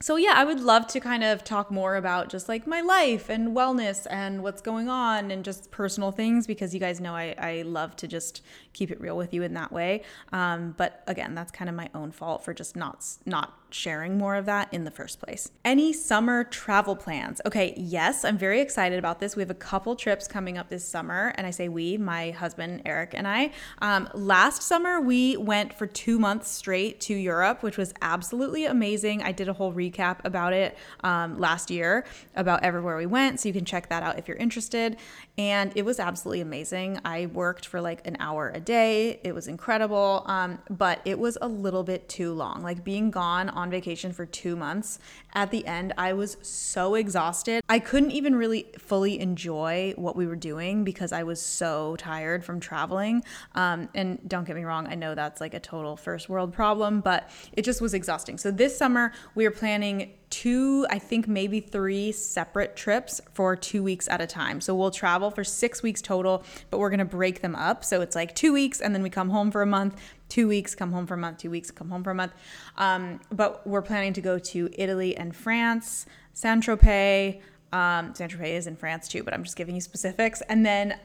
so 0.00 0.16
yeah, 0.16 0.34
I 0.36 0.44
would 0.44 0.60
love 0.60 0.86
to 0.88 1.00
kind 1.00 1.24
of 1.24 1.42
talk 1.42 1.70
more 1.70 1.96
about 1.96 2.28
just 2.28 2.48
like 2.48 2.66
my 2.66 2.82
life 2.82 3.30
and 3.30 3.56
wellness 3.56 4.06
and 4.10 4.42
what's 4.42 4.60
going 4.60 4.90
on 4.90 5.30
and 5.30 5.42
just 5.42 5.70
personal 5.70 6.12
things 6.12 6.46
because 6.46 6.74
you 6.74 6.80
guys 6.80 7.00
know 7.00 7.14
I, 7.14 7.34
I 7.38 7.62
love 7.62 7.96
to 7.96 8.06
just 8.06 8.42
keep 8.74 8.90
it 8.90 9.00
real 9.00 9.16
with 9.16 9.32
you 9.32 9.42
in 9.42 9.54
that 9.54 9.72
way. 9.72 10.02
Um, 10.32 10.74
but 10.76 11.02
again, 11.06 11.34
that's 11.34 11.50
kind 11.50 11.70
of 11.70 11.74
my 11.74 11.88
own 11.94 12.12
fault 12.12 12.44
for 12.44 12.52
just 12.52 12.76
not 12.76 13.06
not 13.24 13.65
sharing 13.70 14.16
more 14.16 14.36
of 14.36 14.46
that 14.46 14.72
in 14.72 14.84
the 14.84 14.90
first 14.90 15.20
place. 15.20 15.50
Any 15.64 15.92
summer 15.92 16.44
travel 16.44 16.96
plans? 16.96 17.40
Okay, 17.46 17.74
yes, 17.76 18.24
I'm 18.24 18.38
very 18.38 18.60
excited 18.60 18.98
about 18.98 19.20
this. 19.20 19.36
We 19.36 19.42
have 19.42 19.50
a 19.50 19.54
couple 19.54 19.96
trips 19.96 20.28
coming 20.28 20.58
up 20.58 20.68
this 20.68 20.86
summer, 20.86 21.32
and 21.36 21.46
I 21.46 21.50
say 21.50 21.68
we, 21.68 21.96
my 21.96 22.30
husband 22.30 22.82
Eric 22.84 23.12
and 23.14 23.26
I. 23.26 23.50
Um, 23.80 24.08
last 24.14 24.62
summer, 24.62 25.00
we 25.00 25.36
went 25.36 25.74
for 25.74 25.86
two 25.86 26.18
months 26.18 26.48
straight 26.48 27.00
to 27.02 27.14
Europe, 27.14 27.62
which 27.62 27.76
was 27.76 27.92
absolutely 28.02 28.66
amazing. 28.66 29.22
I 29.22 29.32
did 29.32 29.48
a 29.48 29.52
whole 29.52 29.72
recap 29.72 30.18
about 30.24 30.52
it 30.52 30.76
um, 31.02 31.38
last 31.38 31.70
year 31.70 32.04
about 32.34 32.62
everywhere 32.62 32.96
we 32.96 33.06
went, 33.06 33.40
so 33.40 33.48
you 33.48 33.52
can 33.52 33.64
check 33.64 33.88
that 33.88 34.02
out 34.02 34.18
if 34.18 34.28
you're 34.28 34.36
interested. 34.36 34.96
And 35.38 35.72
it 35.74 35.84
was 35.84 36.00
absolutely 36.00 36.40
amazing. 36.40 36.98
I 37.04 37.26
worked 37.26 37.66
for 37.66 37.80
like 37.80 38.06
an 38.06 38.16
hour 38.20 38.50
a 38.54 38.60
day. 38.60 39.20
It 39.22 39.34
was 39.34 39.48
incredible, 39.48 40.22
um, 40.26 40.58
but 40.70 41.00
it 41.04 41.18
was 41.18 41.36
a 41.42 41.48
little 41.48 41.82
bit 41.82 42.08
too 42.08 42.32
long. 42.32 42.62
Like 42.62 42.84
being 42.84 43.10
gone 43.10 43.50
on 43.56 43.70
vacation 43.70 44.12
for 44.12 44.26
two 44.26 44.54
months, 44.54 44.98
at 45.34 45.50
the 45.50 45.66
end, 45.66 45.92
I 45.98 46.12
was 46.12 46.36
so 46.42 46.94
exhausted. 46.94 47.62
I 47.68 47.78
couldn't 47.78 48.12
even 48.12 48.36
really 48.36 48.66
fully 48.78 49.18
enjoy 49.18 49.94
what 49.96 50.14
we 50.14 50.26
were 50.26 50.36
doing 50.36 50.84
because 50.84 51.12
I 51.12 51.22
was 51.22 51.40
so 51.40 51.96
tired 51.96 52.44
from 52.44 52.60
traveling. 52.60 53.24
Um, 53.54 53.88
and 53.94 54.20
don't 54.28 54.44
get 54.44 54.56
me 54.56 54.64
wrong, 54.64 54.86
I 54.86 54.94
know 54.94 55.14
that's 55.14 55.40
like 55.40 55.54
a 55.54 55.60
total 55.60 55.96
first 55.96 56.28
world 56.28 56.52
problem, 56.52 57.00
but 57.00 57.28
it 57.52 57.62
just 57.62 57.80
was 57.80 57.94
exhausting. 57.94 58.38
So 58.38 58.50
this 58.50 58.76
summer, 58.76 59.12
we 59.34 59.46
are 59.46 59.50
planning 59.50 60.12
two, 60.30 60.86
I 60.90 60.98
think 60.98 61.28
maybe 61.28 61.60
three 61.60 62.12
separate 62.12 62.76
trips 62.76 63.20
for 63.32 63.54
two 63.56 63.82
weeks 63.82 64.08
at 64.08 64.20
a 64.20 64.26
time. 64.26 64.60
So 64.60 64.74
we'll 64.74 64.90
travel 64.90 65.30
for 65.30 65.44
six 65.44 65.82
weeks 65.82 66.02
total, 66.02 66.44
but 66.70 66.78
we're 66.78 66.90
gonna 66.90 67.04
break 67.04 67.42
them 67.42 67.54
up. 67.54 67.84
So 67.84 68.00
it's 68.00 68.16
like 68.16 68.34
two 68.34 68.52
weeks 68.52 68.80
and 68.80 68.94
then 68.94 69.02
we 69.02 69.10
come 69.10 69.30
home 69.30 69.50
for 69.50 69.62
a 69.62 69.66
month, 69.66 70.00
two 70.28 70.48
weeks, 70.48 70.74
come 70.74 70.92
home 70.92 71.06
for 71.06 71.14
a 71.14 71.18
month, 71.18 71.38
two 71.38 71.50
weeks, 71.50 71.70
come 71.70 71.90
home 71.90 72.02
for 72.02 72.10
a 72.10 72.14
month. 72.14 72.32
Um, 72.76 73.20
but 73.30 73.66
we're 73.66 73.82
planning 73.82 74.12
to 74.14 74.20
go 74.20 74.38
to 74.38 74.70
Italy 74.72 75.16
and 75.16 75.34
France, 75.34 76.06
Saint 76.32 76.64
Tropez. 76.64 77.40
Um, 77.72 78.14
Saint 78.14 78.32
Tropez 78.32 78.58
is 78.58 78.66
in 78.66 78.76
France 78.76 79.08
too, 79.08 79.22
but 79.22 79.34
I'm 79.34 79.44
just 79.44 79.56
giving 79.56 79.74
you 79.74 79.80
specifics. 79.80 80.42
And 80.48 80.64
then 80.64 80.98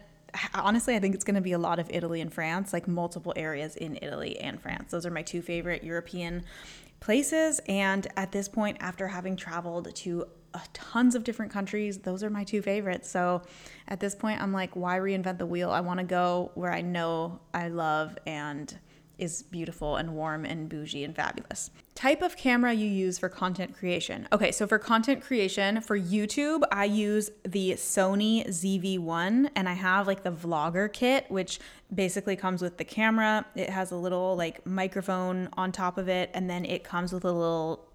honestly, 0.54 0.96
I 0.96 1.00
think 1.00 1.16
it's 1.16 1.24
going 1.24 1.36
to 1.36 1.42
be 1.42 1.52
a 1.52 1.60
lot 1.60 1.80
of 1.80 1.90
Italy 1.90 2.22
and 2.22 2.32
France, 2.32 2.74
like 2.74 2.88
multiple 2.88 3.34
areas 3.36 3.76
in 3.76 3.98
Italy 4.02 4.40
and 4.40 4.62
France. 4.62 4.92
Those 4.92 5.06
are 5.06 5.12
my 5.12 5.24
two 5.24 5.42
favorite 5.42 5.84
European 5.84 6.44
places. 7.00 7.60
And 7.68 8.08
at 8.16 8.32
this 8.32 8.48
point, 8.48 8.78
after 8.80 9.08
having 9.08 9.36
traveled 9.36 9.94
to 9.94 10.26
tons 10.74 11.16
of 11.16 11.24
different 11.24 11.52
countries, 11.52 12.00
those 12.00 12.24
are 12.24 12.30
my 12.30 12.44
two 12.44 12.62
favorites. 12.62 13.10
So 13.10 13.42
at 13.88 14.00
this 14.00 14.16
point, 14.16 14.42
I'm 14.42 14.54
like, 14.54 14.76
why 14.76 14.98
reinvent 14.98 15.38
the 15.38 15.46
wheel? 15.46 15.72
I 15.72 15.82
want 15.82 16.00
to 16.00 16.06
go 16.06 16.52
where 16.56 16.72
I 16.72 16.82
know 16.82 17.40
I 17.54 17.70
love 17.70 18.18
and 18.26 18.78
is 19.22 19.44
beautiful 19.44 19.96
and 19.96 20.16
warm 20.16 20.44
and 20.44 20.68
bougie 20.68 21.04
and 21.04 21.16
fabulous. 21.16 21.70
Type 21.94 22.22
of 22.22 22.36
camera 22.36 22.74
you 22.74 22.88
use 22.88 23.20
for 23.20 23.30
content 23.30 23.78
creation. 23.78 24.28
Okay, 24.34 24.52
so 24.52 24.66
for 24.66 24.80
content 24.80 25.22
creation 25.22 25.80
for 25.82 25.98
YouTube, 25.98 26.64
I 26.72 26.86
use 26.86 27.30
the 27.44 27.74
Sony 27.74 28.48
ZV-1 28.48 29.52
and 29.56 29.70
I 29.70 29.74
have 29.74 30.08
like 30.08 30.24
the 30.24 30.32
vlogger 30.32 30.92
kit, 30.92 31.26
which 31.30 31.60
basically 31.94 32.36
comes 32.36 32.62
with 32.62 32.78
the 32.78 32.84
camera. 32.84 33.46
It 33.56 33.70
has 33.70 33.92
a 33.92 33.96
little 33.96 34.36
like 34.36 34.66
microphone 34.66 35.50
on 35.54 35.72
top 35.72 35.98
of 36.00 36.10
it, 36.10 36.32
and 36.34 36.50
then 36.50 36.66
it 36.66 36.84
comes 36.84 37.14
with 37.14 37.24
a 37.24 37.32
little 37.32 37.88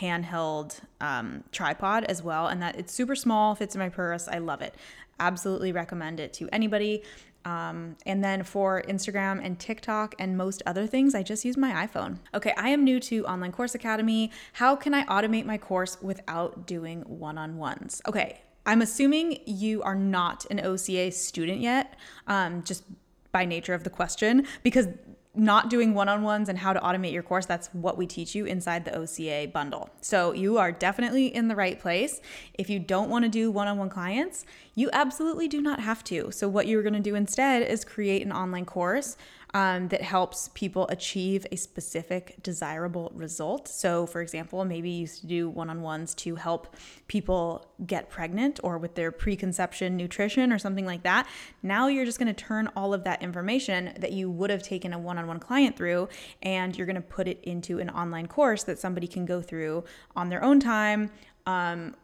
handheld 0.00 0.80
um, 1.00 1.44
tripod 1.52 2.04
as 2.04 2.22
well. 2.22 2.48
And 2.48 2.60
that 2.62 2.76
it's 2.76 2.92
super 2.92 3.14
small, 3.14 3.54
fits 3.54 3.74
in 3.74 3.78
my 3.78 3.88
purse. 3.88 4.26
I 4.26 4.38
love 4.38 4.62
it. 4.62 4.74
Absolutely 5.20 5.70
recommend 5.70 6.18
it 6.18 6.32
to 6.34 6.48
anybody. 6.52 7.02
Um, 7.44 7.96
and 8.06 8.22
then 8.22 8.42
for 8.42 8.82
Instagram 8.88 9.44
and 9.44 9.58
TikTok 9.58 10.14
and 10.18 10.36
most 10.36 10.62
other 10.66 10.86
things, 10.86 11.14
I 11.14 11.22
just 11.22 11.44
use 11.44 11.56
my 11.56 11.86
iPhone. 11.86 12.18
Okay, 12.34 12.52
I 12.56 12.68
am 12.70 12.84
new 12.84 13.00
to 13.00 13.26
Online 13.26 13.52
Course 13.52 13.74
Academy. 13.74 14.30
How 14.54 14.76
can 14.76 14.94
I 14.94 15.04
automate 15.04 15.44
my 15.44 15.58
course 15.58 15.98
without 16.00 16.66
doing 16.66 17.00
one 17.02 17.38
on 17.38 17.56
ones? 17.56 18.00
Okay, 18.06 18.40
I'm 18.64 18.82
assuming 18.82 19.40
you 19.44 19.82
are 19.82 19.96
not 19.96 20.46
an 20.50 20.60
OCA 20.60 21.10
student 21.10 21.60
yet, 21.60 21.96
um, 22.26 22.62
just 22.62 22.84
by 23.32 23.44
nature 23.44 23.74
of 23.74 23.82
the 23.82 23.90
question, 23.90 24.46
because 24.62 24.88
not 25.34 25.70
doing 25.70 25.94
one 25.94 26.08
on 26.10 26.22
ones 26.22 26.50
and 26.50 26.58
how 26.58 26.74
to 26.74 26.80
automate 26.80 27.12
your 27.12 27.22
course, 27.22 27.46
that's 27.46 27.68
what 27.68 27.96
we 27.96 28.06
teach 28.06 28.34
you 28.34 28.44
inside 28.44 28.84
the 28.84 28.94
OCA 28.94 29.48
bundle. 29.52 29.88
So 30.02 30.32
you 30.32 30.58
are 30.58 30.70
definitely 30.70 31.34
in 31.34 31.48
the 31.48 31.56
right 31.56 31.80
place. 31.80 32.20
If 32.54 32.68
you 32.68 32.78
don't 32.78 33.08
want 33.08 33.24
to 33.24 33.30
do 33.30 33.50
one 33.50 33.66
on 33.66 33.78
one 33.78 33.88
clients, 33.88 34.44
you 34.74 34.90
absolutely 34.92 35.48
do 35.48 35.62
not 35.62 35.80
have 35.80 36.04
to. 36.04 36.30
So, 36.32 36.48
what 36.48 36.66
you're 36.66 36.82
going 36.82 36.94
to 36.94 37.00
do 37.00 37.14
instead 37.14 37.62
is 37.62 37.84
create 37.84 38.24
an 38.24 38.32
online 38.32 38.64
course 38.64 39.16
um, 39.54 39.88
that 39.88 40.00
helps 40.00 40.48
people 40.54 40.86
achieve 40.88 41.46
a 41.52 41.56
specific 41.56 42.42
desirable 42.42 43.12
result. 43.14 43.68
So, 43.68 44.06
for 44.06 44.22
example, 44.22 44.64
maybe 44.64 44.90
you 44.90 45.00
used 45.00 45.20
to 45.20 45.26
do 45.26 45.50
one 45.50 45.68
on 45.68 45.82
ones 45.82 46.14
to 46.16 46.36
help 46.36 46.74
people 47.06 47.66
get 47.86 48.08
pregnant 48.08 48.60
or 48.62 48.78
with 48.78 48.94
their 48.94 49.12
preconception 49.12 49.96
nutrition 49.96 50.52
or 50.52 50.58
something 50.58 50.86
like 50.86 51.02
that. 51.02 51.26
Now 51.62 51.88
you're 51.88 52.06
just 52.06 52.18
going 52.18 52.34
to 52.34 52.44
turn 52.44 52.70
all 52.74 52.94
of 52.94 53.04
that 53.04 53.22
information 53.22 53.92
that 53.98 54.12
you 54.12 54.30
would 54.30 54.50
have 54.50 54.62
taken 54.62 54.92
a 54.94 54.98
one 54.98 55.18
on 55.18 55.26
one 55.26 55.38
client 55.38 55.76
through 55.76 56.08
and 56.42 56.76
you're 56.76 56.86
going 56.86 56.96
to 56.96 57.02
put 57.02 57.28
it 57.28 57.40
into 57.42 57.78
an 57.78 57.90
online 57.90 58.26
course 58.26 58.62
that 58.64 58.78
somebody 58.78 59.06
can 59.06 59.26
go 59.26 59.42
through 59.42 59.84
on 60.16 60.30
their 60.30 60.42
own 60.42 60.60
time. 60.60 61.10
Um, 61.46 61.96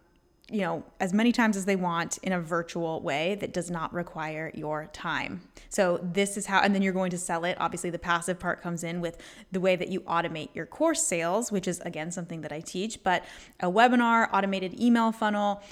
you 0.51 0.62
know, 0.62 0.82
as 0.99 1.12
many 1.12 1.30
times 1.30 1.57
as 1.57 1.66
they 1.66 1.76
want 1.76 2.18
in 2.18 2.32
a 2.32 2.40
virtual 2.40 3.03
way 3.03 3.34
that 3.36 3.53
does 3.53 3.70
not 3.70 3.92
require 3.92 4.51
your 4.55 4.86
time. 4.92 5.42
So, 5.68 6.01
this 6.03 6.38
is 6.38 6.46
how, 6.46 6.61
and 6.61 6.74
then 6.74 6.80
you're 6.80 6.94
going 6.94 7.11
to 7.11 7.18
sell 7.18 7.44
it. 7.44 7.57
Obviously, 7.61 7.90
the 7.90 7.99
passive 7.99 8.38
part 8.38 8.62
comes 8.62 8.82
in 8.82 9.03
with 9.03 9.18
the 9.53 9.61
way 9.61 9.76
that 9.76 9.88
you 9.88 10.01
automate 10.03 10.49
your 10.55 10.64
course 10.64 11.03
sales, 11.03 11.53
which 11.53 11.68
is 11.68 11.80
again 11.80 12.11
something 12.11 12.40
that 12.40 12.53
I 12.53 12.61
teach, 12.61 13.03
but 13.03 13.24
a 13.61 13.70
webinar, 13.70 14.28
automated 14.32 14.80
email 14.80 15.12
funnel, 15.12 15.62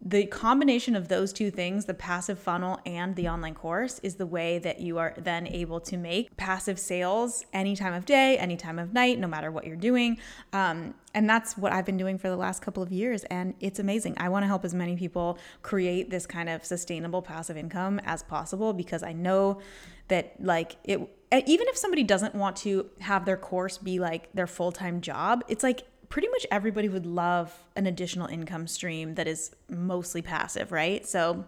the 0.00 0.26
combination 0.26 0.94
of 0.94 1.08
those 1.08 1.32
two 1.32 1.50
things, 1.50 1.86
the 1.86 1.94
passive 1.94 2.38
funnel 2.38 2.78
and 2.86 3.16
the 3.16 3.28
online 3.28 3.54
course, 3.54 3.98
is 4.04 4.14
the 4.14 4.26
way 4.26 4.58
that 4.60 4.80
you 4.80 4.98
are 4.98 5.14
then 5.18 5.48
able 5.48 5.80
to 5.80 5.96
make 5.96 6.36
passive 6.36 6.78
sales 6.78 7.44
any 7.52 7.74
time 7.74 7.94
of 7.94 8.06
day, 8.06 8.38
any 8.38 8.56
time 8.56 8.78
of 8.78 8.92
night, 8.92 9.18
no 9.18 9.26
matter 9.26 9.50
what 9.50 9.66
you're 9.66 9.74
doing. 9.74 10.18
Um, 10.52 10.94
and 11.14 11.28
that's 11.28 11.56
what 11.56 11.72
I've 11.72 11.84
been 11.84 11.96
doing 11.96 12.18
for 12.18 12.28
the 12.28 12.36
last 12.36 12.62
couple 12.62 12.82
of 12.82 12.92
years. 12.92 13.24
And 13.24 13.54
it's 13.60 13.78
amazing. 13.78 14.14
I 14.18 14.28
want 14.28 14.44
to 14.44 14.46
help 14.46 14.64
as 14.64 14.74
many 14.74 14.96
people 14.96 15.38
create 15.62 16.10
this 16.10 16.26
kind 16.26 16.48
of 16.48 16.64
sustainable 16.64 17.22
passive 17.22 17.56
income 17.56 18.00
as 18.04 18.22
possible 18.22 18.72
because 18.72 19.02
I 19.02 19.12
know 19.12 19.60
that, 20.08 20.34
like, 20.40 20.76
it, 20.84 21.00
even 21.46 21.68
if 21.68 21.76
somebody 21.76 22.02
doesn't 22.04 22.34
want 22.34 22.56
to 22.56 22.88
have 23.00 23.24
their 23.24 23.36
course 23.36 23.78
be 23.78 23.98
like 23.98 24.32
their 24.34 24.46
full 24.46 24.72
time 24.72 25.00
job, 25.00 25.44
it's 25.48 25.62
like 25.62 25.82
pretty 26.08 26.28
much 26.28 26.46
everybody 26.50 26.88
would 26.88 27.06
love 27.06 27.56
an 27.76 27.86
additional 27.86 28.26
income 28.26 28.66
stream 28.66 29.14
that 29.14 29.26
is 29.26 29.52
mostly 29.68 30.22
passive, 30.22 30.72
right? 30.72 31.06
So, 31.06 31.44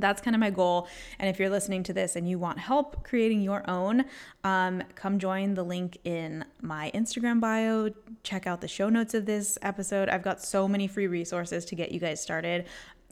that's 0.00 0.20
kind 0.20 0.34
of 0.34 0.40
my 0.40 0.50
goal. 0.50 0.88
And 1.18 1.28
if 1.28 1.38
you're 1.38 1.50
listening 1.50 1.82
to 1.84 1.92
this 1.92 2.16
and 2.16 2.28
you 2.28 2.38
want 2.38 2.58
help 2.58 3.04
creating 3.04 3.42
your 3.42 3.68
own, 3.68 4.04
um, 4.44 4.82
come 4.94 5.18
join 5.18 5.54
the 5.54 5.62
link 5.62 5.98
in 6.04 6.44
my 6.60 6.90
Instagram 6.94 7.40
bio. 7.40 7.90
Check 8.22 8.46
out 8.46 8.60
the 8.60 8.68
show 8.68 8.88
notes 8.88 9.14
of 9.14 9.26
this 9.26 9.58
episode. 9.62 10.08
I've 10.08 10.22
got 10.22 10.42
so 10.42 10.66
many 10.68 10.86
free 10.86 11.06
resources 11.06 11.64
to 11.66 11.74
get 11.74 11.92
you 11.92 12.00
guys 12.00 12.20
started. 12.20 12.66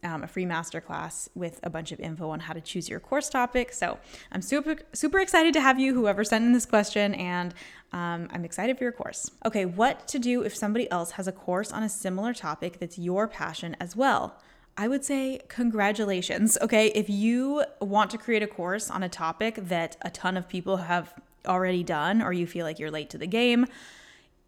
Um, 0.05 0.23
a 0.23 0.29
free 0.29 0.45
masterclass 0.45 1.29
with 1.35 1.59
a 1.65 1.71
bunch 1.71 1.91
of 1.91 1.99
info 1.99 2.31
on 2.31 2.39
how 2.39 2.53
to 2.53 2.61
choose 2.61 2.89
your 2.89 3.01
course 3.01 3.29
topic. 3.29 3.73
So 3.73 3.99
I'm 4.31 4.43
super, 4.43 4.77
super 4.93 5.19
excited 5.19 5.53
to 5.55 5.61
have 5.61 5.81
you, 5.81 5.93
whoever 5.93 6.23
sent 6.23 6.45
in 6.45 6.53
this 6.53 6.67
question, 6.67 7.15
and 7.15 7.53
um, 7.93 8.29
I'm 8.31 8.45
excited 8.45 8.79
for 8.79 8.85
your 8.85 8.93
course. 8.93 9.29
Okay, 9.45 9.65
what 9.65 10.07
to 10.07 10.21
do 10.21 10.43
if 10.43 10.55
somebody 10.55 10.89
else 10.93 11.13
has 11.13 11.27
a 11.27 11.33
course 11.33 11.73
on 11.73 11.83
a 11.83 11.89
similar 11.89 12.33
topic 12.33 12.79
that's 12.79 12.97
your 12.97 13.27
passion 13.27 13.77
as 13.81 13.97
well? 13.97 14.39
I 14.79 14.87
would 14.87 15.05
say 15.05 15.41
congratulations. 15.49 16.57
Okay, 16.63 16.93
if 16.95 17.11
you 17.11 17.65
want 17.81 18.13
to 18.13 18.19
create 18.19 18.45
a 18.45 18.47
course 18.47 18.91
on 18.91 19.03
a 19.03 19.09
topic 19.09 19.57
that 19.57 19.97
a 20.03 20.11
ton 20.11 20.37
of 20.37 20.49
people 20.49 20.77
have 20.77 21.13
already 21.47 21.83
done, 21.83 22.23
or 22.23 22.33
you 22.33 22.47
feel 22.47 22.65
like 22.65 22.79
you're 22.79 22.91
late 22.91 23.11
to 23.11 23.19
the 23.19 23.27
game, 23.27 23.67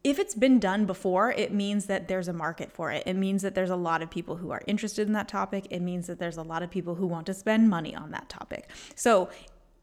if 0.04 0.20
it's 0.20 0.36
been 0.36 0.60
done 0.60 0.86
before, 0.86 1.32
it 1.32 1.52
means 1.52 1.86
that 1.86 2.06
there's 2.06 2.28
a 2.28 2.32
market 2.32 2.70
for 2.70 2.92
it. 2.92 3.02
It 3.06 3.14
means 3.14 3.42
that 3.42 3.56
there's 3.56 3.70
a 3.70 3.76
lot 3.76 4.02
of 4.02 4.10
people 4.10 4.36
who 4.36 4.52
are 4.52 4.62
interested 4.68 5.06
in 5.08 5.12
that 5.14 5.26
topic. 5.26 5.66
It 5.68 5.80
means 5.80 6.06
that 6.06 6.20
there's 6.20 6.36
a 6.36 6.42
lot 6.42 6.62
of 6.62 6.70
people 6.70 6.94
who 6.94 7.08
want 7.08 7.26
to 7.26 7.34
spend 7.34 7.68
money 7.68 7.94
on 7.94 8.12
that 8.12 8.28
topic. 8.28 8.70
So 8.94 9.28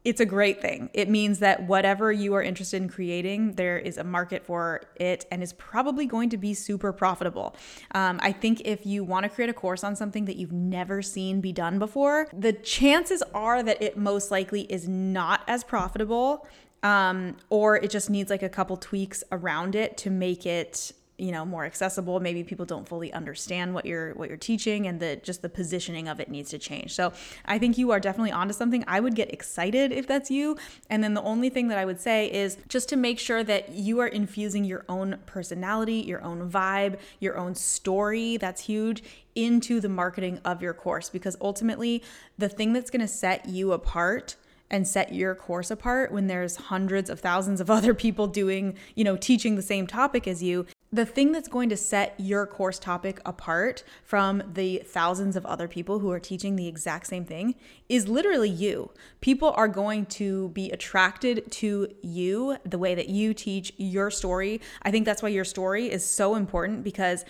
it's 0.04 0.20
a 0.20 0.26
great 0.26 0.62
thing. 0.62 0.90
It 0.94 1.08
means 1.08 1.40
that 1.40 1.66
whatever 1.66 2.10
you 2.12 2.34
are 2.34 2.42
interested 2.42 2.80
in 2.80 2.88
creating, 2.88 3.54
there 3.54 3.76
is 3.78 3.98
a 3.98 4.04
market 4.04 4.44
for 4.44 4.82
it 4.96 5.26
and 5.30 5.42
is 5.42 5.52
probably 5.54 6.06
going 6.06 6.30
to 6.30 6.36
be 6.36 6.54
super 6.54 6.92
profitable. 6.92 7.56
Um, 7.94 8.18
I 8.22 8.32
think 8.32 8.62
if 8.64 8.86
you 8.86 9.02
want 9.04 9.24
to 9.24 9.28
create 9.28 9.50
a 9.50 9.54
course 9.54 9.82
on 9.82 9.96
something 9.96 10.24
that 10.26 10.36
you've 10.36 10.52
never 10.52 11.02
seen 11.02 11.40
be 11.40 11.52
done 11.52 11.78
before, 11.78 12.28
the 12.32 12.52
chances 12.52 13.22
are 13.34 13.62
that 13.62 13.82
it 13.82 13.98
most 13.98 14.30
likely 14.30 14.62
is 14.62 14.88
not 14.88 15.42
as 15.48 15.64
profitable 15.64 16.46
um, 16.82 17.36
or 17.50 17.76
it 17.76 17.90
just 17.90 18.08
needs 18.08 18.30
like 18.30 18.42
a 18.42 18.48
couple 18.48 18.76
tweaks 18.76 19.24
around 19.32 19.74
it 19.74 19.96
to 19.98 20.10
make 20.10 20.46
it 20.46 20.92
you 21.18 21.32
know 21.32 21.44
more 21.44 21.64
accessible. 21.64 22.20
Maybe 22.20 22.42
people 22.44 22.64
don't 22.64 22.88
fully 22.88 23.12
understand 23.12 23.74
what 23.74 23.84
you're 23.84 24.14
what 24.14 24.28
you're 24.28 24.38
teaching 24.38 24.86
and 24.86 25.00
the 25.00 25.16
just 25.16 25.42
the 25.42 25.48
positioning 25.48 26.08
of 26.08 26.20
it 26.20 26.30
needs 26.30 26.50
to 26.50 26.58
change. 26.58 26.94
So 26.94 27.12
i 27.44 27.58
think 27.58 27.76
you 27.76 27.90
are 27.90 28.00
definitely 28.00 28.32
onto 28.32 28.54
something. 28.54 28.84
I 28.86 29.00
would 29.00 29.14
get 29.14 29.32
excited 29.32 29.92
if 29.92 30.06
that's 30.06 30.30
you. 30.30 30.56
And 30.88 31.02
then 31.02 31.14
the 31.14 31.22
only 31.22 31.50
thing 31.50 31.68
that 31.68 31.78
i 31.78 31.84
would 31.84 32.00
say 32.00 32.30
is 32.32 32.56
just 32.68 32.88
to 32.90 32.96
make 32.96 33.18
sure 33.18 33.42
that 33.44 33.70
you 33.70 33.98
are 34.00 34.06
infusing 34.06 34.64
your 34.64 34.84
own 34.88 35.18
personality 35.26 35.94
your 35.94 36.22
own 36.22 36.50
vibe 36.50 36.98
your 37.20 37.36
own 37.36 37.54
story 37.54 38.36
that's 38.36 38.62
huge 38.62 39.02
into 39.38 39.80
the 39.80 39.88
marketing 39.88 40.40
of 40.44 40.60
your 40.60 40.74
course. 40.74 41.08
Because 41.08 41.36
ultimately 41.40 42.02
the 42.36 42.48
thing 42.48 42.72
that's 42.72 42.90
going 42.90 43.00
to 43.00 43.08
set 43.08 43.48
you 43.48 43.72
apart 43.72 44.36
and 44.70 44.86
set 44.86 45.14
your 45.14 45.34
course 45.34 45.70
apart 45.70 46.12
when 46.12 46.26
there's 46.26 46.56
hundreds 46.56 47.08
of 47.08 47.20
thousands 47.20 47.60
of 47.60 47.70
other 47.78 47.94
people 47.94 48.26
doing, 48.26 48.76
you 48.94 49.04
know, 49.04 49.16
teaching 49.16 49.56
the 49.56 49.62
same 49.62 49.86
topic 49.86 50.26
as 50.26 50.42
you 50.42 50.66
the 50.90 51.04
thing 51.04 51.32
that's 51.32 51.48
going 51.48 51.68
to 51.68 51.76
set 51.76 52.14
your 52.18 52.46
course 52.46 52.78
topic 52.78 53.20
apart 53.26 53.84
from 54.02 54.42
the 54.54 54.82
thousands 54.86 55.36
of 55.36 55.44
other 55.44 55.68
people 55.68 55.98
who 55.98 56.10
are 56.10 56.20
teaching 56.20 56.56
the 56.56 56.66
exact 56.66 57.06
same 57.06 57.26
thing 57.26 57.54
is 57.88 58.08
literally 58.08 58.48
you. 58.48 58.90
People 59.20 59.52
are 59.52 59.68
going 59.68 60.06
to 60.06 60.48
be 60.50 60.70
attracted 60.70 61.50
to 61.52 61.88
you, 62.02 62.56
the 62.64 62.78
way 62.78 62.94
that 62.94 63.08
you 63.10 63.34
teach 63.34 63.72
your 63.76 64.10
story. 64.10 64.62
I 64.82 64.90
think 64.90 65.04
that's 65.04 65.22
why 65.22 65.28
your 65.28 65.44
story 65.44 65.90
is 65.90 66.04
so 66.04 66.34
important 66.36 66.84
because 66.84 67.24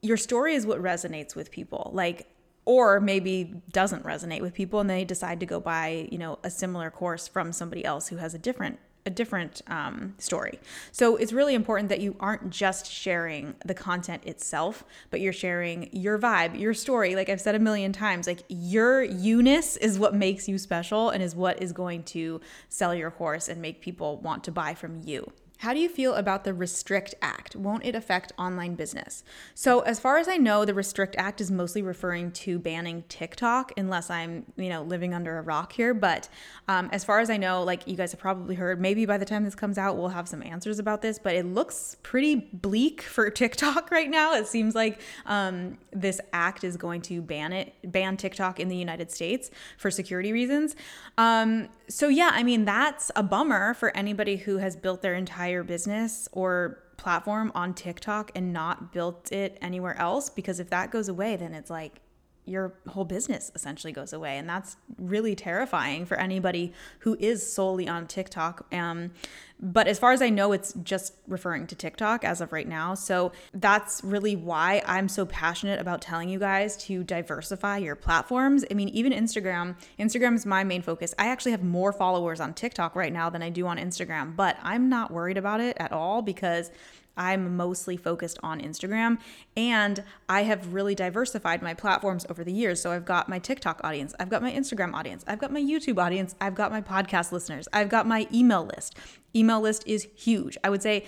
your 0.00 0.16
story 0.16 0.54
is 0.54 0.64
what 0.64 0.80
resonates 0.80 1.34
with 1.34 1.50
people. 1.50 1.90
Like, 1.92 2.28
or 2.64 3.00
maybe 3.00 3.60
doesn't 3.72 4.04
resonate 4.04 4.40
with 4.40 4.54
people 4.54 4.80
and 4.80 4.88
they 4.88 5.04
decide 5.04 5.40
to 5.40 5.46
go 5.46 5.58
buy, 5.60 6.08
you 6.10 6.18
know, 6.18 6.38
a 6.44 6.50
similar 6.50 6.90
course 6.90 7.26
from 7.26 7.52
somebody 7.52 7.84
else 7.84 8.08
who 8.08 8.16
has 8.16 8.34
a 8.34 8.38
different 8.38 8.78
a 9.06 9.10
different 9.10 9.60
um, 9.66 10.14
story. 10.18 10.58
So 10.90 11.16
it's 11.16 11.32
really 11.32 11.54
important 11.54 11.88
that 11.90 12.00
you 12.00 12.16
aren't 12.20 12.50
just 12.50 12.90
sharing 12.90 13.54
the 13.64 13.74
content 13.74 14.24
itself, 14.24 14.82
but 15.10 15.20
you're 15.20 15.32
sharing 15.32 15.90
your 15.92 16.18
vibe, 16.18 16.58
your 16.58 16.72
story. 16.72 17.14
Like 17.14 17.28
I've 17.28 17.40
said 17.40 17.54
a 17.54 17.58
million 17.58 17.92
times, 17.92 18.26
like 18.26 18.42
your 18.48 19.02
you-ness 19.02 19.76
is 19.76 19.98
what 19.98 20.14
makes 20.14 20.48
you 20.48 20.56
special 20.56 21.10
and 21.10 21.22
is 21.22 21.36
what 21.36 21.62
is 21.62 21.72
going 21.72 22.02
to 22.04 22.40
sell 22.68 22.94
your 22.94 23.10
course 23.10 23.48
and 23.48 23.60
make 23.60 23.82
people 23.82 24.18
want 24.18 24.42
to 24.44 24.52
buy 24.52 24.74
from 24.74 25.02
you. 25.04 25.30
How 25.64 25.72
do 25.72 25.80
you 25.80 25.88
feel 25.88 26.12
about 26.16 26.44
the 26.44 26.52
Restrict 26.52 27.14
Act? 27.22 27.56
Won't 27.56 27.86
it 27.86 27.94
affect 27.94 28.32
online 28.38 28.74
business? 28.74 29.24
So, 29.54 29.80
as 29.80 29.98
far 29.98 30.18
as 30.18 30.28
I 30.28 30.36
know, 30.36 30.66
the 30.66 30.74
Restrict 30.74 31.16
Act 31.16 31.40
is 31.40 31.50
mostly 31.50 31.80
referring 31.80 32.32
to 32.32 32.58
banning 32.58 33.02
TikTok, 33.08 33.72
unless 33.78 34.10
I'm, 34.10 34.44
you 34.58 34.68
know, 34.68 34.82
living 34.82 35.14
under 35.14 35.38
a 35.38 35.40
rock 35.40 35.72
here. 35.72 35.94
But 35.94 36.28
um, 36.68 36.90
as 36.92 37.02
far 37.02 37.18
as 37.20 37.30
I 37.30 37.38
know, 37.38 37.62
like 37.62 37.88
you 37.88 37.96
guys 37.96 38.12
have 38.12 38.20
probably 38.20 38.56
heard, 38.56 38.78
maybe 38.78 39.06
by 39.06 39.16
the 39.16 39.24
time 39.24 39.42
this 39.42 39.54
comes 39.54 39.78
out, 39.78 39.96
we'll 39.96 40.10
have 40.10 40.28
some 40.28 40.42
answers 40.42 40.78
about 40.78 41.00
this. 41.00 41.18
But 41.18 41.34
it 41.34 41.46
looks 41.46 41.96
pretty 42.02 42.34
bleak 42.34 43.00
for 43.14 43.30
TikTok 43.30 43.90
right 43.90 44.10
now. 44.10 44.34
It 44.34 44.46
seems 44.46 44.74
like 44.74 45.00
um, 45.24 45.78
this 45.94 46.20
act 46.34 46.62
is 46.62 46.76
going 46.76 47.00
to 47.02 47.22
ban 47.22 47.54
it, 47.54 47.72
ban 47.90 48.18
TikTok 48.18 48.60
in 48.60 48.68
the 48.68 48.76
United 48.76 49.10
States 49.10 49.50
for 49.78 49.90
security 49.90 50.30
reasons. 50.30 50.76
Um, 51.16 51.70
so 51.88 52.08
yeah, 52.08 52.30
I 52.32 52.42
mean 52.42 52.66
that's 52.66 53.10
a 53.16 53.22
bummer 53.22 53.72
for 53.72 53.96
anybody 53.96 54.36
who 54.36 54.58
has 54.58 54.76
built 54.76 55.00
their 55.00 55.14
entire 55.14 55.53
business 55.62 56.28
or 56.32 56.80
platform 56.96 57.52
on 57.54 57.74
TikTok 57.74 58.32
and 58.34 58.52
not 58.52 58.92
built 58.92 59.30
it 59.30 59.58
anywhere 59.60 59.96
else 59.98 60.30
because 60.30 60.58
if 60.58 60.70
that 60.70 60.90
goes 60.90 61.08
away 61.08 61.36
then 61.36 61.52
it's 61.52 61.70
like 61.70 62.00
your 62.46 62.74
whole 62.88 63.04
business 63.04 63.50
essentially 63.54 63.92
goes 63.92 64.12
away. 64.12 64.36
And 64.36 64.48
that's 64.48 64.76
really 64.98 65.34
terrifying 65.34 66.04
for 66.04 66.18
anybody 66.18 66.72
who 67.00 67.16
is 67.18 67.50
solely 67.50 67.88
on 67.88 68.06
TikTok. 68.06 68.66
Um, 68.72 69.12
but 69.60 69.86
as 69.86 69.98
far 69.98 70.12
as 70.12 70.20
I 70.20 70.28
know 70.28 70.52
it's 70.52 70.74
just 70.82 71.14
referring 71.26 71.66
to 71.68 71.74
TikTok 71.74 72.24
as 72.24 72.40
of 72.40 72.52
right 72.52 72.68
now. 72.68 72.94
So 72.94 73.32
that's 73.54 74.02
really 74.04 74.36
why 74.36 74.82
I'm 74.84 75.08
so 75.08 75.24
passionate 75.24 75.80
about 75.80 76.02
telling 76.02 76.28
you 76.28 76.38
guys 76.38 76.76
to 76.84 77.02
diversify 77.02 77.78
your 77.78 77.94
platforms. 77.96 78.64
I 78.70 78.74
mean 78.74 78.90
even 78.90 79.12
Instagram 79.12 79.76
Instagram 79.98 80.34
is 80.34 80.44
my 80.44 80.64
main 80.64 80.82
focus. 80.82 81.14
I 81.18 81.28
actually 81.28 81.52
have 81.52 81.62
more 81.62 81.92
followers 81.92 82.40
on 82.40 82.52
TikTok 82.52 82.94
right 82.94 83.12
now 83.12 83.30
than 83.30 83.42
I 83.42 83.48
do 83.48 83.66
on 83.66 83.78
Instagram 83.78 84.36
but 84.36 84.58
I'm 84.62 84.88
not 84.88 85.10
worried 85.10 85.38
about 85.38 85.60
it 85.60 85.76
at 85.78 85.92
all 85.92 86.20
because 86.20 86.70
I'm 87.16 87.56
mostly 87.56 87.96
focused 87.96 88.38
on 88.42 88.60
Instagram 88.60 89.18
and 89.56 90.02
I 90.28 90.42
have 90.42 90.72
really 90.72 90.94
diversified 90.94 91.62
my 91.62 91.74
platforms 91.74 92.26
over 92.28 92.44
the 92.44 92.52
years. 92.52 92.80
So 92.80 92.92
I've 92.92 93.04
got 93.04 93.28
my 93.28 93.38
TikTok 93.38 93.80
audience, 93.84 94.14
I've 94.18 94.30
got 94.30 94.42
my 94.42 94.52
Instagram 94.52 94.94
audience, 94.94 95.24
I've 95.26 95.38
got 95.38 95.52
my 95.52 95.60
YouTube 95.60 95.98
audience, 96.02 96.34
I've 96.40 96.54
got 96.54 96.70
my 96.70 96.80
podcast 96.80 97.32
listeners, 97.32 97.68
I've 97.72 97.88
got 97.88 98.06
my 98.06 98.26
email 98.32 98.64
list. 98.64 98.96
Email 99.34 99.60
list 99.60 99.84
is 99.86 100.08
huge. 100.16 100.56
I 100.62 100.70
would 100.70 100.82
say 100.82 101.06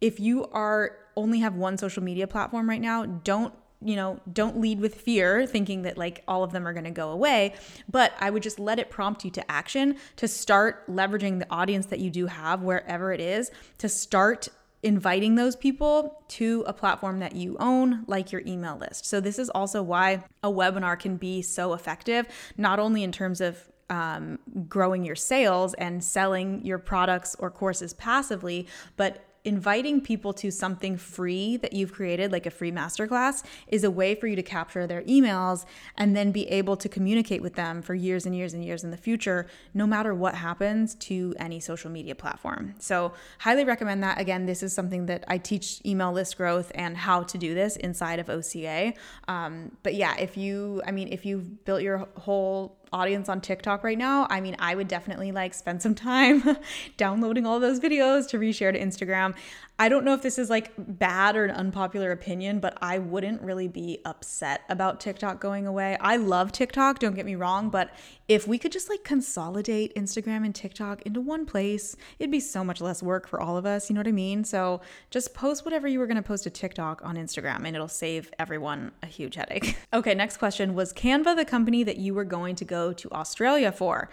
if 0.00 0.20
you 0.20 0.46
are 0.46 0.96
only 1.16 1.40
have 1.40 1.54
one 1.54 1.76
social 1.76 2.02
media 2.02 2.26
platform 2.26 2.68
right 2.68 2.80
now, 2.80 3.04
don't 3.04 3.52
you 3.80 3.94
know, 3.94 4.18
don't 4.32 4.60
lead 4.60 4.80
with 4.80 4.94
fear, 4.96 5.46
thinking 5.46 5.82
that 5.82 5.96
like 5.96 6.24
all 6.26 6.42
of 6.42 6.52
them 6.52 6.66
are 6.66 6.72
going 6.72 6.84
to 6.84 6.90
go 6.90 7.10
away. 7.10 7.54
But 7.88 8.12
I 8.18 8.30
would 8.30 8.42
just 8.42 8.58
let 8.58 8.78
it 8.78 8.90
prompt 8.90 9.24
you 9.24 9.30
to 9.32 9.50
action 9.50 9.96
to 10.16 10.26
start 10.26 10.88
leveraging 10.88 11.38
the 11.38 11.46
audience 11.48 11.86
that 11.86 12.00
you 12.00 12.10
do 12.10 12.26
have 12.26 12.62
wherever 12.62 13.12
it 13.12 13.20
is, 13.20 13.50
to 13.78 13.88
start 13.88 14.48
inviting 14.82 15.34
those 15.34 15.56
people 15.56 16.22
to 16.28 16.64
a 16.66 16.72
platform 16.72 17.18
that 17.20 17.34
you 17.34 17.56
own, 17.58 18.04
like 18.06 18.32
your 18.32 18.42
email 18.46 18.76
list. 18.76 19.06
So, 19.06 19.20
this 19.20 19.38
is 19.38 19.50
also 19.50 19.82
why 19.82 20.24
a 20.42 20.50
webinar 20.50 20.98
can 20.98 21.16
be 21.16 21.42
so 21.42 21.74
effective, 21.74 22.26
not 22.56 22.78
only 22.78 23.02
in 23.02 23.12
terms 23.12 23.40
of 23.40 23.68
um, 23.90 24.38
growing 24.68 25.04
your 25.04 25.16
sales 25.16 25.74
and 25.74 26.02
selling 26.02 26.64
your 26.64 26.78
products 26.78 27.34
or 27.38 27.50
courses 27.50 27.94
passively, 27.94 28.66
but 28.96 29.24
inviting 29.48 30.00
people 30.00 30.32
to 30.34 30.50
something 30.50 30.96
free 30.96 31.56
that 31.56 31.72
you've 31.72 31.92
created, 31.92 32.30
like 32.30 32.46
a 32.46 32.50
free 32.50 32.70
masterclass, 32.70 33.42
is 33.66 33.82
a 33.82 33.90
way 33.90 34.14
for 34.14 34.26
you 34.26 34.36
to 34.36 34.42
capture 34.42 34.86
their 34.86 35.02
emails 35.02 35.64
and 35.96 36.14
then 36.14 36.30
be 36.30 36.46
able 36.48 36.76
to 36.76 36.88
communicate 36.88 37.42
with 37.42 37.54
them 37.54 37.82
for 37.82 37.94
years 37.94 38.26
and 38.26 38.36
years 38.36 38.54
and 38.54 38.64
years 38.64 38.84
in 38.84 38.90
the 38.90 38.96
future, 38.96 39.46
no 39.74 39.86
matter 39.86 40.14
what 40.14 40.34
happens 40.34 40.94
to 40.94 41.34
any 41.38 41.58
social 41.58 41.90
media 41.90 42.14
platform. 42.14 42.74
So, 42.78 43.14
highly 43.38 43.64
recommend 43.64 44.02
that. 44.02 44.20
Again, 44.20 44.46
this 44.46 44.62
is 44.62 44.74
something 44.74 45.06
that 45.06 45.24
I 45.26 45.38
teach 45.38 45.80
email 45.84 46.12
list 46.12 46.36
growth 46.36 46.70
and 46.74 46.96
how 46.96 47.22
to 47.22 47.38
do 47.38 47.54
this 47.54 47.76
inside 47.76 48.18
of 48.18 48.28
OCA. 48.28 48.92
Um, 49.26 49.72
but 49.82 49.94
yeah, 49.94 50.14
if 50.18 50.36
you, 50.36 50.82
I 50.86 50.92
mean, 50.92 51.08
if 51.10 51.24
you've 51.24 51.64
built 51.64 51.82
your 51.82 52.06
whole 52.16 52.77
audience 52.92 53.28
on 53.28 53.40
TikTok 53.40 53.84
right 53.84 53.98
now, 53.98 54.26
I 54.30 54.40
mean, 54.40 54.56
I 54.58 54.74
would 54.74 54.88
definitely 54.88 55.32
like 55.32 55.54
spend 55.54 55.82
some 55.82 55.94
time 55.96 56.56
downloading 56.96 57.46
all 57.46 57.60
those 57.60 57.80
videos 57.80 58.28
to 58.30 58.38
reshare 58.38 58.72
to 58.72 58.78
Instagram. 58.80 59.34
I 59.80 59.88
don't 59.88 60.04
know 60.04 60.12
if 60.12 60.22
this 60.22 60.38
is 60.38 60.50
like 60.50 60.72
bad 60.76 61.36
or 61.36 61.44
an 61.44 61.52
unpopular 61.52 62.10
opinion, 62.10 62.58
but 62.58 62.76
I 62.82 62.98
wouldn't 62.98 63.40
really 63.42 63.68
be 63.68 64.00
upset 64.04 64.62
about 64.68 64.98
TikTok 64.98 65.40
going 65.40 65.68
away. 65.68 65.96
I 66.00 66.16
love 66.16 66.50
TikTok, 66.50 66.98
don't 66.98 67.14
get 67.14 67.24
me 67.24 67.36
wrong, 67.36 67.70
but 67.70 67.90
if 68.26 68.48
we 68.48 68.58
could 68.58 68.72
just 68.72 68.88
like 68.88 69.04
consolidate 69.04 69.94
Instagram 69.94 70.44
and 70.44 70.52
TikTok 70.52 71.02
into 71.02 71.20
one 71.20 71.46
place, 71.46 71.94
it'd 72.18 72.32
be 72.32 72.40
so 72.40 72.64
much 72.64 72.80
less 72.80 73.04
work 73.04 73.28
for 73.28 73.40
all 73.40 73.56
of 73.56 73.66
us. 73.66 73.88
You 73.88 73.94
know 73.94 74.00
what 74.00 74.08
I 74.08 74.12
mean? 74.12 74.42
So 74.42 74.80
just 75.10 75.32
post 75.32 75.64
whatever 75.64 75.86
you 75.86 76.00
were 76.00 76.08
going 76.08 76.16
to 76.16 76.22
post 76.22 76.42
to 76.44 76.50
TikTok 76.50 77.00
on 77.04 77.16
Instagram 77.16 77.64
and 77.64 77.76
it'll 77.76 77.86
save 77.86 78.32
everyone 78.38 78.90
a 79.04 79.06
huge 79.06 79.36
headache. 79.36 79.76
okay, 79.92 80.14
next 80.14 80.38
question 80.38 80.74
Was 80.74 80.92
Canva 80.92 81.36
the 81.36 81.44
company 81.44 81.84
that 81.84 81.98
you 81.98 82.14
were 82.14 82.24
going 82.24 82.56
to 82.56 82.64
go 82.64 82.92
to 82.94 83.08
Australia 83.12 83.70
for? 83.70 84.10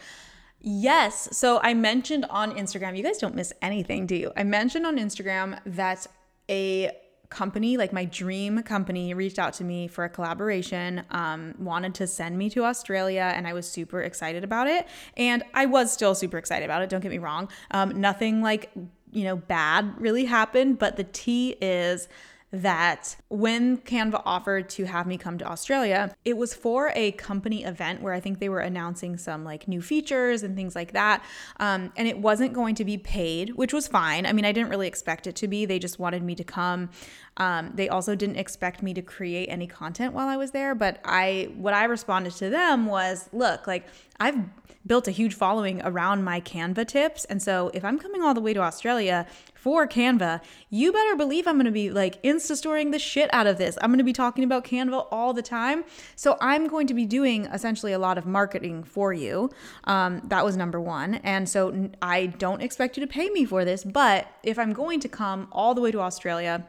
Yes. 0.67 1.29
So 1.31 1.59
I 1.61 1.75
mentioned 1.75 2.25
on 2.27 2.55
Instagram, 2.55 2.97
you 2.97 3.03
guys 3.03 3.19
don't 3.19 3.35
miss 3.35 3.53
anything, 3.61 4.07
do 4.07 4.15
you? 4.15 4.31
I 4.35 4.43
mentioned 4.43 4.87
on 4.87 4.97
Instagram 4.97 5.59
that 5.63 6.07
a 6.49 6.91
company, 7.29 7.77
like 7.77 7.93
my 7.93 8.05
dream 8.05 8.63
company, 8.63 9.13
reached 9.13 9.37
out 9.37 9.53
to 9.53 9.63
me 9.63 9.87
for 9.87 10.05
a 10.05 10.09
collaboration, 10.09 11.03
um, 11.11 11.53
wanted 11.59 11.93
to 11.95 12.07
send 12.07 12.35
me 12.39 12.49
to 12.49 12.63
Australia, 12.63 13.31
and 13.35 13.47
I 13.47 13.53
was 13.53 13.69
super 13.69 14.01
excited 14.01 14.43
about 14.43 14.67
it. 14.67 14.87
And 15.15 15.43
I 15.53 15.67
was 15.67 15.91
still 15.91 16.15
super 16.15 16.39
excited 16.39 16.65
about 16.65 16.81
it, 16.81 16.89
don't 16.89 17.01
get 17.01 17.11
me 17.11 17.19
wrong. 17.19 17.47
Um, 17.69 18.01
nothing 18.01 18.41
like, 18.41 18.71
you 19.11 19.23
know, 19.23 19.35
bad 19.35 20.01
really 20.01 20.25
happened, 20.25 20.79
but 20.79 20.97
the 20.97 21.03
T 21.03 21.57
is 21.61 22.07
that 22.51 23.17
when 23.27 23.77
Canva 23.77 24.21
offered 24.25 24.69
to 24.69 24.85
have 24.85 25.07
me 25.07 25.17
come 25.17 25.37
to 25.37 25.45
Australia, 25.45 26.15
it 26.23 26.37
was 26.37 26.53
for 26.53 26.91
a 26.95 27.11
company 27.13 27.63
event 27.63 28.01
where 28.01 28.13
I 28.13 28.19
think 28.19 28.39
they 28.39 28.49
were 28.49 28.59
announcing 28.59 29.17
some 29.17 29.43
like 29.43 29.67
new 29.67 29.81
features 29.81 30.43
and 30.43 30.55
things 30.55 30.75
like 30.75 30.93
that. 30.93 31.23
Um, 31.59 31.91
and 31.97 32.07
it 32.07 32.19
wasn't 32.19 32.53
going 32.53 32.75
to 32.75 32.85
be 32.85 32.97
paid, 32.97 33.55
which 33.55 33.73
was 33.73 33.87
fine. 33.87 34.25
I 34.25 34.33
mean, 34.33 34.45
I 34.45 34.51
didn't 34.51 34.69
really 34.69 34.87
expect 34.87 35.27
it 35.27 35.35
to 35.37 35.47
be. 35.47 35.65
They 35.65 35.79
just 35.79 35.99
wanted 35.99 36.23
me 36.23 36.35
to 36.35 36.43
come. 36.43 36.89
Um, 37.37 37.71
they 37.75 37.89
also 37.89 38.15
didn't 38.15 38.37
expect 38.37 38.81
me 38.81 38.93
to 38.93 39.01
create 39.01 39.47
any 39.47 39.67
content 39.67 40.13
while 40.13 40.27
I 40.27 40.37
was 40.37 40.51
there. 40.51 40.73
But 40.75 40.99
I, 41.03 41.49
what 41.55 41.73
I 41.73 41.85
responded 41.85 42.33
to 42.33 42.49
them 42.49 42.85
was, 42.85 43.29
look, 43.33 43.67
like 43.67 43.85
I've 44.19 44.37
built 44.87 45.07
a 45.07 45.11
huge 45.11 45.33
following 45.33 45.81
around 45.83 46.23
my 46.23 46.39
Canva 46.39 46.87
tips. 46.87 47.25
And 47.25 47.41
so 47.41 47.71
if 47.73 47.83
I'm 47.83 47.97
coming 47.97 48.21
all 48.21 48.33
the 48.33 48.41
way 48.41 48.53
to 48.53 48.61
Australia 48.61 49.25
for 49.55 49.87
Canva, 49.87 50.41
you 50.69 50.93
better 50.93 51.15
believe 51.15 51.47
I'm 51.47 51.55
going 51.55 51.65
to 51.65 51.71
be 51.71 51.89
like 51.89 52.21
Insta 52.21 52.55
storing 52.55 52.91
the 52.91 52.99
shit 52.99 53.33
out 53.33 53.47
of 53.47 53.57
this. 53.57 53.79
I'm 53.81 53.89
going 53.89 53.97
to 53.97 54.03
be 54.03 54.13
talking 54.13 54.43
about 54.43 54.63
Canva 54.63 55.07
all 55.11 55.33
the 55.33 55.41
time. 55.41 55.85
So 56.15 56.37
I'm 56.39 56.67
going 56.67 56.85
to 56.87 56.93
be 56.93 57.05
doing 57.05 57.45
essentially 57.47 57.93
a 57.93 57.99
lot 57.99 58.19
of 58.19 58.27
marketing 58.27 58.83
for 58.83 59.11
you. 59.11 59.49
Um, 59.85 60.21
that 60.27 60.45
was 60.45 60.55
number 60.55 60.79
one. 60.79 61.15
And 61.15 61.49
so 61.49 61.89
I 62.01 62.27
don't 62.27 62.61
expect 62.61 62.95
you 62.95 63.01
to 63.01 63.11
pay 63.11 63.29
me 63.31 63.43
for 63.43 63.65
this, 63.65 63.83
but 63.83 64.27
if 64.43 64.59
I'm 64.59 64.71
going 64.71 64.99
to 64.99 65.09
come 65.09 65.47
all 65.51 65.73
the 65.73 65.81
way 65.81 65.91
to 65.91 65.99
Australia, 65.99 66.65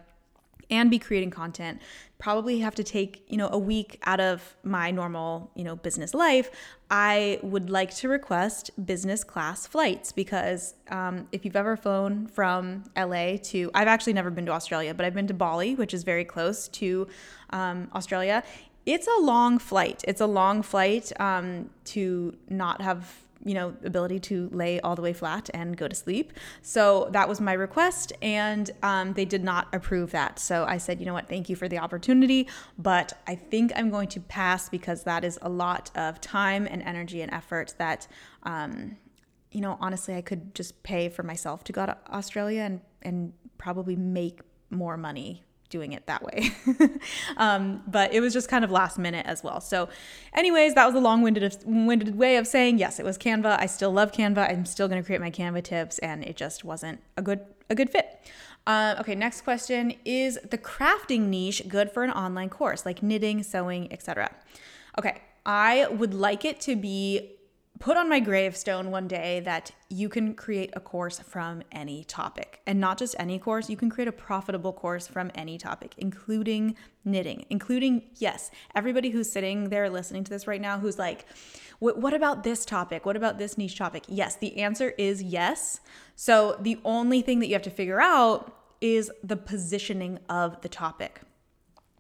and 0.71 0.91
be 0.91 0.99
creating 0.99 1.31
content 1.31 1.81
probably 2.19 2.61
have 2.61 2.75
to 2.75 2.83
take 2.83 3.25
you 3.29 3.37
know 3.37 3.49
a 3.53 3.59
week 3.59 4.01
out 4.05 4.21
of 4.21 4.57
my 4.63 4.91
normal 4.91 5.51
you 5.55 5.65
know 5.65 5.77
business 5.77 6.15
life 6.15 6.51
i 6.91 7.39
would 7.43 7.69
like 7.69 7.95
to 7.95 8.09
request 8.09 8.71
business 8.87 9.23
class 9.23 9.67
flights 9.67 10.13
because 10.13 10.75
um, 10.89 11.29
if 11.33 11.45
you've 11.45 11.57
ever 11.57 11.77
flown 11.77 12.27
from 12.27 12.85
la 12.97 13.37
to 13.43 13.71
i've 13.75 13.89
actually 13.89 14.13
never 14.13 14.31
been 14.31 14.47
to 14.47 14.53
australia 14.53 14.95
but 14.95 15.05
i've 15.05 15.15
been 15.15 15.27
to 15.27 15.35
bali 15.35 15.75
which 15.75 15.93
is 15.93 16.05
very 16.05 16.25
close 16.25 16.69
to 16.69 17.07
um, 17.51 17.89
australia. 17.95 18.43
It's 18.85 19.09
a 19.09 19.21
long 19.21 19.59
flight. 19.59 20.05
It's 20.07 20.21
a 20.21 20.27
long 20.27 20.63
flight 20.63 21.13
um, 21.21 21.71
to 21.87 22.37
not 22.49 22.81
have 22.81 23.26
you 23.47 23.55
know, 23.55 23.75
ability 23.85 24.19
to 24.19 24.51
lay 24.53 24.81
all 24.81 24.97
the 24.97 25.03
way 25.03 25.13
flat 25.13 25.49
and 25.55 25.77
go 25.77 25.87
to 25.87 25.95
sleep. 25.95 26.33
So 26.63 27.09
that 27.13 27.29
was 27.29 27.41
my 27.41 27.53
request, 27.53 28.13
and 28.21 28.69
um, 28.83 29.13
they 29.13 29.25
did 29.25 29.45
not 29.45 29.69
approve 29.73 30.11
that. 30.11 30.41
So 30.41 30.65
I 30.65 30.79
said, 30.79 30.99
you 30.99 31.07
know 31.07 31.15
what, 31.15 31.29
thank 31.29 31.49
you 31.49 31.55
for 31.55 31.69
the 31.69 31.79
opportunity, 31.79 32.49
but 32.77 33.13
I 33.29 33.37
think 33.37 33.73
I'm 33.77 33.89
going 33.89 34.09
to 34.09 34.21
pass 34.21 34.69
because 34.69 35.05
that 35.05 35.25
is 35.25 35.39
a 35.43 35.49
lot 35.49 35.93
of 35.95 36.21
time 36.21 36.67
and 36.69 36.83
energy 36.83 37.23
and 37.23 37.33
effort 37.33 37.75
that, 37.79 38.09
um, 38.43 38.97
you 39.53 39.61
know, 39.61 39.79
honestly, 39.81 40.17
I 40.17 40.23
could 40.23 40.55
just 40.55 40.83
pay 40.83 41.09
for 41.09 41.23
myself 41.23 41.63
to 41.65 41.73
go 41.73 41.87
to 41.87 41.97
Australia 42.11 42.63
and 42.63 42.81
and 43.03 43.33
probably 43.59 43.95
make 43.95 44.41
more 44.71 44.97
money 44.97 45.46
doing 45.71 45.93
it 45.93 46.07
that 46.07 46.23
way. 46.23 46.51
um, 47.37 47.83
but 47.87 48.13
it 48.13 48.21
was 48.21 48.33
just 48.33 48.49
kind 48.49 48.65
of 48.65 48.71
last 48.71 48.99
minute 48.99 49.27
as 49.27 49.43
well. 49.43 49.61
So, 49.61 49.89
anyways, 50.35 50.75
that 50.75 50.87
was 50.87 50.95
a 50.95 51.01
long 51.01 51.23
winded 51.23 52.17
way 52.17 52.37
of 52.37 52.47
saying 52.47 52.79
yes, 52.79 52.99
it 52.99 53.05
was 53.05 53.19
Canva. 53.19 53.59
I 53.59 53.67
still 53.67 53.93
love 53.93 54.13
Canva. 54.13 54.51
I'm 54.51 54.67
still 54.67 54.89
going 54.89 55.01
to 55.03 55.07
create 55.07 55.21
my 55.21 55.31
Canva 55.31 55.63
tips, 55.65 55.99
and 55.99 56.25
it 56.25 56.37
just 56.37 56.65
wasn't 56.65 57.01
a 57.17 57.23
good 57.23 57.41
a 57.69 57.75
good 57.75 57.91
fit. 57.91 58.21
Uh, 58.67 58.97
okay, 58.99 59.15
next 59.15 59.43
question 59.43 59.95
is 60.05 60.39
the 60.51 60.59
crafting 60.59 61.29
niche 61.29 61.63
good 61.69 61.91
for 61.91 62.03
an 62.03 62.11
online 62.11 62.49
course 62.49 62.85
like 62.85 63.03
knitting, 63.03 63.43
sewing, 63.43 63.93
etc. 63.93 64.31
Okay, 64.99 65.21
I 65.45 65.87
would 65.87 66.15
like 66.15 66.45
it 66.45 66.61
to 66.63 66.75
be 66.75 67.36
put 67.79 67.97
on 67.97 68.09
my 68.09 68.21
gravestone 68.21 68.91
one 68.91 69.07
day 69.07 69.41
that 69.41 69.71
you 69.89 70.09
can 70.09 70.35
create 70.35 70.71
a 70.75 70.81
course 70.81 71.19
from 71.19 71.63
any 71.71 72.05
topic. 72.05 72.61
And 72.67 72.81
not 72.81 72.99
just 72.99 73.15
any 73.19 73.39
course 73.39 73.69
you 73.69 73.77
can 73.77 73.91
create 73.91 74.09
a 74.09 74.13
profitable 74.13 74.73
course 74.73 75.07
from 75.07 75.31
any 75.35 75.59
topic 75.59 75.95
including 75.99 76.77
knitting 77.05 77.45
including 77.51 78.03
yes 78.17 78.51
everybody 78.75 79.11
who's 79.11 79.31
sitting 79.31 79.69
there 79.69 79.89
listening 79.89 80.25
to 80.25 80.31
this 80.31 80.47
right 80.47 80.61
now 80.61 80.79
who's 80.79 80.99
like 80.99 81.27
what 81.79 82.15
about 82.15 82.43
this 82.43 82.65
topic? 82.65 83.05
What 83.05 83.17
about 83.17 83.37
this 83.37 83.59
niche 83.59 83.77
topic? 83.77 84.05
Yes 84.09 84.37
the 84.37 84.59
answer 84.59 84.91
is 84.97 85.23
yes. 85.23 85.81
So 86.15 86.57
the 86.61 86.79
only 86.85 87.23
thing 87.23 87.41
that 87.41 87.49
you 87.49 87.55
have 87.55 87.63
to 87.63 87.71
figure 87.71 88.01
out 88.01 88.53
is 88.81 89.11
the 89.23 89.37
positioning 89.37 90.19
of 90.29 90.61
the 90.63 90.69
topic. 90.69 91.21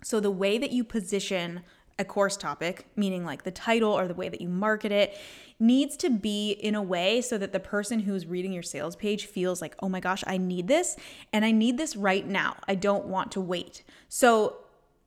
So 0.02 0.20
the 0.20 0.30
way 0.30 0.58
that 0.58 0.72
you 0.72 0.84
position 0.84 1.62
a 1.98 2.04
course 2.04 2.36
topic, 2.36 2.86
meaning 2.94 3.24
like 3.24 3.44
the 3.44 3.50
title 3.50 3.92
or 3.92 4.06
the 4.06 4.14
way 4.14 4.28
that 4.28 4.40
you 4.40 4.48
market 4.48 4.92
it, 4.92 5.16
needs 5.58 5.96
to 5.96 6.10
be 6.10 6.50
in 6.50 6.74
a 6.74 6.82
way 6.82 7.22
so 7.22 7.38
that 7.38 7.52
the 7.52 7.60
person 7.60 8.00
who's 8.00 8.26
reading 8.26 8.52
your 8.52 8.62
sales 8.62 8.94
page 8.94 9.24
feels 9.26 9.62
like, 9.62 9.74
oh 9.80 9.88
my 9.88 10.00
gosh, 10.00 10.22
I 10.26 10.36
need 10.36 10.68
this 10.68 10.96
and 11.32 11.44
I 11.44 11.50
need 11.50 11.78
this 11.78 11.96
right 11.96 12.26
now. 12.26 12.56
I 12.68 12.74
don't 12.74 13.06
want 13.06 13.32
to 13.32 13.40
wait. 13.40 13.82
So, 14.08 14.58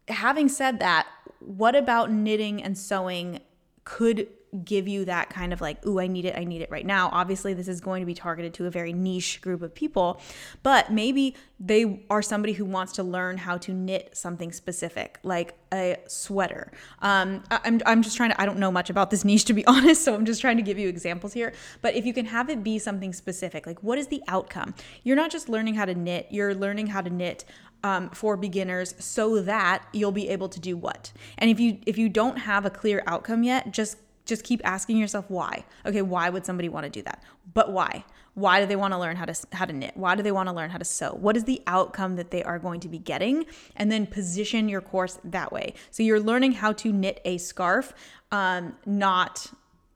having 0.08 0.50
said 0.50 0.80
that, 0.80 1.06
what 1.40 1.76
about 1.76 2.12
knitting 2.12 2.64
and 2.64 2.76
sewing 2.76 3.42
could 3.84 4.28
give 4.64 4.88
you 4.88 5.06
that 5.06 5.30
kind 5.30 5.54
of 5.54 5.62
like, 5.62 5.86
ooh, 5.86 6.00
I 6.00 6.08
need 6.08 6.26
it, 6.26 6.36
I 6.38 6.44
need 6.44 6.62
it 6.62 6.72
right 6.72 6.86
now. 6.86 7.10
Obviously, 7.12 7.54
this 7.54 7.68
is 7.68 7.82
going 7.82 8.02
to 8.02 8.06
be 8.06 8.14
targeted 8.14 8.54
to 8.56 8.66
a 8.66 8.72
very 8.72 8.94
niche 8.94 9.42
group 9.42 9.62
of 9.62 9.74
people, 9.74 10.22
but 10.64 10.92
maybe 10.92 11.36
they 11.60 12.04
are 12.10 12.22
somebody 12.22 12.54
who 12.54 12.66
wants 12.66 12.94
to 12.94 13.04
learn 13.04 13.38
how 13.38 13.58
to 13.58 13.74
knit 13.74 14.16
something 14.18 14.52
specific, 14.52 15.20
like 15.24 15.56
a 15.74 15.98
sweater. 16.08 16.72
Um, 17.02 17.44
I'm, 17.52 17.82
I'm 17.86 18.02
just 18.02 18.18
trying 18.18 18.32
to, 18.32 18.42
I 18.42 18.46
don't 18.46 18.60
know 18.60 18.72
much 18.72 18.90
about 18.90 19.12
this 19.12 19.24
niche 19.30 19.46
to 19.46 19.54
be 19.54 19.66
honest, 19.68 20.04
so 20.04 20.16
I'm 20.16 20.26
just 20.26 20.42
trying 20.42 20.58
to 20.58 20.64
give 20.64 20.80
you 20.80 20.90
examples 20.90 21.34
here. 21.34 21.54
But 21.82 21.96
if 21.96 22.06
you 22.06 22.14
can 22.14 22.26
have 22.26 22.50
it 22.50 22.64
be 22.64 22.80
something 22.80 23.14
specific, 23.14 23.68
like 23.68 23.84
what 23.84 23.98
is 23.98 24.08
the 24.08 24.24
outcome? 24.28 24.74
You're 25.04 25.16
not 25.16 25.32
just 25.32 25.50
learning 25.50 25.76
how 25.76 25.86
to 25.86 25.94
knit, 25.94 26.28
you're 26.30 26.56
learning 26.56 26.88
how 26.88 27.02
to 27.02 27.10
knit 27.10 27.46
um, 27.84 28.10
for 28.10 28.36
beginners 28.36 28.94
so 29.00 29.42
that 29.42 29.86
you'll 29.94 30.12
be 30.12 30.30
able 30.30 30.50
to 30.50 30.60
do 30.60 30.76
what 30.76 31.14
and 31.38 31.50
if 31.50 31.60
you 31.60 31.78
if 31.86 31.98
you 31.98 32.10
don't 32.10 32.38
have 32.38 32.66
a 32.66 32.70
clear 32.70 33.02
outcome 33.08 33.44
yet 33.44 33.72
just 33.72 33.98
just 34.30 34.44
keep 34.44 34.62
asking 34.64 34.98
yourself 34.98 35.26
why. 35.28 35.66
Okay, 35.86 36.02
why 36.02 36.30
would 36.30 36.46
somebody 36.46 36.70
want 36.70 36.86
to 36.86 36.90
do 36.90 37.02
that? 37.02 37.24
But 37.54 37.72
why? 37.72 38.06
Why 38.36 38.62
do 38.62 38.66
they 38.66 38.76
want 38.76 38.94
to 38.94 39.00
learn 39.00 39.18
how 39.18 39.26
to 39.26 39.36
how 39.52 39.66
to 39.66 39.74
knit? 39.74 39.98
Why 39.98 40.16
do 40.16 40.24
they 40.24 40.32
want 40.32 40.48
to 40.48 40.56
learn 40.56 40.70
how 40.70 40.78
to 40.78 40.86
sew? 40.86 41.18
What 41.20 41.36
is 41.36 41.44
the 41.44 41.62
outcome 41.68 42.16
that 42.16 42.32
they 42.32 42.44
are 42.44 42.60
going 42.60 42.80
to 42.82 42.88
be 42.88 43.00
getting? 43.00 43.46
And 43.76 43.92
then 43.92 44.06
position 44.06 44.70
your 44.70 44.82
course 44.82 45.20
that 45.26 45.52
way. 45.52 45.74
So 45.92 46.04
you're 46.04 46.20
learning 46.20 46.54
how 46.54 46.72
to 46.74 46.94
knit 46.94 47.20
a 47.26 47.38
scarf, 47.38 47.94
um, 48.32 48.78
not 48.86 49.48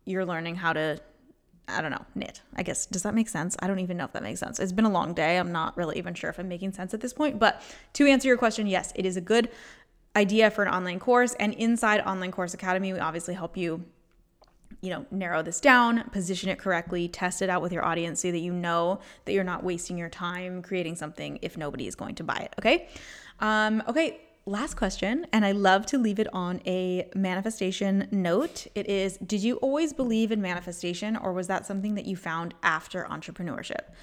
you're 0.06 0.26
learning 0.26 0.56
how 0.56 0.74
to 0.74 1.00
I 1.66 1.82
don't 1.82 1.92
know, 1.92 2.06
knit. 2.14 2.42
I 2.58 2.64
guess. 2.64 2.86
Does 2.86 3.04
that 3.04 3.14
make 3.14 3.30
sense? 3.30 3.56
I 3.60 3.68
don't 3.68 3.80
even 3.80 3.96
know 3.96 4.04
if 4.04 4.12
that 4.14 4.24
makes 4.24 4.42
sense. 4.42 4.60
It's 4.60 4.74
been 4.74 4.84
a 4.84 4.92
long 4.92 5.14
day. 5.14 5.38
I'm 5.38 5.54
not 5.54 5.78
really 5.78 5.98
even 5.98 6.14
sure 6.14 6.30
if 6.30 6.38
I'm 6.38 6.50
making 6.50 6.74
sense 6.74 6.94
at 6.94 7.00
this 7.00 7.14
point. 7.14 7.40
But 7.40 7.62
to 7.94 8.06
answer 8.06 8.28
your 8.28 8.36
question, 8.36 8.68
yes, 8.68 8.92
it 8.96 9.06
is 9.06 9.16
a 9.16 9.22
good 9.22 9.50
idea 10.16 10.52
for 10.52 10.64
an 10.64 10.74
online 10.74 11.00
course. 11.00 11.34
And 11.36 11.54
inside 11.54 12.02
Online 12.02 12.32
Course 12.32 12.54
Academy, 12.54 12.94
we 12.94 13.00
obviously 13.00 13.34
help 13.34 13.56
you 13.56 13.86
you 14.84 14.90
know, 14.90 15.06
narrow 15.12 15.42
this 15.42 15.62
down, 15.62 16.04
position 16.10 16.50
it 16.50 16.60
correctly, 16.60 17.08
test 17.08 17.42
it 17.42 17.50
out 17.50 17.62
with 17.62 17.72
your 17.72 17.86
audience 17.86 18.22
so 18.22 18.32
that 18.32 18.40
you 18.40 18.52
know 18.52 19.00
that 19.24 19.32
you're 19.32 19.44
not 19.46 19.64
wasting 19.64 19.98
your 19.98 20.10
time 20.10 20.62
creating 20.62 20.94
something 20.94 21.40
if 21.42 21.58
nobody 21.58 21.88
is 21.88 21.96
going 21.96 22.16
to 22.16 22.24
buy 22.24 22.36
it. 22.36 22.54
Okay. 22.60 22.90
Um, 23.40 23.82
okay. 23.88 24.20
Last 24.46 24.76
question, 24.76 25.26
and 25.32 25.46
I 25.46 25.54
love 25.54 25.86
to 25.86 25.98
leave 25.98 26.20
it 26.20 26.28
on 26.34 26.60
a 26.68 27.10
manifestation 27.16 28.10
note. 28.12 28.68
It 28.76 28.90
is 28.90 29.16
Did 29.26 29.42
you 29.42 29.56
always 29.58 29.94
believe 29.94 30.34
in 30.34 30.42
manifestation, 30.42 31.16
or 31.16 31.32
was 31.32 31.48
that 31.48 31.66
something 31.66 31.96
that 31.96 32.06
you 32.06 32.18
found 32.18 32.54
after 32.62 33.06
entrepreneurship? 33.10 33.94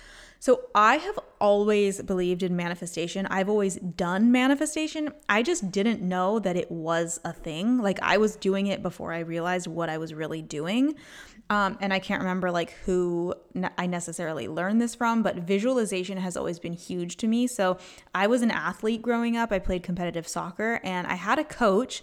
So 0.41 0.63
I 0.75 0.97
have 0.97 1.19
always 1.39 2.01
believed 2.01 2.43
in 2.43 2.57
manifestation. 2.57 3.27
I've 3.27 3.51
always 3.51 3.77
done 3.77 4.33
manifestation. 4.33 5.13
I 5.29 5.43
just 5.43 5.71
didn't 5.71 6.01
know 6.01 6.39
that 6.39 6.57
it 6.57 6.71
was 6.71 7.21
a 7.27 7.33
thing. 7.35 7.77
Like 7.77 7.99
I 8.01 8.17
was 8.17 8.37
doing 8.37 8.67
it 8.67 8.83
before 8.83 9.13
I 9.13 9.19
realized 9.19 9.67
what 9.67 9.91
I 9.91 9.99
was 9.99 10.15
really 10.15 10.41
doing. 10.41 10.95
Um, 11.51 11.77
and 11.83 11.93
I 11.93 11.99
can't 11.99 12.23
remember 12.23 12.51
like 12.51 12.71
who 12.87 13.35
I 13.77 13.87
necessarily 13.87 14.49
learned 14.49 14.81
this 14.81 14.95
from, 14.95 15.23
but 15.23 15.37
visualization 15.37 16.17
has 16.17 16.39
always 16.39 16.59
been 16.59 16.73
huge 16.73 17.19
to 17.19 17.27
me. 17.27 17.47
So 17.47 17.77
I 18.15 18.27
was 18.27 18.41
an 18.41 18.51
athlete 18.51 19.03
growing 19.03 19.37
up. 19.37 19.53
I 19.53 19.59
played 19.59 19.83
competitive 19.83 20.27
soccer 20.27 20.81
and 20.83 21.07
I 21.07 21.15
had 21.15 21.39
a 21.39 21.45
coach 21.45 22.03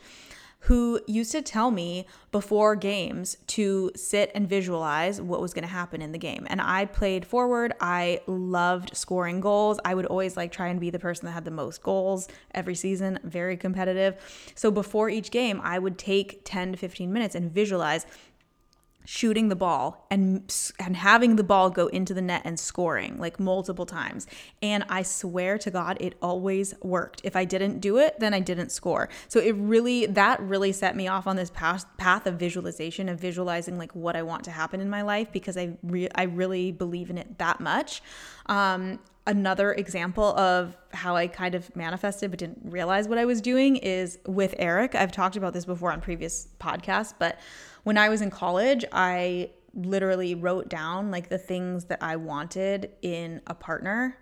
who 0.61 0.99
used 1.07 1.31
to 1.31 1.41
tell 1.41 1.71
me 1.71 2.05
before 2.31 2.75
games 2.75 3.37
to 3.47 3.91
sit 3.95 4.31
and 4.33 4.49
visualize 4.49 5.21
what 5.21 5.39
was 5.39 5.53
going 5.53 5.63
to 5.63 5.69
happen 5.69 6.01
in 6.01 6.11
the 6.11 6.17
game. 6.17 6.45
And 6.49 6.59
I 6.59 6.85
played 6.85 7.25
forward. 7.25 7.73
I 7.79 8.21
loved 8.27 8.97
scoring 8.97 9.39
goals. 9.39 9.79
I 9.85 9.93
would 9.93 10.07
always 10.07 10.35
like 10.35 10.51
try 10.51 10.67
and 10.67 10.79
be 10.79 10.89
the 10.89 10.99
person 10.99 11.25
that 11.25 11.31
had 11.31 11.45
the 11.45 11.51
most 11.51 11.83
goals 11.83 12.27
every 12.53 12.75
season, 12.75 13.19
very 13.23 13.55
competitive. 13.55 14.15
So 14.55 14.71
before 14.71 15.09
each 15.09 15.31
game, 15.31 15.61
I 15.63 15.79
would 15.79 15.97
take 15.97 16.41
10 16.43 16.73
to 16.73 16.77
15 16.77 17.13
minutes 17.13 17.35
and 17.35 17.51
visualize 17.51 18.05
shooting 19.09 19.47
the 19.47 19.55
ball 19.55 20.05
and 20.11 20.53
and 20.81 20.97
having 20.97 21.37
the 21.37 21.43
ball 21.43 21.69
go 21.69 21.87
into 21.87 22.13
the 22.13 22.21
net 22.21 22.41
and 22.43 22.59
scoring 22.59 23.17
like 23.17 23.39
multiple 23.39 23.85
times. 23.85 24.27
And 24.61 24.83
i 24.89 25.01
swear 25.01 25.57
to 25.59 25.71
god 25.71 25.95
it 26.01 26.15
always 26.21 26.73
worked. 26.81 27.21
If 27.23 27.33
i 27.33 27.45
didn't 27.45 27.79
do 27.79 27.99
it 27.99 28.19
then 28.19 28.33
i 28.33 28.41
didn't 28.41 28.69
score. 28.69 29.07
So 29.29 29.39
it 29.39 29.55
really 29.55 30.07
that 30.07 30.41
really 30.41 30.73
set 30.73 30.93
me 30.97 31.07
off 31.07 31.25
on 31.25 31.37
this 31.37 31.49
path 31.49 31.85
path 31.95 32.27
of 32.27 32.35
visualization 32.35 33.07
of 33.07 33.17
visualizing 33.17 33.77
like 33.77 33.95
what 33.95 34.17
i 34.17 34.23
want 34.23 34.43
to 34.43 34.51
happen 34.51 34.81
in 34.81 34.89
my 34.89 35.03
life 35.03 35.31
because 35.31 35.55
i 35.55 35.77
re- 35.83 36.09
i 36.15 36.23
really 36.23 36.73
believe 36.73 37.09
in 37.09 37.17
it 37.17 37.37
that 37.37 37.61
much. 37.61 38.01
Um, 38.47 38.99
another 39.25 39.73
example 39.73 40.37
of 40.37 40.75
how 40.93 41.15
I 41.15 41.27
kind 41.27 41.53
of 41.53 41.73
manifested 41.75 42.31
but 42.31 42.39
didn't 42.39 42.59
realize 42.63 43.07
what 43.07 43.17
I 43.17 43.25
was 43.25 43.41
doing 43.41 43.75
is 43.75 44.19
with 44.25 44.55
Eric. 44.57 44.95
I've 44.95 45.11
talked 45.11 45.35
about 45.35 45.53
this 45.53 45.65
before 45.65 45.91
on 45.91 45.99
previous 45.99 46.47
podcasts, 46.59 47.13
but 47.17 47.37
when 47.87 47.97
I 47.97 48.09
was 48.09 48.21
in 48.21 48.29
college, 48.29 48.83
I 48.91 49.51
literally 49.73 50.35
wrote 50.35 50.67
down 50.67 51.09
like 51.09 51.29
the 51.29 51.37
things 51.37 51.85
that 51.85 52.03
I 52.03 52.17
wanted 52.17 52.91
in 53.01 53.41
a 53.47 53.53
partner 53.53 54.17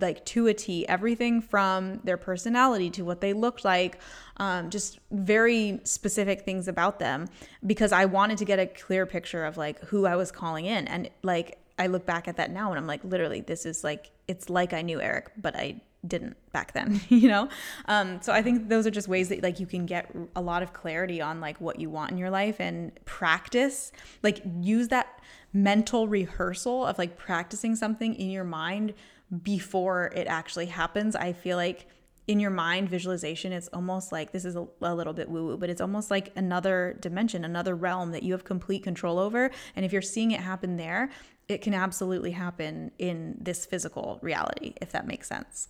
like 0.00 0.24
to 0.26 0.46
a 0.46 0.54
T, 0.54 0.86
everything 0.86 1.40
from 1.40 1.98
their 2.04 2.16
personality 2.16 2.90
to 2.90 3.02
what 3.02 3.20
they 3.20 3.32
looked 3.32 3.64
like, 3.64 3.98
um, 4.36 4.70
just 4.70 5.00
very 5.10 5.80
specific 5.82 6.42
things 6.42 6.68
about 6.68 7.00
them 7.00 7.26
because 7.66 7.90
I 7.90 8.04
wanted 8.04 8.38
to 8.38 8.44
get 8.44 8.60
a 8.60 8.66
clear 8.66 9.04
picture 9.04 9.44
of 9.44 9.56
like 9.56 9.80
who 9.86 10.06
I 10.06 10.14
was 10.14 10.30
calling 10.30 10.66
in. 10.66 10.86
And 10.86 11.10
like 11.24 11.58
I 11.76 11.88
look 11.88 12.06
back 12.06 12.28
at 12.28 12.36
that 12.36 12.52
now 12.52 12.70
and 12.70 12.78
I'm 12.78 12.86
like, 12.86 13.02
literally, 13.02 13.40
this 13.40 13.66
is 13.66 13.82
like, 13.82 14.12
it's 14.28 14.48
like 14.48 14.72
I 14.72 14.82
knew 14.82 15.00
Eric, 15.00 15.32
but 15.36 15.56
I 15.56 15.80
didn't 16.06 16.36
back 16.52 16.72
then 16.72 17.00
you 17.08 17.28
know? 17.28 17.48
Um, 17.86 18.20
so 18.22 18.32
i 18.32 18.42
think 18.42 18.68
those 18.68 18.86
are 18.86 18.90
just 18.90 19.08
ways 19.08 19.28
that 19.28 19.42
like 19.42 19.60
you 19.60 19.66
can 19.66 19.86
get 19.86 20.14
a 20.36 20.40
lot 20.40 20.62
of 20.62 20.72
clarity 20.72 21.20
on 21.20 21.40
like 21.40 21.60
what 21.60 21.80
you 21.80 21.90
want 21.90 22.12
in 22.12 22.18
your 22.18 22.30
life 22.30 22.60
and 22.60 22.92
practice 23.04 23.92
like 24.22 24.42
use 24.60 24.88
that 24.88 25.20
mental 25.52 26.08
rehearsal 26.08 26.86
of 26.86 26.98
like 26.98 27.16
practicing 27.16 27.74
something 27.74 28.14
in 28.14 28.30
your 28.30 28.44
mind 28.44 28.94
before 29.42 30.12
it 30.14 30.26
actually 30.26 30.66
happens. 30.66 31.14
I 31.14 31.32
feel 31.32 31.56
like 31.56 31.86
in 32.26 32.40
your 32.40 32.50
mind 32.50 32.90
visualization 32.90 33.52
it's 33.52 33.68
almost 33.68 34.12
like 34.12 34.32
this 34.32 34.44
is 34.44 34.54
a, 34.54 34.66
a 34.82 34.94
little 34.94 35.14
bit 35.14 35.30
woo 35.30 35.46
woo 35.46 35.56
but 35.56 35.70
it's 35.70 35.80
almost 35.80 36.10
like 36.10 36.30
another 36.36 36.94
dimension 37.00 37.42
another 37.42 37.74
realm 37.74 38.12
that 38.12 38.22
you 38.22 38.32
have 38.32 38.44
complete 38.44 38.82
control 38.82 39.18
over. 39.18 39.50
And 39.74 39.84
if 39.84 39.92
you're 39.92 40.02
seeing 40.02 40.30
it 40.32 40.40
happen 40.40 40.76
there 40.76 41.10
it 41.48 41.62
can 41.62 41.74
absolutely 41.74 42.32
happen 42.32 42.90
in 42.98 43.36
this 43.40 43.64
physical 43.64 44.18
reality, 44.22 44.74
if 44.80 44.92
that 44.92 45.06
makes 45.06 45.28
sense. 45.28 45.68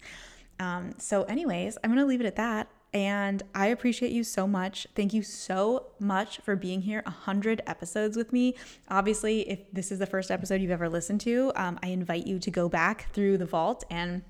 Um, 0.59 0.95
so, 0.99 1.23
anyways, 1.25 1.79
I'm 1.83 1.91
going 1.91 2.01
to 2.01 2.07
leave 2.07 2.21
it 2.21 2.27
at 2.27 2.37
that. 2.37 2.69
And 2.95 3.43
I 3.55 3.67
appreciate 3.67 4.13
you 4.13 4.25
so 4.25 4.47
much. 4.47 4.87
Thank 4.97 5.13
you 5.13 5.23
so 5.23 5.87
much 6.01 6.39
for 6.39 6.57
being 6.57 6.81
here 6.81 7.03
100 7.05 7.61
episodes 7.67 8.17
with 8.17 8.33
me. 8.33 8.55
Obviously, 8.89 9.49
if 9.49 9.71
this 9.73 9.93
is 9.93 9.99
the 9.99 10.07
first 10.07 10.31
episode 10.31 10.63
you've 10.63 10.71
ever 10.71 10.89
listened 10.89 11.21
to, 11.23 11.53
um, 11.55 11.79
I 11.83 11.89
invite 11.89 12.27
you 12.27 12.39
to 12.39 12.51
go 12.51 12.69
back 12.69 13.13
through 13.13 13.39
the 13.39 13.45
vault 13.45 13.85
and 13.91 14.23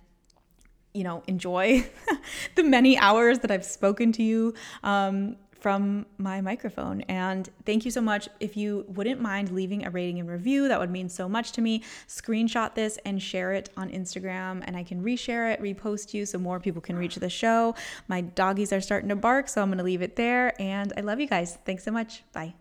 you 0.94 1.04
know, 1.04 1.22
enjoy 1.28 1.88
the 2.56 2.64
many 2.64 2.98
hours 2.98 3.40
that 3.40 3.50
I've 3.50 3.64
spoken 3.64 4.10
to 4.12 4.22
you 4.22 4.54
um, 4.82 5.36
from 5.60 6.06
my 6.18 6.40
microphone. 6.40 7.02
And 7.02 7.48
thank 7.66 7.84
you 7.84 7.90
so 7.90 8.00
much. 8.00 8.28
If 8.40 8.56
you 8.56 8.84
wouldn't 8.88 9.20
mind 9.20 9.50
leaving 9.50 9.86
a 9.86 9.90
rating 9.90 10.20
and 10.20 10.28
review, 10.28 10.68
that 10.68 10.78
would 10.78 10.90
mean 10.90 11.08
so 11.08 11.28
much 11.28 11.52
to 11.52 11.60
me. 11.60 11.82
Screenshot 12.06 12.74
this 12.74 12.98
and 13.04 13.22
share 13.22 13.52
it 13.52 13.70
on 13.76 13.90
Instagram, 13.90 14.62
and 14.66 14.76
I 14.76 14.84
can 14.84 15.02
reshare 15.02 15.52
it, 15.52 15.60
repost 15.60 16.14
you 16.14 16.26
so 16.26 16.38
more 16.38 16.60
people 16.60 16.80
can 16.80 16.96
reach 16.96 17.16
the 17.16 17.28
show. 17.28 17.74
My 18.06 18.20
doggies 18.20 18.72
are 18.72 18.80
starting 18.80 19.08
to 19.08 19.16
bark, 19.16 19.48
so 19.48 19.62
I'm 19.62 19.68
going 19.68 19.78
to 19.78 19.84
leave 19.84 20.02
it 20.02 20.16
there. 20.16 20.60
And 20.60 20.92
I 20.96 21.00
love 21.00 21.20
you 21.20 21.26
guys. 21.26 21.58
Thanks 21.64 21.84
so 21.84 21.90
much. 21.90 22.22
Bye. 22.32 22.54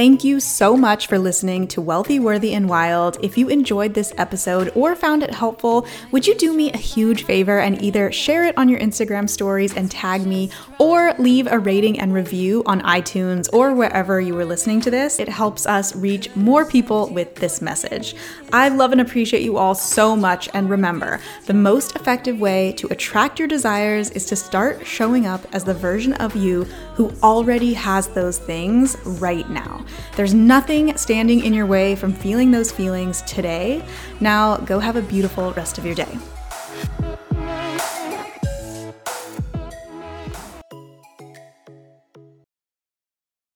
Thank 0.00 0.24
you 0.24 0.40
so 0.40 0.78
much 0.78 1.08
for 1.08 1.18
listening 1.18 1.68
to 1.68 1.82
Wealthy, 1.82 2.18
Worthy, 2.18 2.54
and 2.54 2.70
Wild. 2.70 3.18
If 3.22 3.36
you 3.36 3.50
enjoyed 3.50 3.92
this 3.92 4.14
episode 4.16 4.72
or 4.74 4.96
found 4.96 5.22
it 5.22 5.34
helpful, 5.34 5.86
would 6.10 6.26
you 6.26 6.34
do 6.36 6.54
me 6.54 6.72
a 6.72 6.78
huge 6.78 7.24
favor 7.24 7.58
and 7.60 7.82
either 7.82 8.10
share 8.10 8.44
it 8.44 8.56
on 8.56 8.70
your 8.70 8.80
Instagram 8.80 9.28
stories 9.28 9.76
and 9.76 9.90
tag 9.90 10.26
me, 10.26 10.50
or 10.78 11.12
leave 11.18 11.46
a 11.48 11.58
rating 11.58 12.00
and 12.00 12.14
review 12.14 12.62
on 12.64 12.80
iTunes 12.80 13.52
or 13.52 13.74
wherever 13.74 14.22
you 14.22 14.32
were 14.32 14.46
listening 14.46 14.80
to 14.80 14.90
this? 14.90 15.18
It 15.18 15.28
helps 15.28 15.66
us 15.66 15.94
reach 15.94 16.34
more 16.34 16.64
people 16.64 17.10
with 17.10 17.34
this 17.34 17.60
message. 17.60 18.16
I 18.54 18.70
love 18.70 18.92
and 18.92 19.02
appreciate 19.02 19.42
you 19.42 19.58
all 19.58 19.74
so 19.74 20.16
much. 20.16 20.48
And 20.54 20.70
remember, 20.70 21.20
the 21.44 21.52
most 21.52 21.94
effective 21.94 22.40
way 22.40 22.72
to 22.78 22.90
attract 22.90 23.38
your 23.38 23.48
desires 23.48 24.08
is 24.12 24.24
to 24.26 24.36
start 24.36 24.86
showing 24.86 25.26
up 25.26 25.46
as 25.52 25.64
the 25.64 25.74
version 25.74 26.14
of 26.14 26.34
you 26.34 26.64
who 26.94 27.12
already 27.22 27.74
has 27.74 28.08
those 28.08 28.38
things 28.38 28.96
right 29.04 29.48
now. 29.50 29.84
There's 30.16 30.34
nothing 30.34 30.96
standing 30.96 31.44
in 31.44 31.54
your 31.54 31.66
way 31.66 31.96
from 31.96 32.12
feeling 32.12 32.50
those 32.50 32.70
feelings 32.70 33.22
today. 33.22 33.82
Now, 34.20 34.56
go 34.58 34.78
have 34.78 34.96
a 34.96 35.02
beautiful 35.02 35.52
rest 35.52 35.78
of 35.78 35.86
your 35.86 35.94
day. 35.94 36.18